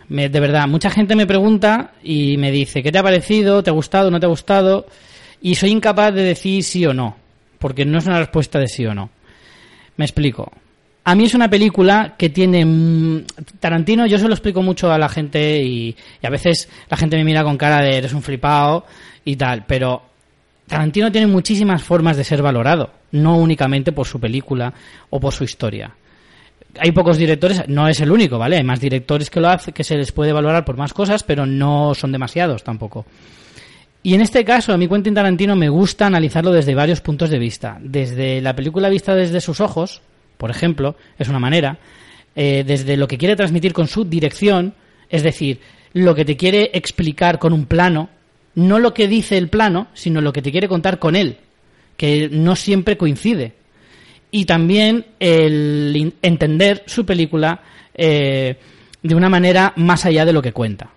[0.08, 3.62] de verdad, mucha gente me pregunta y me dice, ¿qué te ha parecido?
[3.62, 4.10] ¿Te ha gustado?
[4.10, 4.86] ¿No te ha gustado?
[5.42, 7.16] Y soy incapaz de decir sí o no,
[7.58, 9.10] porque no es una respuesta de sí o no.
[9.96, 10.52] Me explico.
[11.04, 12.64] A mí es una película que tiene...
[12.64, 13.24] Mm,
[13.60, 17.16] Tarantino, yo se lo explico mucho a la gente y, y a veces la gente
[17.16, 18.86] me mira con cara de eres un flipado
[19.24, 20.02] y tal, pero
[20.66, 24.74] Tarantino tiene muchísimas formas de ser valorado, no únicamente por su película
[25.10, 25.94] o por su historia
[26.78, 28.56] hay pocos directores, no es el único, ¿vale?
[28.56, 31.46] Hay más directores que lo hacen, que se les puede valorar por más cosas, pero
[31.46, 33.06] no son demasiados tampoco.
[34.02, 37.38] Y en este caso, a mi Quentin Tarantino me gusta analizarlo desde varios puntos de
[37.38, 37.78] vista.
[37.80, 40.00] Desde la película vista desde sus ojos,
[40.36, 41.78] por ejemplo, es una manera.
[42.36, 44.74] Eh, desde lo que quiere transmitir con su dirección,
[45.08, 45.60] es decir,
[45.92, 48.10] lo que te quiere explicar con un plano,
[48.54, 51.38] no lo que dice el plano, sino lo que te quiere contar con él,
[51.96, 53.54] que no siempre coincide
[54.30, 57.60] y también el entender su película
[57.94, 58.56] eh,
[59.02, 60.90] de una manera más allá de lo que cuenta.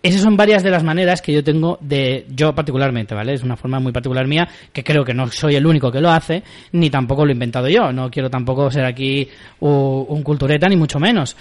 [0.00, 3.34] Esas son varias de las maneras que yo tengo de, yo particularmente, ¿vale?
[3.34, 6.08] Es una forma muy particular mía, que creo que no soy el único que lo
[6.08, 7.92] hace, ni tampoco lo he inventado yo.
[7.92, 9.28] No quiero tampoco ser aquí
[9.58, 11.36] un cultureta, ni mucho menos.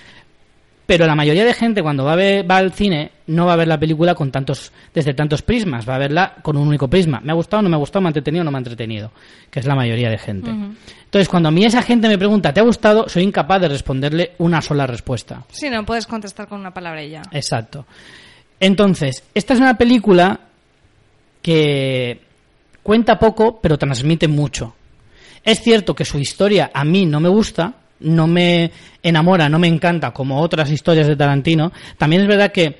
[0.87, 3.55] Pero la mayoría de gente cuando va, a ver, va al cine no va a
[3.57, 7.19] ver la película con tantos, desde tantos prismas, va a verla con un único prisma.
[7.21, 9.11] ¿Me ha gustado, no me ha gustado, me ha entretenido, no me ha entretenido?
[9.51, 10.49] Que es la mayoría de gente.
[10.49, 13.09] Entonces, cuando a mí esa gente me pregunta, ¿te ha gustado?
[13.09, 15.43] Soy incapaz de responderle una sola respuesta.
[15.51, 17.21] Sí, no puedes contestar con una palabra y ya.
[17.31, 17.85] Exacto.
[18.57, 20.39] Entonces, esta es una película
[21.41, 22.21] que
[22.81, 24.73] cuenta poco, pero transmite mucho.
[25.43, 28.71] Es cierto que su historia a mí no me gusta, no me
[29.03, 32.77] enamora, no me encanta como otras historias de Tarantino, también es verdad que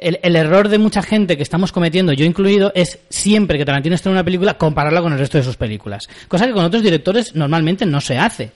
[0.00, 4.12] el, error de mucha gente que estamos cometiendo, yo incluido, es siempre que Tarantino en
[4.12, 6.08] una película compararla con el resto de sus películas.
[6.26, 8.50] Cosa que con otros directores normalmente no se hace.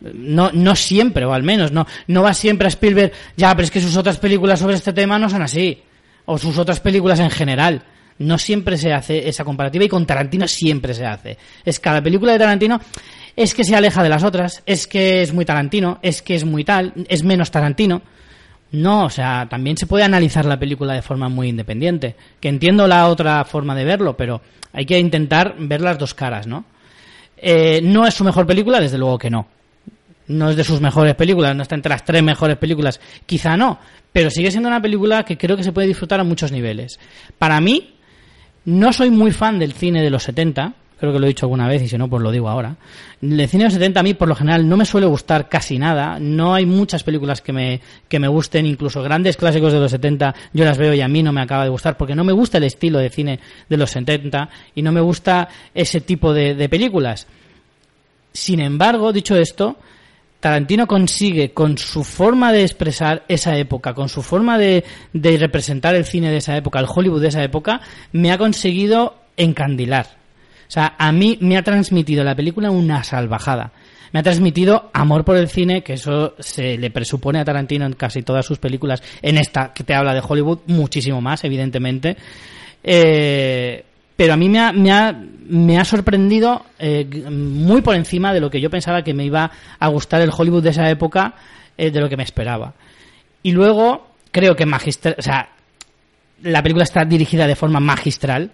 [0.00, 3.70] No, no siempre, o al menos, no, no va siempre a Spielberg, ya, pero es
[3.72, 5.82] que sus otras películas sobre este tema no son así.
[6.26, 7.82] O sus otras películas en general.
[8.18, 11.38] No siempre se hace esa comparativa y con Tarantino siempre se hace.
[11.64, 12.80] Es cada película de Tarantino
[13.38, 16.44] es que se aleja de las otras, es que es muy Tarantino, es que es
[16.44, 18.02] muy tal, es menos Tarantino.
[18.72, 22.16] No, o sea, también se puede analizar la película de forma muy independiente.
[22.40, 24.40] Que entiendo la otra forma de verlo, pero
[24.72, 26.64] hay que intentar ver las dos caras, ¿no?
[27.36, 29.46] Eh, no es su mejor película, desde luego que no.
[30.26, 33.78] no es de sus mejores películas, no está entre las tres mejores películas, quizá no,
[34.12, 36.98] pero sigue siendo una película que creo que se puede disfrutar a muchos niveles.
[37.38, 37.94] Para mí,
[38.64, 41.68] no soy muy fan del cine de los 70, creo que lo he dicho alguna
[41.68, 42.76] vez y si no, pues lo digo ahora.
[43.20, 45.78] El cine de los 70 a mí, por lo general, no me suele gustar casi
[45.78, 46.18] nada.
[46.20, 50.34] No hay muchas películas que me, que me gusten, incluso grandes clásicos de los 70
[50.52, 52.58] yo las veo y a mí no me acaba de gustar porque no me gusta
[52.58, 56.68] el estilo de cine de los 70 y no me gusta ese tipo de, de
[56.68, 57.26] películas.
[58.32, 59.76] Sin embargo, dicho esto,
[60.40, 65.96] Tarantino consigue con su forma de expresar esa época, con su forma de, de, representar
[65.96, 67.80] el cine de esa época, el Hollywood de esa época,
[68.12, 70.18] me ha conseguido encandilar.
[70.68, 73.72] O sea, a mí me ha transmitido la película una salvajada.
[74.12, 77.94] Me ha transmitido amor por el cine, que eso se le presupone a Tarantino en
[77.94, 79.02] casi todas sus películas.
[79.22, 82.16] En esta que te habla de Hollywood, muchísimo más, evidentemente.
[82.84, 83.84] Eh,
[84.14, 85.12] pero a mí me ha, me ha,
[85.48, 89.50] me ha sorprendido eh, muy por encima de lo que yo pensaba que me iba
[89.78, 91.34] a gustar el Hollywood de esa época,
[91.76, 92.74] eh, de lo que me esperaba.
[93.42, 95.50] Y luego, creo que magistral, o sea,
[96.42, 98.52] la película está dirigida de forma magistral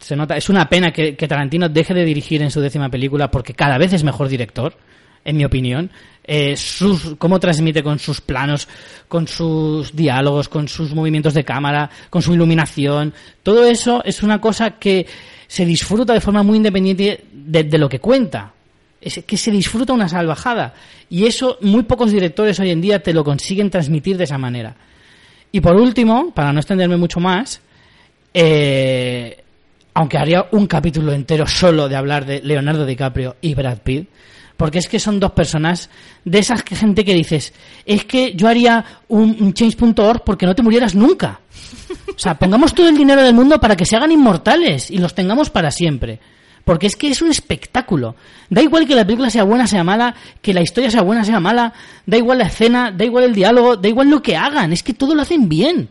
[0.00, 3.30] se nota, es una pena que, que, Tarantino deje de dirigir en su décima película
[3.30, 4.74] porque cada vez es mejor director,
[5.24, 5.90] en mi opinión.
[6.24, 8.68] Eh, sus, cómo transmite con sus planos,
[9.08, 13.12] con sus diálogos, con sus movimientos de cámara, con su iluminación.
[13.42, 15.06] Todo eso es una cosa que
[15.46, 18.52] se disfruta de forma muy independiente de, lo que cuenta.
[19.00, 20.74] Es que se disfruta una salvajada.
[21.10, 24.76] Y eso muy pocos directores hoy en día te lo consiguen transmitir de esa manera.
[25.50, 27.60] Y por último, para no extenderme mucho más,
[28.32, 29.41] eh,
[29.94, 34.08] aunque haría un capítulo entero solo de hablar de Leonardo DiCaprio y Brad Pitt,
[34.56, 35.90] porque es que son dos personas
[36.24, 37.52] de esas gente que dices,
[37.84, 41.40] es que yo haría un, un change.org porque no te murieras nunca.
[42.14, 45.14] O sea, pongamos todo el dinero del mundo para que se hagan inmortales y los
[45.14, 46.20] tengamos para siempre.
[46.64, 48.14] Porque es que es un espectáculo.
[48.48, 51.40] Da igual que la película sea buena, sea mala, que la historia sea buena, sea
[51.40, 51.72] mala,
[52.06, 54.94] da igual la escena, da igual el diálogo, da igual lo que hagan, es que
[54.94, 55.88] todo lo hacen bien.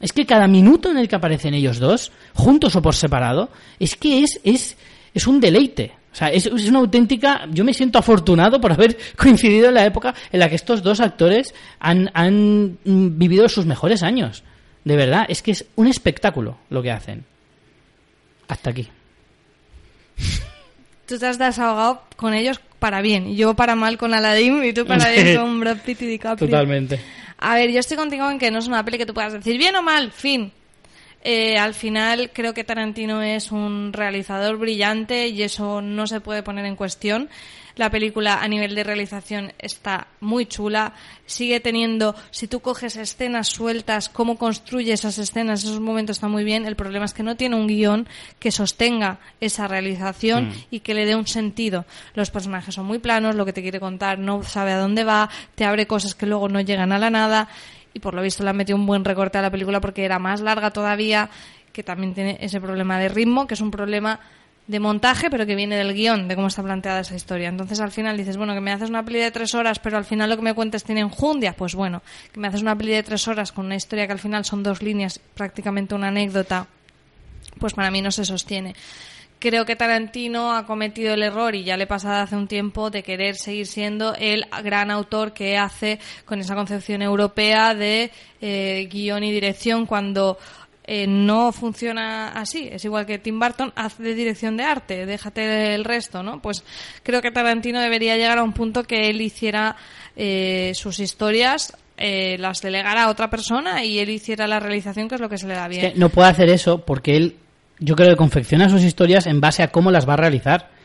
[0.00, 3.96] Es que cada minuto en el que aparecen ellos dos, juntos o por separado, es
[3.96, 4.76] que es, es,
[5.14, 5.92] es un deleite.
[6.12, 7.46] O sea, es, es, una auténtica.
[7.50, 11.00] Yo me siento afortunado por haber coincidido en la época en la que estos dos
[11.00, 14.42] actores han, han vivido sus mejores años.
[14.84, 17.24] De verdad, es que es un espectáculo lo que hacen.
[18.48, 18.88] Hasta aquí.
[21.06, 24.72] Tú te has desahogado con ellos para bien, y yo para mal con Aladdin y
[24.72, 26.48] tú para bien con Brad Pitt y DiCaprio.
[26.48, 27.00] Totalmente.
[27.38, 29.58] A ver, yo estoy contigo en que no es una peli que tú puedas decir
[29.58, 30.52] bien o mal, fin.
[31.22, 36.42] Eh, al final creo que Tarantino es un realizador brillante y eso no se puede
[36.42, 37.28] poner en cuestión.
[37.76, 40.94] La película a nivel de realización está muy chula.
[41.26, 46.42] Sigue teniendo, si tú coges escenas sueltas, cómo construye esas escenas, esos momentos está muy
[46.42, 46.64] bien.
[46.64, 48.08] El problema es que no tiene un guion
[48.38, 50.52] que sostenga esa realización mm.
[50.70, 51.84] y que le dé un sentido.
[52.14, 55.28] Los personajes son muy planos, lo que te quiere contar no sabe a dónde va,
[55.54, 57.48] te abre cosas que luego no llegan a la nada
[57.92, 60.18] y por lo visto le han metido un buen recorte a la película porque era
[60.18, 61.28] más larga todavía,
[61.72, 64.20] que también tiene ese problema de ritmo, que es un problema
[64.66, 67.48] de montaje, pero que viene del guion, de cómo está planteada esa historia.
[67.48, 70.04] Entonces al final dices, bueno, que me haces una peli de tres horas, pero al
[70.04, 71.52] final lo que me cuentas tiene enjundia.
[71.52, 72.02] Pues bueno,
[72.32, 74.62] que me haces una peli de tres horas con una historia que al final son
[74.62, 76.66] dos líneas, prácticamente una anécdota,
[77.58, 78.74] pues para mí no se sostiene.
[79.38, 83.02] Creo que Tarantino ha cometido el error, y ya le pasa hace un tiempo, de
[83.02, 88.10] querer seguir siendo el gran autor que hace con esa concepción europea de
[88.40, 90.38] eh, guion y dirección cuando
[90.86, 92.68] eh, no funciona así.
[92.70, 96.40] Es igual que Tim Burton hace de dirección de arte, déjate el resto, ¿no?
[96.40, 96.64] Pues
[97.02, 99.76] creo que Tarantino debería llegar a un punto que él hiciera
[100.14, 105.14] eh, sus historias eh, las delegara a otra persona y él hiciera la realización, que
[105.14, 105.84] es lo que se le da bien.
[105.86, 107.36] Es que no puede hacer eso porque él,
[107.78, 110.75] yo creo que confecciona sus historias en base a cómo las va a realizar.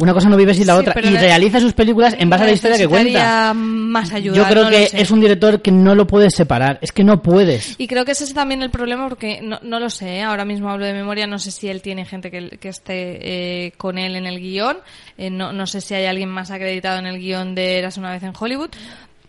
[0.00, 1.00] Una cosa no vive sin la Sí, otra.
[1.00, 3.52] Y realiza sus películas en base a la historia que cuenta.
[3.54, 4.36] Más ayuda.
[4.36, 6.78] Yo creo no que es un director que no lo puedes separar.
[6.80, 7.74] Es que no puedes.
[7.78, 10.22] Y creo que ese es también el problema porque no, no lo sé, ¿eh?
[10.22, 13.72] ahora mismo hablo de memoria, no sé si él tiene gente que, que esté eh,
[13.76, 14.78] con él en el guion,
[15.18, 18.10] eh, no, no sé si hay alguien más acreditado en el guion de Eras una
[18.10, 18.70] vez en Hollywood,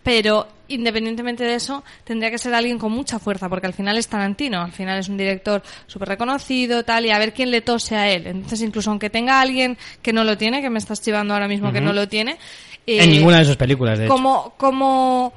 [0.02, 4.08] pero independientemente de eso, tendría que ser alguien con mucha fuerza, porque al final es
[4.08, 7.96] Tarantino, al final es un director súper reconocido, tal, y a ver quién le tose
[7.96, 8.26] a él.
[8.26, 11.72] Entonces, incluso aunque tenga alguien que no lo tiene, que me estás chivando ahora mismo
[11.72, 12.38] que no lo tiene,
[12.86, 14.14] En eh, ninguna de sus películas, de hecho.
[14.14, 15.32] como, como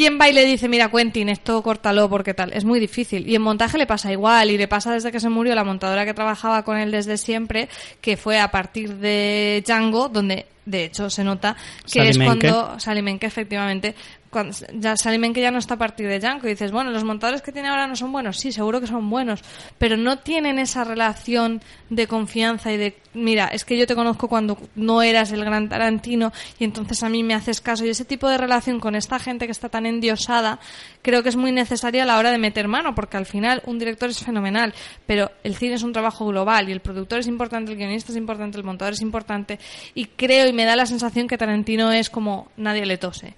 [0.00, 3.28] quién va y le dice, mira Quentin, esto córtalo porque tal, es muy difícil.
[3.28, 6.06] Y en montaje le pasa igual, y le pasa desde que se murió la montadora
[6.06, 7.68] que trabajaba con él desde siempre,
[8.00, 11.54] que fue a partir de Django, donde de hecho se nota
[11.92, 13.94] que es cuando Sally Menke, efectivamente,
[14.30, 17.04] cuando ya Salimen que ya no está a partir de Janko y dices, bueno, los
[17.04, 19.42] montadores que tiene ahora no son buenos, sí, seguro que son buenos,
[19.78, 24.28] pero no tienen esa relación de confianza y de, mira, es que yo te conozco
[24.28, 28.04] cuando no eras el gran Tarantino y entonces a mí me haces caso y ese
[28.04, 30.60] tipo de relación con esta gente que está tan endiosada,
[31.02, 33.78] creo que es muy necesaria a la hora de meter mano, porque al final un
[33.78, 34.74] director es fenomenal,
[35.06, 38.18] pero el cine es un trabajo global y el productor es importante, el guionista es
[38.18, 39.58] importante, el montador es importante
[39.94, 43.34] y creo y me da la sensación que Tarantino es como nadie le tose.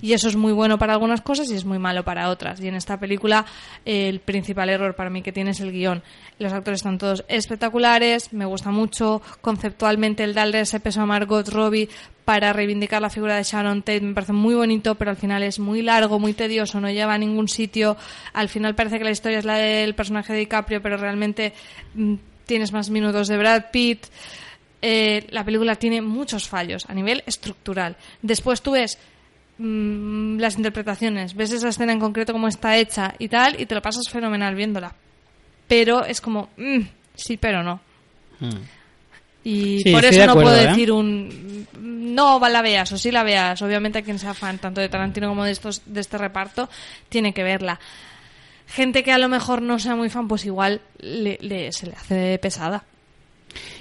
[0.00, 2.60] Y eso es muy bueno para algunas cosas y es muy malo para otras.
[2.60, 3.44] Y en esta película
[3.84, 6.02] eh, el principal error para mí que tiene es el guion.
[6.38, 9.22] Los actores están todos espectaculares, me gusta mucho.
[9.40, 11.88] Conceptualmente el darle ese peso a Margot Robbie
[12.24, 15.58] para reivindicar la figura de Sharon Tate me parece muy bonito, pero al final es
[15.58, 17.96] muy largo, muy tedioso, no lleva a ningún sitio.
[18.32, 21.52] Al final parece que la historia es la del personaje de DiCaprio, pero realmente
[21.94, 22.14] mm,
[22.46, 24.06] tienes más minutos de Brad Pitt.
[24.80, 27.96] Eh, la película tiene muchos fallos a nivel estructural.
[28.22, 28.98] Después tú ves
[29.58, 33.74] mm, las interpretaciones, ves esa escena en concreto cómo está hecha y tal, y te
[33.74, 34.94] lo pasas fenomenal viéndola.
[35.68, 36.80] Pero es como, mm,
[37.14, 37.80] sí, pero no.
[39.42, 40.68] Y Sí, por eso de no acuerdo, puedo ¿eh?
[40.68, 41.66] decir un
[42.14, 43.60] no va la veas o sí la veas.
[43.62, 46.68] Obviamente quien sea fan tanto de Tarantino como de estos de este reparto
[47.08, 47.78] tiene que verla.
[48.66, 51.92] Gente que a lo mejor no sea muy fan, pues igual le, le- se le
[51.92, 52.84] hace pesada.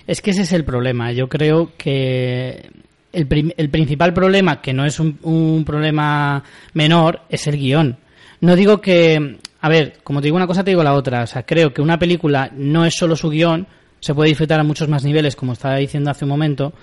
[0.06, 1.12] Es que ese es el problema.
[1.14, 2.70] Yo creo que
[3.14, 7.98] el, el principal problema, que no es un, un problema menor, es el guion.
[8.42, 9.38] No digo que...
[9.62, 11.24] A ver, como te digo una cosa, te digo la otra.
[11.24, 13.66] O sea, creo que una película no es solo su guion,
[14.02, 16.74] se puede disfrutar a muchos más niveles, como estaba diciendo hace un momento,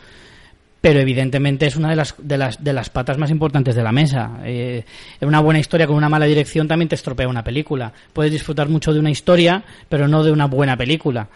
[0.80, 3.92] pero evidentemente es una de las, de las, de las patas más importantes de la
[3.92, 4.40] mesa.
[4.44, 4.84] Eh,
[5.20, 7.92] una buena historia con una mala dirección también te estropea una película.
[8.14, 11.28] Puedes disfrutar mucho de una historia, pero no de una buena película.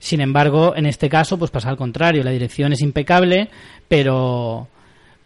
[0.00, 2.24] Sin embargo, en este caso, pues pasa al contrario.
[2.24, 3.48] La dirección es impecable,
[3.86, 4.66] pero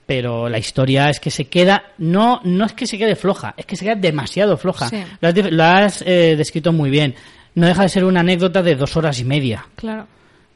[0.05, 3.64] pero la historia es que se queda no no es que se quede floja, es
[3.64, 4.88] que se queda demasiado floja.
[4.90, 5.02] Sí.
[5.20, 7.14] Lo has, lo has, eh, descrito muy bien.
[7.55, 9.66] No deja de ser una anécdota de dos horas y media.
[9.76, 10.06] Claro.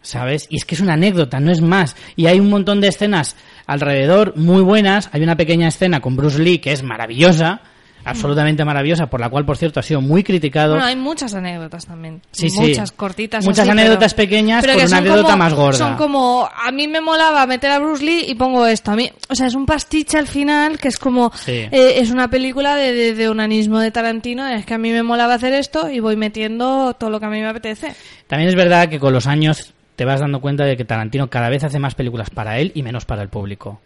[0.03, 0.47] ¿sabes?
[0.51, 1.97] Y es que es una anécdota, no es más.
[2.17, 3.37] Y hay un montón de escenas
[3.67, 5.11] alrededor muy buenas.
[5.13, 7.61] Hay una pequeña escena con Bruce Lee que es maravillosa,
[8.09, 10.73] absolutamente maravillosa, por la cual, por cierto, ha sido muy criticado.
[10.75, 12.21] Bueno, hay muchas anécdotas también.
[12.33, 12.61] Sí, sí.
[12.61, 13.45] muchas cortitas.
[13.45, 15.79] Muchas así, anécdotas pero- pequeñas pero con una anécdota como- más gorda.
[15.79, 18.91] Son como, a mí me molaba meter a Bruce Lee y pongo esto.
[18.93, 21.53] A mí, o sea, es un pastiche al final que es como, Sí.
[21.53, 24.47] eh, es una película de, de, de onanismo de Tarantino.
[24.49, 27.31] Es que a mí me molaba hacer esto y voy metiendo todo lo que a
[27.31, 27.95] mí me apetece.
[28.27, 31.49] También es verdad que con los años te vas dando cuenta de que Tarantino cada
[31.49, 33.81] vez hace más películas para él y menos para el público.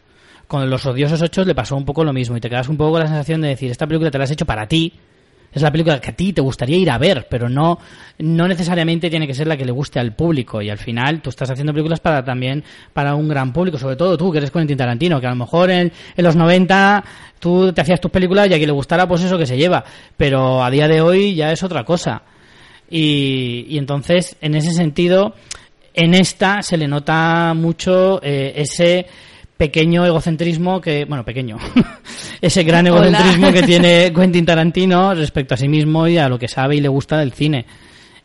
[0.52, 2.90] Con Los Odiosos Ocho le pasó un poco lo mismo y te quedas un poco
[2.90, 4.92] con la sensación de decir, esta película te la has hecho para ti,
[5.50, 7.78] es la película que a ti te gustaría ir a ver, pero no,
[8.18, 10.60] no necesariamente tiene que ser la que le guste al público.
[10.60, 12.62] Y al final tú estás haciendo películas para también
[12.92, 15.70] para un gran público, sobre todo tú que eres Quentin Tarantino, que a lo mejor
[15.70, 17.02] en, en los 90
[17.38, 19.82] tú te hacías tus películas y a quien le gustara pues eso que se lleva,
[20.18, 22.24] pero a día de hoy ya es otra cosa.
[22.90, 25.34] Y, y entonces, en ese sentido,
[25.94, 29.06] en esta se le nota mucho eh, ese
[29.66, 31.56] pequeño egocentrismo que, bueno, pequeño,
[32.40, 33.06] ese gran Hola.
[33.06, 36.80] egocentrismo que tiene Quentin Tarantino respecto a sí mismo y a lo que sabe y
[36.80, 37.64] le gusta del cine.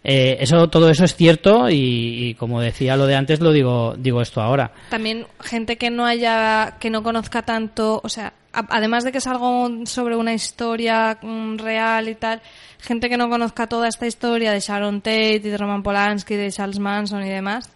[0.04, 3.94] Eh, eso, todo eso es cierto y, y como decía lo de antes, lo digo,
[3.98, 4.72] digo esto ahora.
[4.90, 9.18] También gente que no haya, que no conozca tanto, o sea, a- además de que
[9.20, 12.42] es algo sobre una historia mm, real y tal,
[12.80, 16.52] gente que no conozca toda esta historia de Sharon Tate y de Roman Polanski, de
[16.52, 17.70] Charles Manson y demás,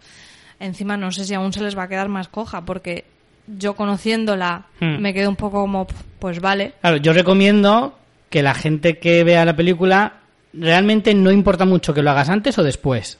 [0.60, 3.04] encima no sé si aún se les va a quedar más coja, porque
[3.48, 5.00] yo conociéndola Hmm.
[5.00, 5.88] me quedo un poco como,
[6.20, 7.98] pues vale, Claro, yo recomiendo
[8.30, 10.14] que la gente que vea la película
[10.54, 13.20] realmente no importa mucho que lo hagas antes o después.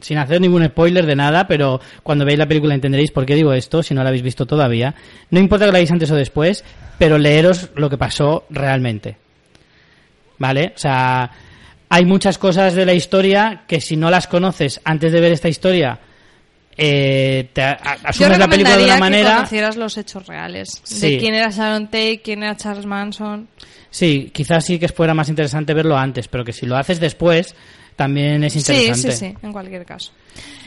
[0.00, 3.52] Sin hacer ningún spoiler de nada, pero cuando veáis la película entenderéis por qué digo
[3.52, 4.94] esto, si no la habéis visto todavía.
[5.30, 6.64] No importa que lo hagáis antes o después,
[6.98, 9.16] pero leeros lo que pasó realmente.
[10.38, 10.72] ¿Vale?
[10.76, 11.30] O sea,
[11.88, 15.48] hay muchas cosas de la historia que si no las conoces antes de ver esta
[15.48, 15.98] historia,
[16.80, 19.34] eh, te asumes la película de una que manera.
[19.36, 20.80] conocieras los hechos reales.
[20.84, 21.00] Sí.
[21.00, 23.48] De quién era Sharon Tate, quién era Charles Manson.
[23.90, 27.54] Sí, quizás sí que fuera más interesante verlo antes, pero que si lo haces después
[27.96, 29.10] también es Sí, interesante.
[29.12, 30.12] sí, sí, en cualquier caso.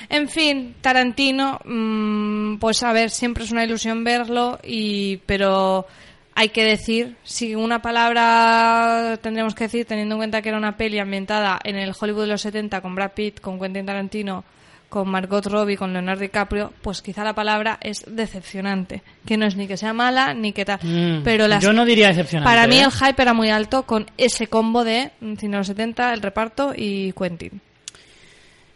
[0.10, 5.88] En fin, Tarantino, mm, pues a ver, siempre es una ilusión verlo, y pero
[6.36, 10.76] hay que decir, si una palabra tendríamos que decir, teniendo en cuenta que era una
[10.76, 14.44] peli ambientada en el Hollywood de los 70 con Brad Pitt, con Quentin Tarantino,
[14.92, 19.02] con Margot Robbie, con Leonardo DiCaprio, pues quizá la palabra es decepcionante.
[19.26, 20.80] Que no es ni que sea mala, ni que tal.
[20.84, 22.54] Mm, pero las, yo no diría decepcionante.
[22.54, 22.84] Para mí ¿eh?
[22.84, 26.22] el hype era muy alto con ese combo de mm, cine de los 70, el
[26.22, 27.62] reparto y Quentin.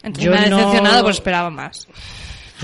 [0.04, 1.86] Entonces Yo me ha no- decepcionado, pues esperaba más.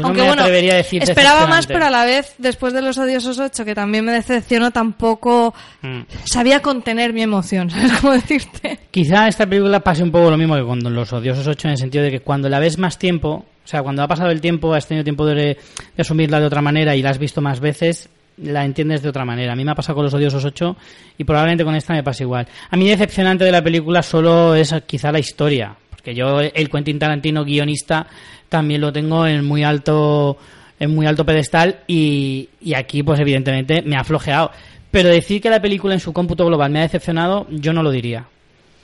[0.01, 1.73] Aunque me bueno, atrevería a decir esperaba más, decepcionante.
[1.73, 6.01] pero a la vez, después de Los Odiosos 8, que también me decepcionó, tampoco Mm.
[6.25, 8.79] sabía contener mi emoción, ¿sabes cómo decirte?
[8.91, 11.77] Quizá esta película pase un poco lo mismo que con Los Odiosos 8 en el
[11.77, 14.73] sentido de que cuando la ves más tiempo, o sea, cuando ha pasado el tiempo,
[14.73, 15.57] has tenido tiempo de, de
[15.97, 19.53] asumirla de otra manera y la has visto más veces, la entiendes de otra manera.
[19.53, 20.75] A mí me ha pasado con Los Odiosos 8
[21.17, 22.47] y probablemente con esta me pasa igual.
[22.69, 26.97] A mí decepcionante de la película solo es quizá la historia, porque yo el Quentin
[26.97, 28.07] Tarantino guionista
[28.49, 30.35] también lo tengo en muy alto
[30.79, 34.49] en muy alto pedestal y, y aquí pues evidentemente me ha flojeado.
[34.89, 37.91] Pero decir que la película en su cómputo global me ha decepcionado, yo no lo
[37.91, 38.25] diría.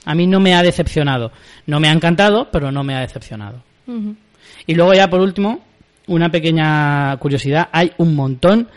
[0.06, 1.31] A mí no me ha decepcionado.
[1.65, 3.64] No me ha encantado, pero no me ha decepcionado.
[4.68, 5.61] Y luego ya por último,
[6.06, 7.69] una pequeña curiosidad.
[7.72, 8.68] Hay un montón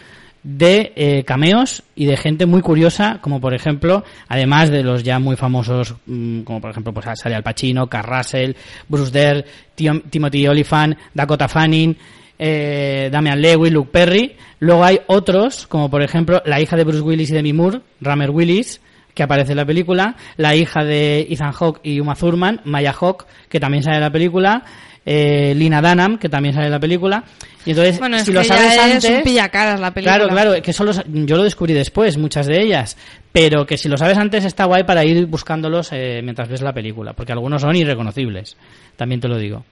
[0.42, 5.18] de eh, cameos y de gente muy curiosa, como por ejemplo, además de los ya
[5.18, 8.52] muy famosos, mm, como por ejemplo, pues sale Al Pacino, Carl Russell,
[8.88, 9.44] Bruce Dare,
[9.74, 11.96] Tio- Timothy Olyphant, Dakota Fanning,
[12.38, 14.34] eh, Damian Lewis, Luke Perry.
[14.60, 18.30] Luego hay otros, como por ejemplo la hija de Bruce Willis y Demi Moore, Ramer
[18.30, 18.80] Willis,
[19.14, 23.26] que aparece en la película, la hija de Ethan Hawke y Uma Thurman, Maya Hawke,
[23.50, 24.62] que también sale en la película,
[25.06, 27.24] eh, Lina Dunham, que también sale en la película.
[27.66, 30.16] Y entonces, Bueno, es si que lo sabes ya antes, es un pillacaras la película.
[30.16, 32.96] Claro, claro, que solo yo lo descubrí después, muchas de ellas,
[33.32, 36.72] pero que si lo sabes antes está guay para ir buscándolos eh, mientras ves la
[36.72, 38.56] película, porque algunos son irreconocibles,
[38.96, 39.64] también te lo digo.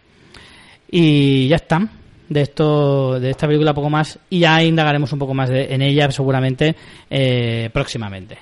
[0.91, 1.87] Y ya está,
[2.29, 5.83] de esto, de esta película poco más, y ya indagaremos un poco más de- en
[5.83, 6.75] ella seguramente
[7.11, 8.39] eh, próximamente.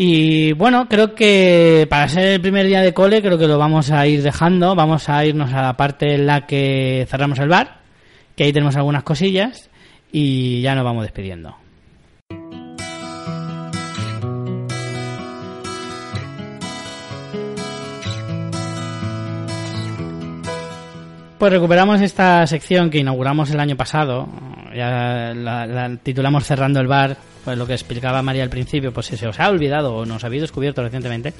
[0.00, 3.90] Y bueno, creo que para ser el primer día de cole, creo que lo vamos
[3.90, 4.76] a ir dejando.
[4.76, 7.80] Vamos a irnos a la parte en la que cerramos el bar,
[8.36, 9.68] que ahí tenemos algunas cosillas,
[10.12, 11.56] y ya nos vamos despidiendo.
[21.40, 24.28] Pues recuperamos esta sección que inauguramos el año pasado.
[24.74, 27.16] Ya la, la titulamos Cerrando el bar.
[27.44, 30.22] Pues lo que explicaba María al principio, pues si se os ha olvidado o nos
[30.24, 31.32] habéis descubierto recientemente.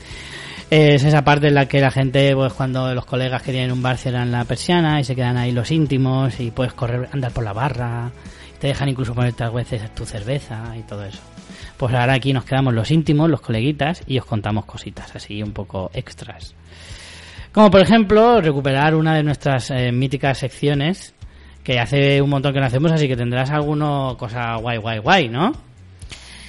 [0.70, 3.82] Es esa parte en la que la gente, pues cuando los colegas que tienen un
[3.82, 7.42] bar cierran la persiana y se quedan ahí los íntimos y puedes correr, andar por
[7.42, 8.10] la barra.
[8.58, 11.20] Te dejan incluso ponerte a veces tu cerveza y todo eso.
[11.78, 15.52] Pues ahora aquí nos quedamos los íntimos, los coleguitas y os contamos cositas así un
[15.52, 16.54] poco extras.
[17.52, 21.14] Como por ejemplo, recuperar una de nuestras eh, míticas secciones,
[21.68, 25.28] que hace un montón que no hacemos, así que tendrás alguna cosa guay, guay, guay,
[25.28, 25.52] ¿no?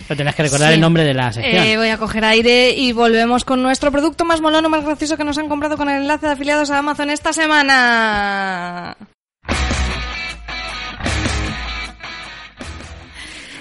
[0.07, 0.75] Pero tendrás que recordar Sí.
[0.75, 1.61] el nombre de la sección.
[1.61, 5.17] Eh, voy a coger aire y volvemos con nuestro producto más molón o más gracioso
[5.17, 8.95] que nos han comprado con el enlace de afiliados a Amazon esta semana.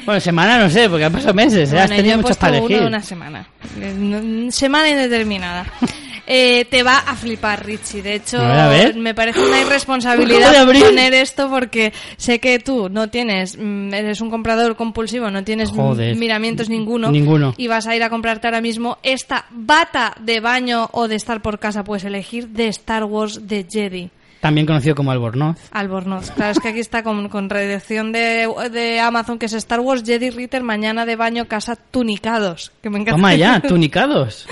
[0.06, 1.78] Bueno, semana no sé, porque han pasado meses, ¿eh?
[1.80, 2.80] has Bueno, tenido muchos para uno elegir.
[2.82, 3.46] de una semana.
[3.96, 5.66] No- Semana indeterminada.
[6.30, 8.02] Eh, te va a flipar, Richie.
[8.02, 13.08] De hecho, A ver, me parece una irresponsabilidad poner esto porque sé que tú no
[13.08, 16.14] tienes, mm, eres un comprador compulsivo, no tienes Joder.
[16.14, 17.10] mm, miramientos ninguno.
[17.10, 17.54] Ninguno.
[17.56, 21.40] Y vas a ir a comprarte ahora mismo esta bata de baño o de estar
[21.40, 24.10] por casa, puedes elegir de Star Wars de Jedi.
[24.40, 25.56] También conocido como Albornoz.
[25.72, 26.30] Albornoz.
[26.32, 30.04] Claro, es que aquí está con, con redacción de, de Amazon, que es Star Wars
[30.04, 32.70] Jedi Ritter, mañana de baño, casa, tunicados.
[32.82, 33.16] Que me encanta.
[33.16, 34.46] Toma ya, tunicados.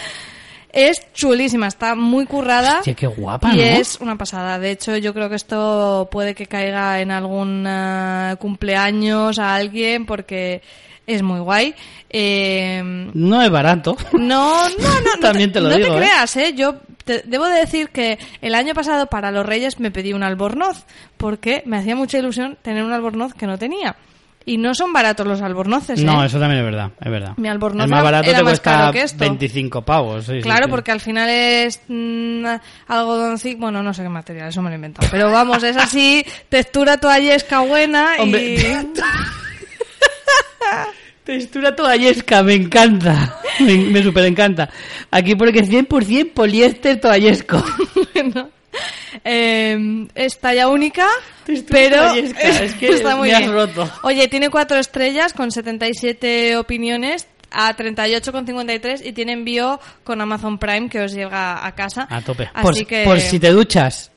[0.77, 2.81] Es chulísima, está muy currada.
[2.85, 3.63] Qué guapa, y ¿no?
[3.63, 4.59] es una pasada.
[4.59, 10.05] De hecho, yo creo que esto puede que caiga en algún eh, cumpleaños a alguien
[10.05, 10.61] porque
[11.07, 11.75] es muy guay.
[12.11, 12.83] Eh,
[13.15, 13.97] No es barato.
[14.13, 15.99] no, no, no, no También te lo no digo, te ¿eh?
[15.99, 16.53] creas, ¿eh?
[16.55, 20.23] Yo te- debo de decir que el año pasado para los Reyes me pedí un
[20.23, 20.85] albornoz
[21.17, 23.97] porque me hacía mucha ilusión tener un albornoz que no tenía.
[24.49, 26.05] Y no son baratos los albornoces, ¿eh?
[26.05, 27.33] No, eso también es verdad, es verdad.
[27.37, 29.19] Mi Albornoz El más barato era te más cuesta caro que esto.
[29.19, 30.27] 25 pavos.
[30.27, 30.71] sí, Claro, sí.
[30.71, 32.47] porque al final es mm,
[32.87, 35.09] algodoncito, bueno, no sé qué material, eso me lo he inventado.
[35.11, 38.57] Pero vamos, es así, textura toallesca buena Hombre, y...
[41.25, 43.41] Textura toallesca, me encanta.
[43.59, 44.69] Me, me super encanta.
[45.11, 47.65] Aquí porque es 100% poliéster toallesco.
[48.15, 48.51] bueno,
[49.25, 51.07] eh, es talla única,
[51.69, 53.53] pero es que está muy me has bien.
[53.53, 53.91] roto.
[54.03, 60.89] Oye, tiene cuatro estrellas con 77 opiniones a 38,53 y tiene envío con Amazon Prime
[60.89, 62.07] que os llega a casa.
[62.11, 62.51] A tope.
[62.53, 63.05] Así Por, que...
[63.05, 64.11] por si te duchas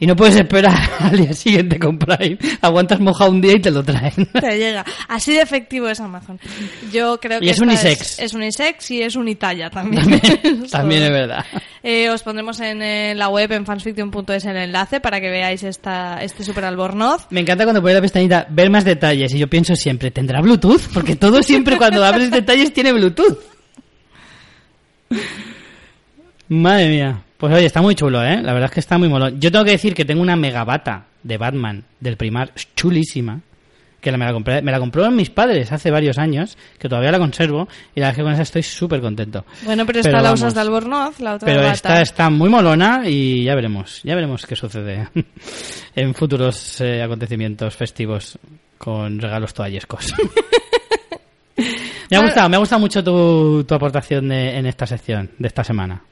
[0.00, 3.70] y no puedes esperar al día siguiente con Prime, aguantas mojado un día y te
[3.70, 4.26] lo traen.
[4.40, 4.84] te llega.
[5.06, 6.40] Así de efectivo es Amazon.
[6.90, 8.18] Yo creo Y que es unisex.
[8.18, 10.02] Es, unisex y es unitalla también.
[10.02, 11.44] También, también es verdad.
[11.82, 16.22] Eh, os pondremos en, eh, la web en fansfiction.es el enlace para que veáis esta,
[16.22, 17.26] este super albornoz.
[17.28, 20.80] Me encanta cuando pones la pestañita ver más detalles y yo pienso siempre, ¿tendrá Bluetooth?
[20.94, 23.38] Porque todo siempre cuando abres detalles tiene Bluetooth.
[26.50, 27.22] Madre mía.
[27.38, 28.42] Pues oye, está muy chulo, ¿eh?
[28.42, 29.40] La verdad es que está muy molón.
[29.40, 33.40] Yo tengo que decir que tengo una megabata de Batman del primar, chulísima,
[34.00, 37.12] que la- me la, compré, me la compró mis padres hace varios años, que todavía
[37.12, 39.44] la conservo, y la verdad es que con esa estoy súper contento.
[39.62, 40.40] Bueno, pero esta Pero la vamos.
[40.40, 41.72] usas de Albornoz, la otra Pero Bata.
[41.72, 45.08] esta está muy molona y ya veremos, ya veremos qué sucede
[45.94, 48.38] en futuros eh, acontecimientos festivos
[48.76, 50.12] con regalos toallescos.
[52.10, 55.48] me ha gustado, me ha gustado mucho tu, tu aportación de- en esta sección de
[55.48, 56.02] esta semana.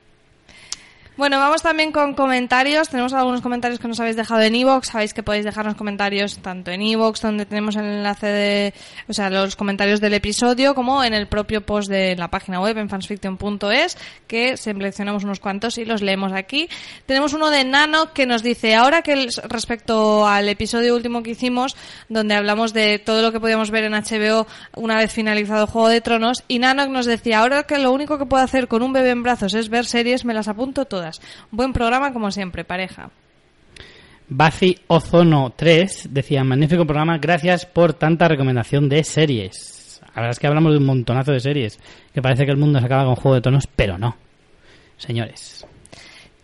[1.19, 2.91] Bueno, vamos también con comentarios.
[2.91, 4.87] Tenemos algunos comentarios que nos habéis dejado en iVoox.
[4.87, 8.75] Sabéis que podéis dejarnos comentarios tanto en iVoox, donde tenemos el enlace de,
[9.09, 12.79] o sea, los comentarios del episodio, como en el propio post de la página web
[12.79, 16.69] en fansfiction.es, que seleccionamos unos cuantos y los leemos aquí.
[17.05, 21.77] Tenemos uno de Nano que nos dice, ahora que respecto al episodio último que hicimos,
[22.09, 24.47] donde hablamos de todo lo que podíamos ver en HBO
[24.77, 28.27] una vez finalizado Juego de Tronos, y Nano nos decía, ahora que lo único que
[28.27, 31.08] puedo hacer con un bebé en brazos es ver series, me las apunto todas.
[31.51, 33.11] Buen programa como siempre, pareja.
[34.31, 40.01] Bazi Ozono 3 decía, magnífico programa, gracias por tanta recomendación de series.
[40.15, 41.79] La verdad es que hablamos de un montonazo de series,
[42.13, 44.17] que parece que el mundo se acaba con Juego de Tonos, pero no.
[44.99, 45.67] Señores.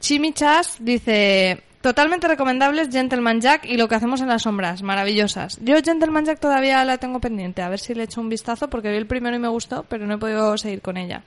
[0.01, 5.59] Chimichas dice, totalmente recomendables Gentleman Jack y lo que hacemos en las sombras, maravillosas.
[5.63, 8.91] Yo Gentleman Jack todavía la tengo pendiente, a ver si le echo un vistazo porque
[8.91, 11.23] vi el primero y me gustó, pero no he podido seguir con ella.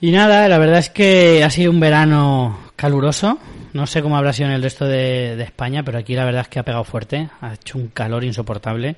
[0.00, 3.38] Y nada, la verdad es que ha sido un verano caluroso.
[3.72, 6.42] No sé cómo habrá sido en el resto de, de España, pero aquí la verdad
[6.42, 7.28] es que ha pegado fuerte.
[7.40, 8.96] Ha hecho un calor insoportable.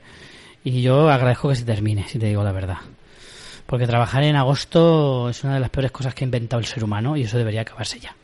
[0.65, 2.79] Y yo agradezco que se termine, si te digo la verdad.
[3.67, 6.83] Porque trabajar en agosto es una de las peores cosas que ha inventado el ser
[6.83, 8.17] humano y eso debería acabarse ya.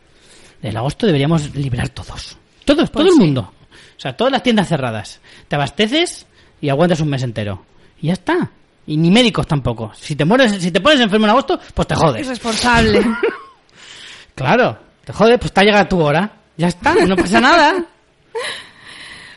[0.62, 2.38] El agosto deberíamos librar todos.
[2.64, 3.52] Todos, todo el mundo.
[3.96, 5.20] O sea, todas las tiendas cerradas.
[5.46, 6.26] Te abasteces
[6.60, 7.62] y aguantas un mes entero.
[8.00, 8.50] Y ya está.
[8.86, 9.92] Y ni médicos tampoco.
[9.94, 12.26] Si te mueres, si te pones enfermo en agosto, pues te jodes.
[12.26, 13.04] Irresponsable.
[14.34, 16.28] Claro, te jodes, pues te ha llegado tu hora.
[16.56, 17.84] Ya está, no pasa nada.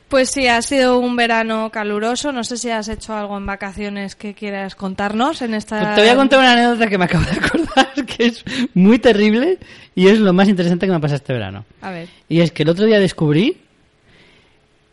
[0.07, 2.31] Pues sí, ha sido un verano caluroso.
[2.31, 5.81] No sé si has hecho algo en vacaciones que quieras contarnos en esta...
[5.81, 8.99] Pues te voy a contar una anécdota que me acabo de acordar, que es muy
[8.99, 9.59] terrible
[9.95, 11.65] y es lo más interesante que me ha pasado este verano.
[11.81, 12.07] A ver.
[12.29, 13.57] Y es que el otro día descubrí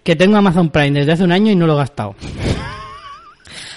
[0.03, 2.17] que tengo Amazon Prime desde hace un año y no lo he gastado.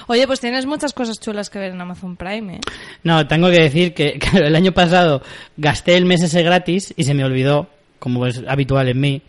[0.07, 2.59] Oye, pues tienes muchas cosas chulas que ver en Amazon Prime, ¿eh?
[3.03, 5.21] No, tengo que decir que, que el año pasado
[5.57, 7.69] gasté el mes ese gratis y se me olvidó,
[7.99, 9.21] como es habitual en mí,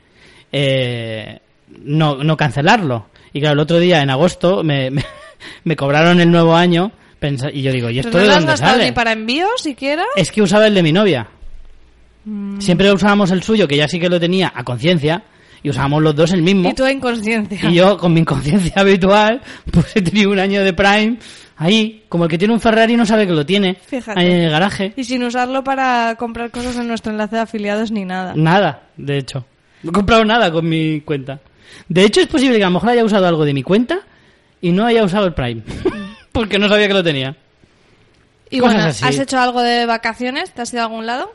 [0.52, 1.40] eh,
[1.82, 3.06] no, no cancelarlo.
[3.32, 5.04] Y claro, el otro día, en agosto, me, me,
[5.64, 6.92] me cobraron el nuevo año
[7.52, 8.84] y yo digo, ¿y esto Pero no de has dónde sale?
[8.84, 10.04] ni para envío siquiera.
[10.16, 11.28] Es que usaba el de mi novia.
[12.24, 12.60] Mm.
[12.60, 15.22] Siempre usábamos el suyo, que ya sí que lo tenía a conciencia,
[15.62, 16.70] y usábamos los dos el mismo.
[16.70, 17.70] Y tú en conciencia.
[17.70, 19.40] Y yo, con mi inconsciencia habitual,
[19.70, 21.18] pues he tenido un año de Prime
[21.56, 23.74] ahí, como el que tiene un Ferrari y no sabe que lo tiene.
[23.74, 24.18] Fíjate.
[24.18, 24.92] Ahí en el garaje.
[24.96, 28.32] Y sin usarlo para comprar cosas en nuestro enlace de afiliados ni nada.
[28.36, 29.44] Nada, de hecho.
[29.82, 31.40] No he comprado nada con mi cuenta.
[31.88, 34.00] De hecho, es posible que a lo mejor haya usado algo de mi cuenta
[34.60, 35.62] y no haya usado el Prime.
[36.32, 37.36] Porque no sabía que lo tenía.
[38.50, 39.04] Y Cosas bueno, así.
[39.04, 40.52] ¿has hecho algo de vacaciones?
[40.52, 41.32] ¿Te has ido a algún lado?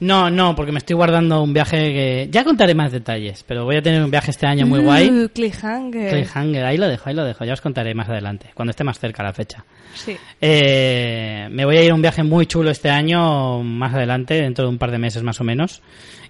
[0.00, 2.28] No, no, porque me estoy guardando un viaje que...
[2.30, 5.10] Ya contaré más detalles, pero voy a tener un viaje este año muy guay.
[5.10, 6.10] Uh, cliffhanger.
[6.10, 7.44] Cliffhanger, ahí lo dejo, ahí lo dejo.
[7.44, 9.64] Ya os contaré más adelante, cuando esté más cerca la fecha.
[9.94, 10.16] Sí.
[10.40, 14.64] Eh, me voy a ir a un viaje muy chulo este año, más adelante, dentro
[14.64, 15.82] de un par de meses más o menos.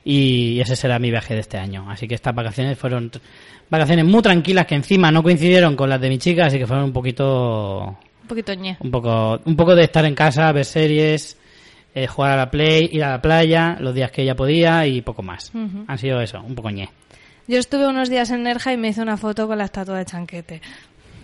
[0.05, 1.89] Y ese será mi viaje de este año.
[1.91, 3.11] Así que estas vacaciones fueron
[3.69, 6.87] vacaciones muy tranquilas que encima no coincidieron con las de mi chica, así que fueron
[6.87, 8.77] un poquito, Un poquito ñe.
[8.81, 11.37] un poco, un poco de estar en casa, ver series,
[11.95, 15.01] eh, jugar a la play, ir a la playa los días que ella podía y
[15.03, 15.51] poco más.
[15.55, 15.85] Ujú.
[15.87, 16.89] Han sido eso, un poco ñe.
[17.49, 20.05] Yo estuve unos días en Nerja y me hice una foto con la estatua de
[20.05, 20.61] Chanquete.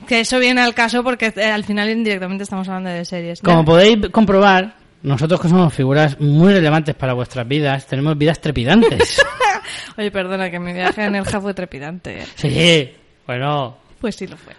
[0.09, 3.40] Que eso viene al caso porque eh, al final indirectamente estamos hablando de series.
[3.40, 3.64] Como Ya.
[3.64, 9.22] podéis comprobar, nosotros que somos figuras muy relevantes para vuestras vidas, tenemos vidas trepidantes.
[9.98, 12.20] Oye, perdona, que mi viaje a Nerja fue trepidante.
[12.20, 12.26] ¿eh?
[12.34, 12.90] sí,
[13.26, 13.78] bueno.
[14.01, 14.52] Pues sí lo fue.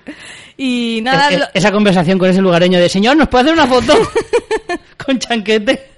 [0.57, 3.53] Y nada, Es- es- lo- esa conversación con ese lugareño de, señor, ¿nos puede hacer
[3.53, 3.93] una foto?
[5.05, 5.96] con chanquete.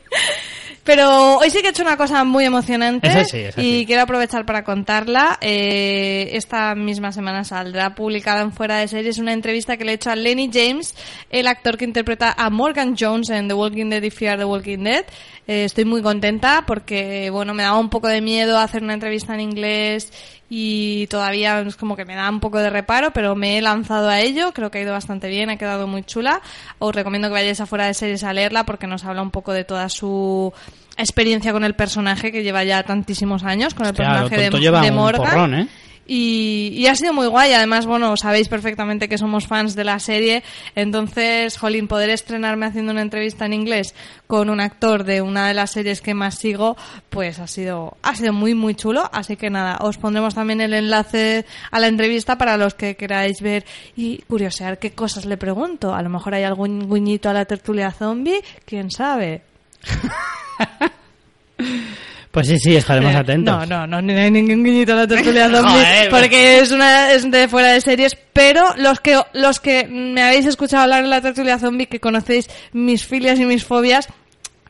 [0.84, 3.84] Pero hoy sí que he hecho una cosa muy emocionante sí, y sí.
[3.86, 5.38] quiero aprovechar para contarla.
[5.40, 9.96] Eh, esta misma semana saldrá publicada en Fuera de Series una entrevista que le he
[9.96, 10.96] hecho a Lenny James,
[11.30, 14.84] el actor que interpreta a Morgan Jones en The Walking Dead y Fear the Walking
[14.84, 15.06] Dead.
[15.50, 19.34] Eh, estoy muy contenta porque, bueno, me daba un poco de miedo hacer una entrevista
[19.34, 20.14] en inglés
[20.48, 24.10] y todavía es como que me da un poco de reparo, pero me he lanzado
[24.10, 24.52] a ello.
[24.54, 26.40] Creo que ha ido bastante bien, ha quedado muy chula.
[26.78, 29.52] Os recomiendo que vayáis a Fuera de Series a leerla porque nos habla un poco
[29.52, 30.54] de toda su
[30.98, 34.82] experiencia con el personaje que lleva ya tantísimos años, con el Hostia, personaje de, lleva
[34.82, 35.24] de un Morgan.
[35.32, 35.68] porrón, ¿eh?
[36.12, 37.54] Y, ha sido muy guay.
[37.54, 40.42] Además, bueno, sabéis perfectamente que somos fans de la serie.
[40.74, 43.94] Entonces, jolín, poder estrenarme haciendo una entrevista en inglés
[44.26, 46.76] con un actor de una de las series que más sigo,
[47.12, 49.08] pues ha sido, ha sido muy, muy chulo.
[49.14, 53.42] Así que nada, os pondremos también el enlace a la entrevista para los que queráis
[53.42, 53.64] ver
[53.96, 55.94] y curiosear qué cosas le pregunto.
[55.94, 59.44] A lo mejor hay algún guiñito a la tertulia zombie, quién sabe.
[62.32, 63.56] Pues sí, sí, estaremos Eh, atentos.
[63.56, 66.10] No, no, no, ni hay ningún guiñito a la tertulia zombie Joder.
[66.12, 70.46] porque es una es de fuera de series, pero los que los que me habéis
[70.46, 74.08] escuchado hablar en la tertulia zombie que conocéis mis filias y mis fobias,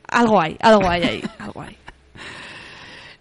[0.08, 1.76] algo hay, algo hay ahí, algo hay.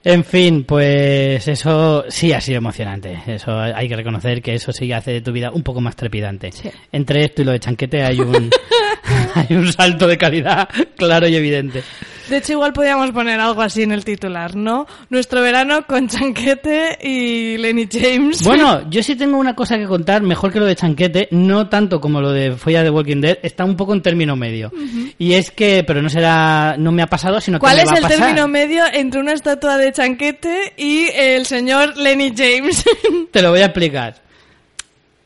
[0.04, 3.18] En fin, pues eso sí ha sido emocionante.
[3.26, 6.52] Eso hay que reconocer que eso sí hace de tu vida un poco más trepidante.
[6.52, 6.70] Sí.
[6.92, 8.48] Entre esto y lo de chanquete hay un,
[9.34, 11.82] hay un salto de calidad claro y evidente.
[12.28, 14.86] De hecho, igual podríamos poner algo así en el titular, ¿no?
[15.08, 18.42] Nuestro verano con Chanquete y Lenny James.
[18.42, 22.00] Bueno, yo sí tengo una cosa que contar, mejor que lo de Chanquete, no tanto
[22.00, 24.70] como lo de Folla de Walking Dead, está un poco en término medio.
[25.18, 27.88] Y es que, pero no será, no me ha pasado, sino que ¿Cuál me es
[27.88, 28.18] va a el pasar.
[28.18, 32.84] término medio entre una estatua de Chanquete y el señor Lenny James?
[33.30, 34.16] Te lo voy a explicar.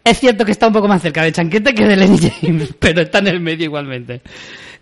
[0.04, 3.02] Es cierto que está un poco más cerca de Chanquete que de Lenny James, pero
[3.02, 4.20] está en el medio igualmente.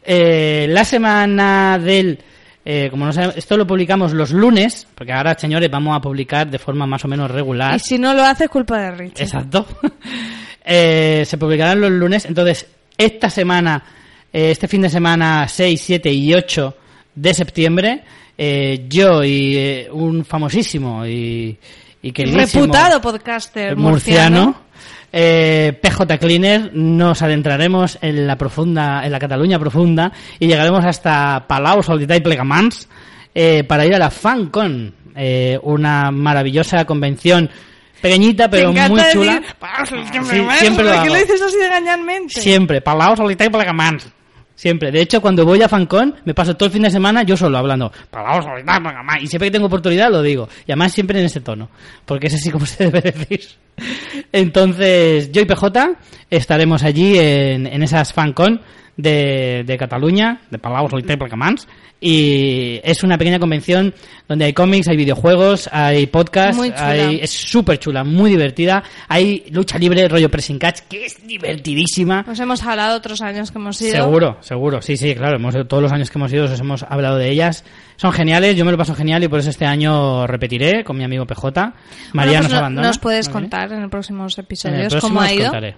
[0.04, 2.18] Eh, la semana del...
[2.64, 6.48] eh, como no sabemos, esto lo publicamos los lunes, porque ahora, señores, vamos a publicar
[6.50, 7.74] de forma más o menos regular.
[7.76, 9.20] y si no lo hace, es culpa de Rich.
[9.20, 9.66] Exacto.
[10.62, 12.26] Eh, se publicarán los lunes.
[12.26, 12.66] Entonces,
[12.96, 13.82] esta semana,
[14.30, 16.76] eh, este fin de semana 6, 7 y 8
[17.14, 18.02] de septiembre,
[18.86, 21.58] yo y un famosísimo y,
[22.02, 24.62] y Reputado podcaster murciano, murciano.
[25.12, 31.44] eh, PJ Cleaner, nos adentraremos en la profunda, en la Cataluña profunda y llegaremos hasta
[31.46, 32.88] Palau, Solità y Plegamans
[33.34, 37.50] eh, para ir a la FanCon, eh, una maravillosa convención
[38.00, 39.42] pequeñita pero Te muy decir, chula.
[39.58, 41.14] "Palau, Solità y Sí, Plegamans", siempre lo ¿por qué hago.
[41.14, 42.40] lo dices así de gañanmente?
[42.40, 44.08] Siempre, Palau, Solità y Plegamans.
[44.60, 44.92] Siempre.
[44.92, 47.56] De hecho, cuando voy a FanCon, me paso todo el fin de semana yo solo
[47.56, 47.90] hablando.
[49.22, 50.50] Y siempre que tengo oportunidad lo digo.
[50.66, 51.70] Y además siempre en ese tono.
[52.04, 53.40] Porque es así como se debe decir.
[54.30, 55.96] Entonces, yo y PJ
[56.28, 58.60] estaremos allí en, en esas FanCon
[59.02, 60.88] de, de Cataluña, de Palau,
[62.02, 63.94] y es una pequeña convención
[64.26, 66.88] donde hay cómics, hay videojuegos, hay podcasts, Muy chula.
[66.88, 68.82] hay, es súper chula, muy divertida.
[69.08, 72.24] Hay lucha libre, rollo pressing catch, que es divertidísima.
[72.26, 73.92] Nos hemos hablado otros años que hemos ido.
[73.92, 74.80] Seguro, seguro.
[74.80, 75.36] Sí, sí, claro.
[75.36, 77.64] Hemos, todos los años que hemos ido os hemos hablado de ellas.
[77.96, 81.04] Son geniales, yo me lo paso genial y por eso este año repetiré con mi
[81.04, 81.50] amigo PJ.
[81.50, 81.74] María
[82.14, 82.86] Bueno, pues nos no- abandona.
[82.86, 83.40] Nos puedes ¿vale?
[83.40, 85.44] contar en los próximos En el episodios próximo cómo ha ido.
[85.50, 85.76] contaré.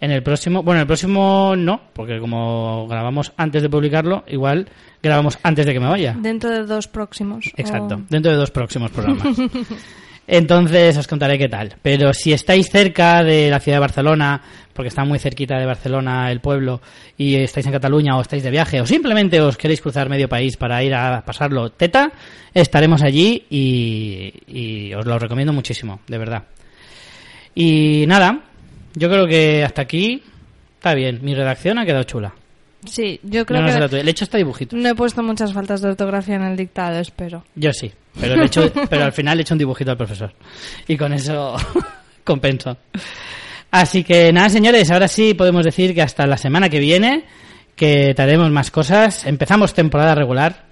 [0.00, 4.68] En el próximo, bueno, en el próximo no, porque como grabamos antes de publicarlo, igual
[5.02, 6.14] grabamos antes de que me vaya.
[6.18, 7.46] Dentro de dos próximos.
[7.56, 9.36] Exacto, o- dentro de dos próximos programas.
[10.28, 11.76] Entonces os contaré qué tal.
[11.82, 14.42] Pero si estáis cerca de la ciudad de Barcelona,
[14.72, 16.80] porque está muy cerquita de Barcelona el pueblo,
[17.16, 20.56] y estáis en Cataluña o estáis de viaje, o simplemente os queréis cruzar medio país
[20.56, 22.10] para ir a pasarlo teta,
[22.52, 26.42] estaremos allí y, y os lo recomiendo muchísimo, de verdad.
[27.54, 28.40] Y nada,
[28.96, 30.22] yo creo que hasta aquí
[30.74, 31.20] está bien.
[31.22, 32.34] Mi redacción ha quedado chula.
[32.84, 34.02] Sí, yo creo no que.
[34.02, 34.78] Le he hecho hasta dibujitos.
[34.78, 37.44] no he puesto muchas faltas de ortografía en el dictado, espero.
[37.54, 39.96] Yo sí, pero, le he hecho- pero al final le he hecho un dibujito al
[39.96, 40.32] profesor.
[40.88, 41.56] Y con eso
[42.24, 42.76] compenso.
[43.70, 47.24] Así que nada, señores, ahora sí podemos decir que hasta la semana que viene,
[47.74, 49.26] que traeremos más cosas.
[49.26, 50.66] Empezamos temporada regular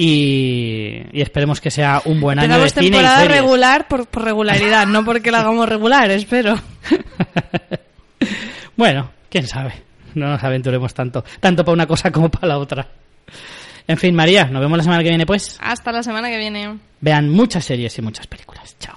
[0.00, 3.40] y, y esperemos que sea un buen año de cine y temporada series.
[3.40, 6.58] regular por, por regularidad, no porque la hagamos regular, espero.
[8.76, 9.72] Bueno, quién sabe.
[10.14, 12.86] No nos aventuremos tanto, tanto para una cosa como para la otra.
[13.88, 15.58] En fin, María, nos vemos la semana que viene, pues.
[15.60, 16.78] Hasta la semana que viene.
[17.00, 18.76] Vean muchas series y muchas películas.
[18.78, 18.94] Chao.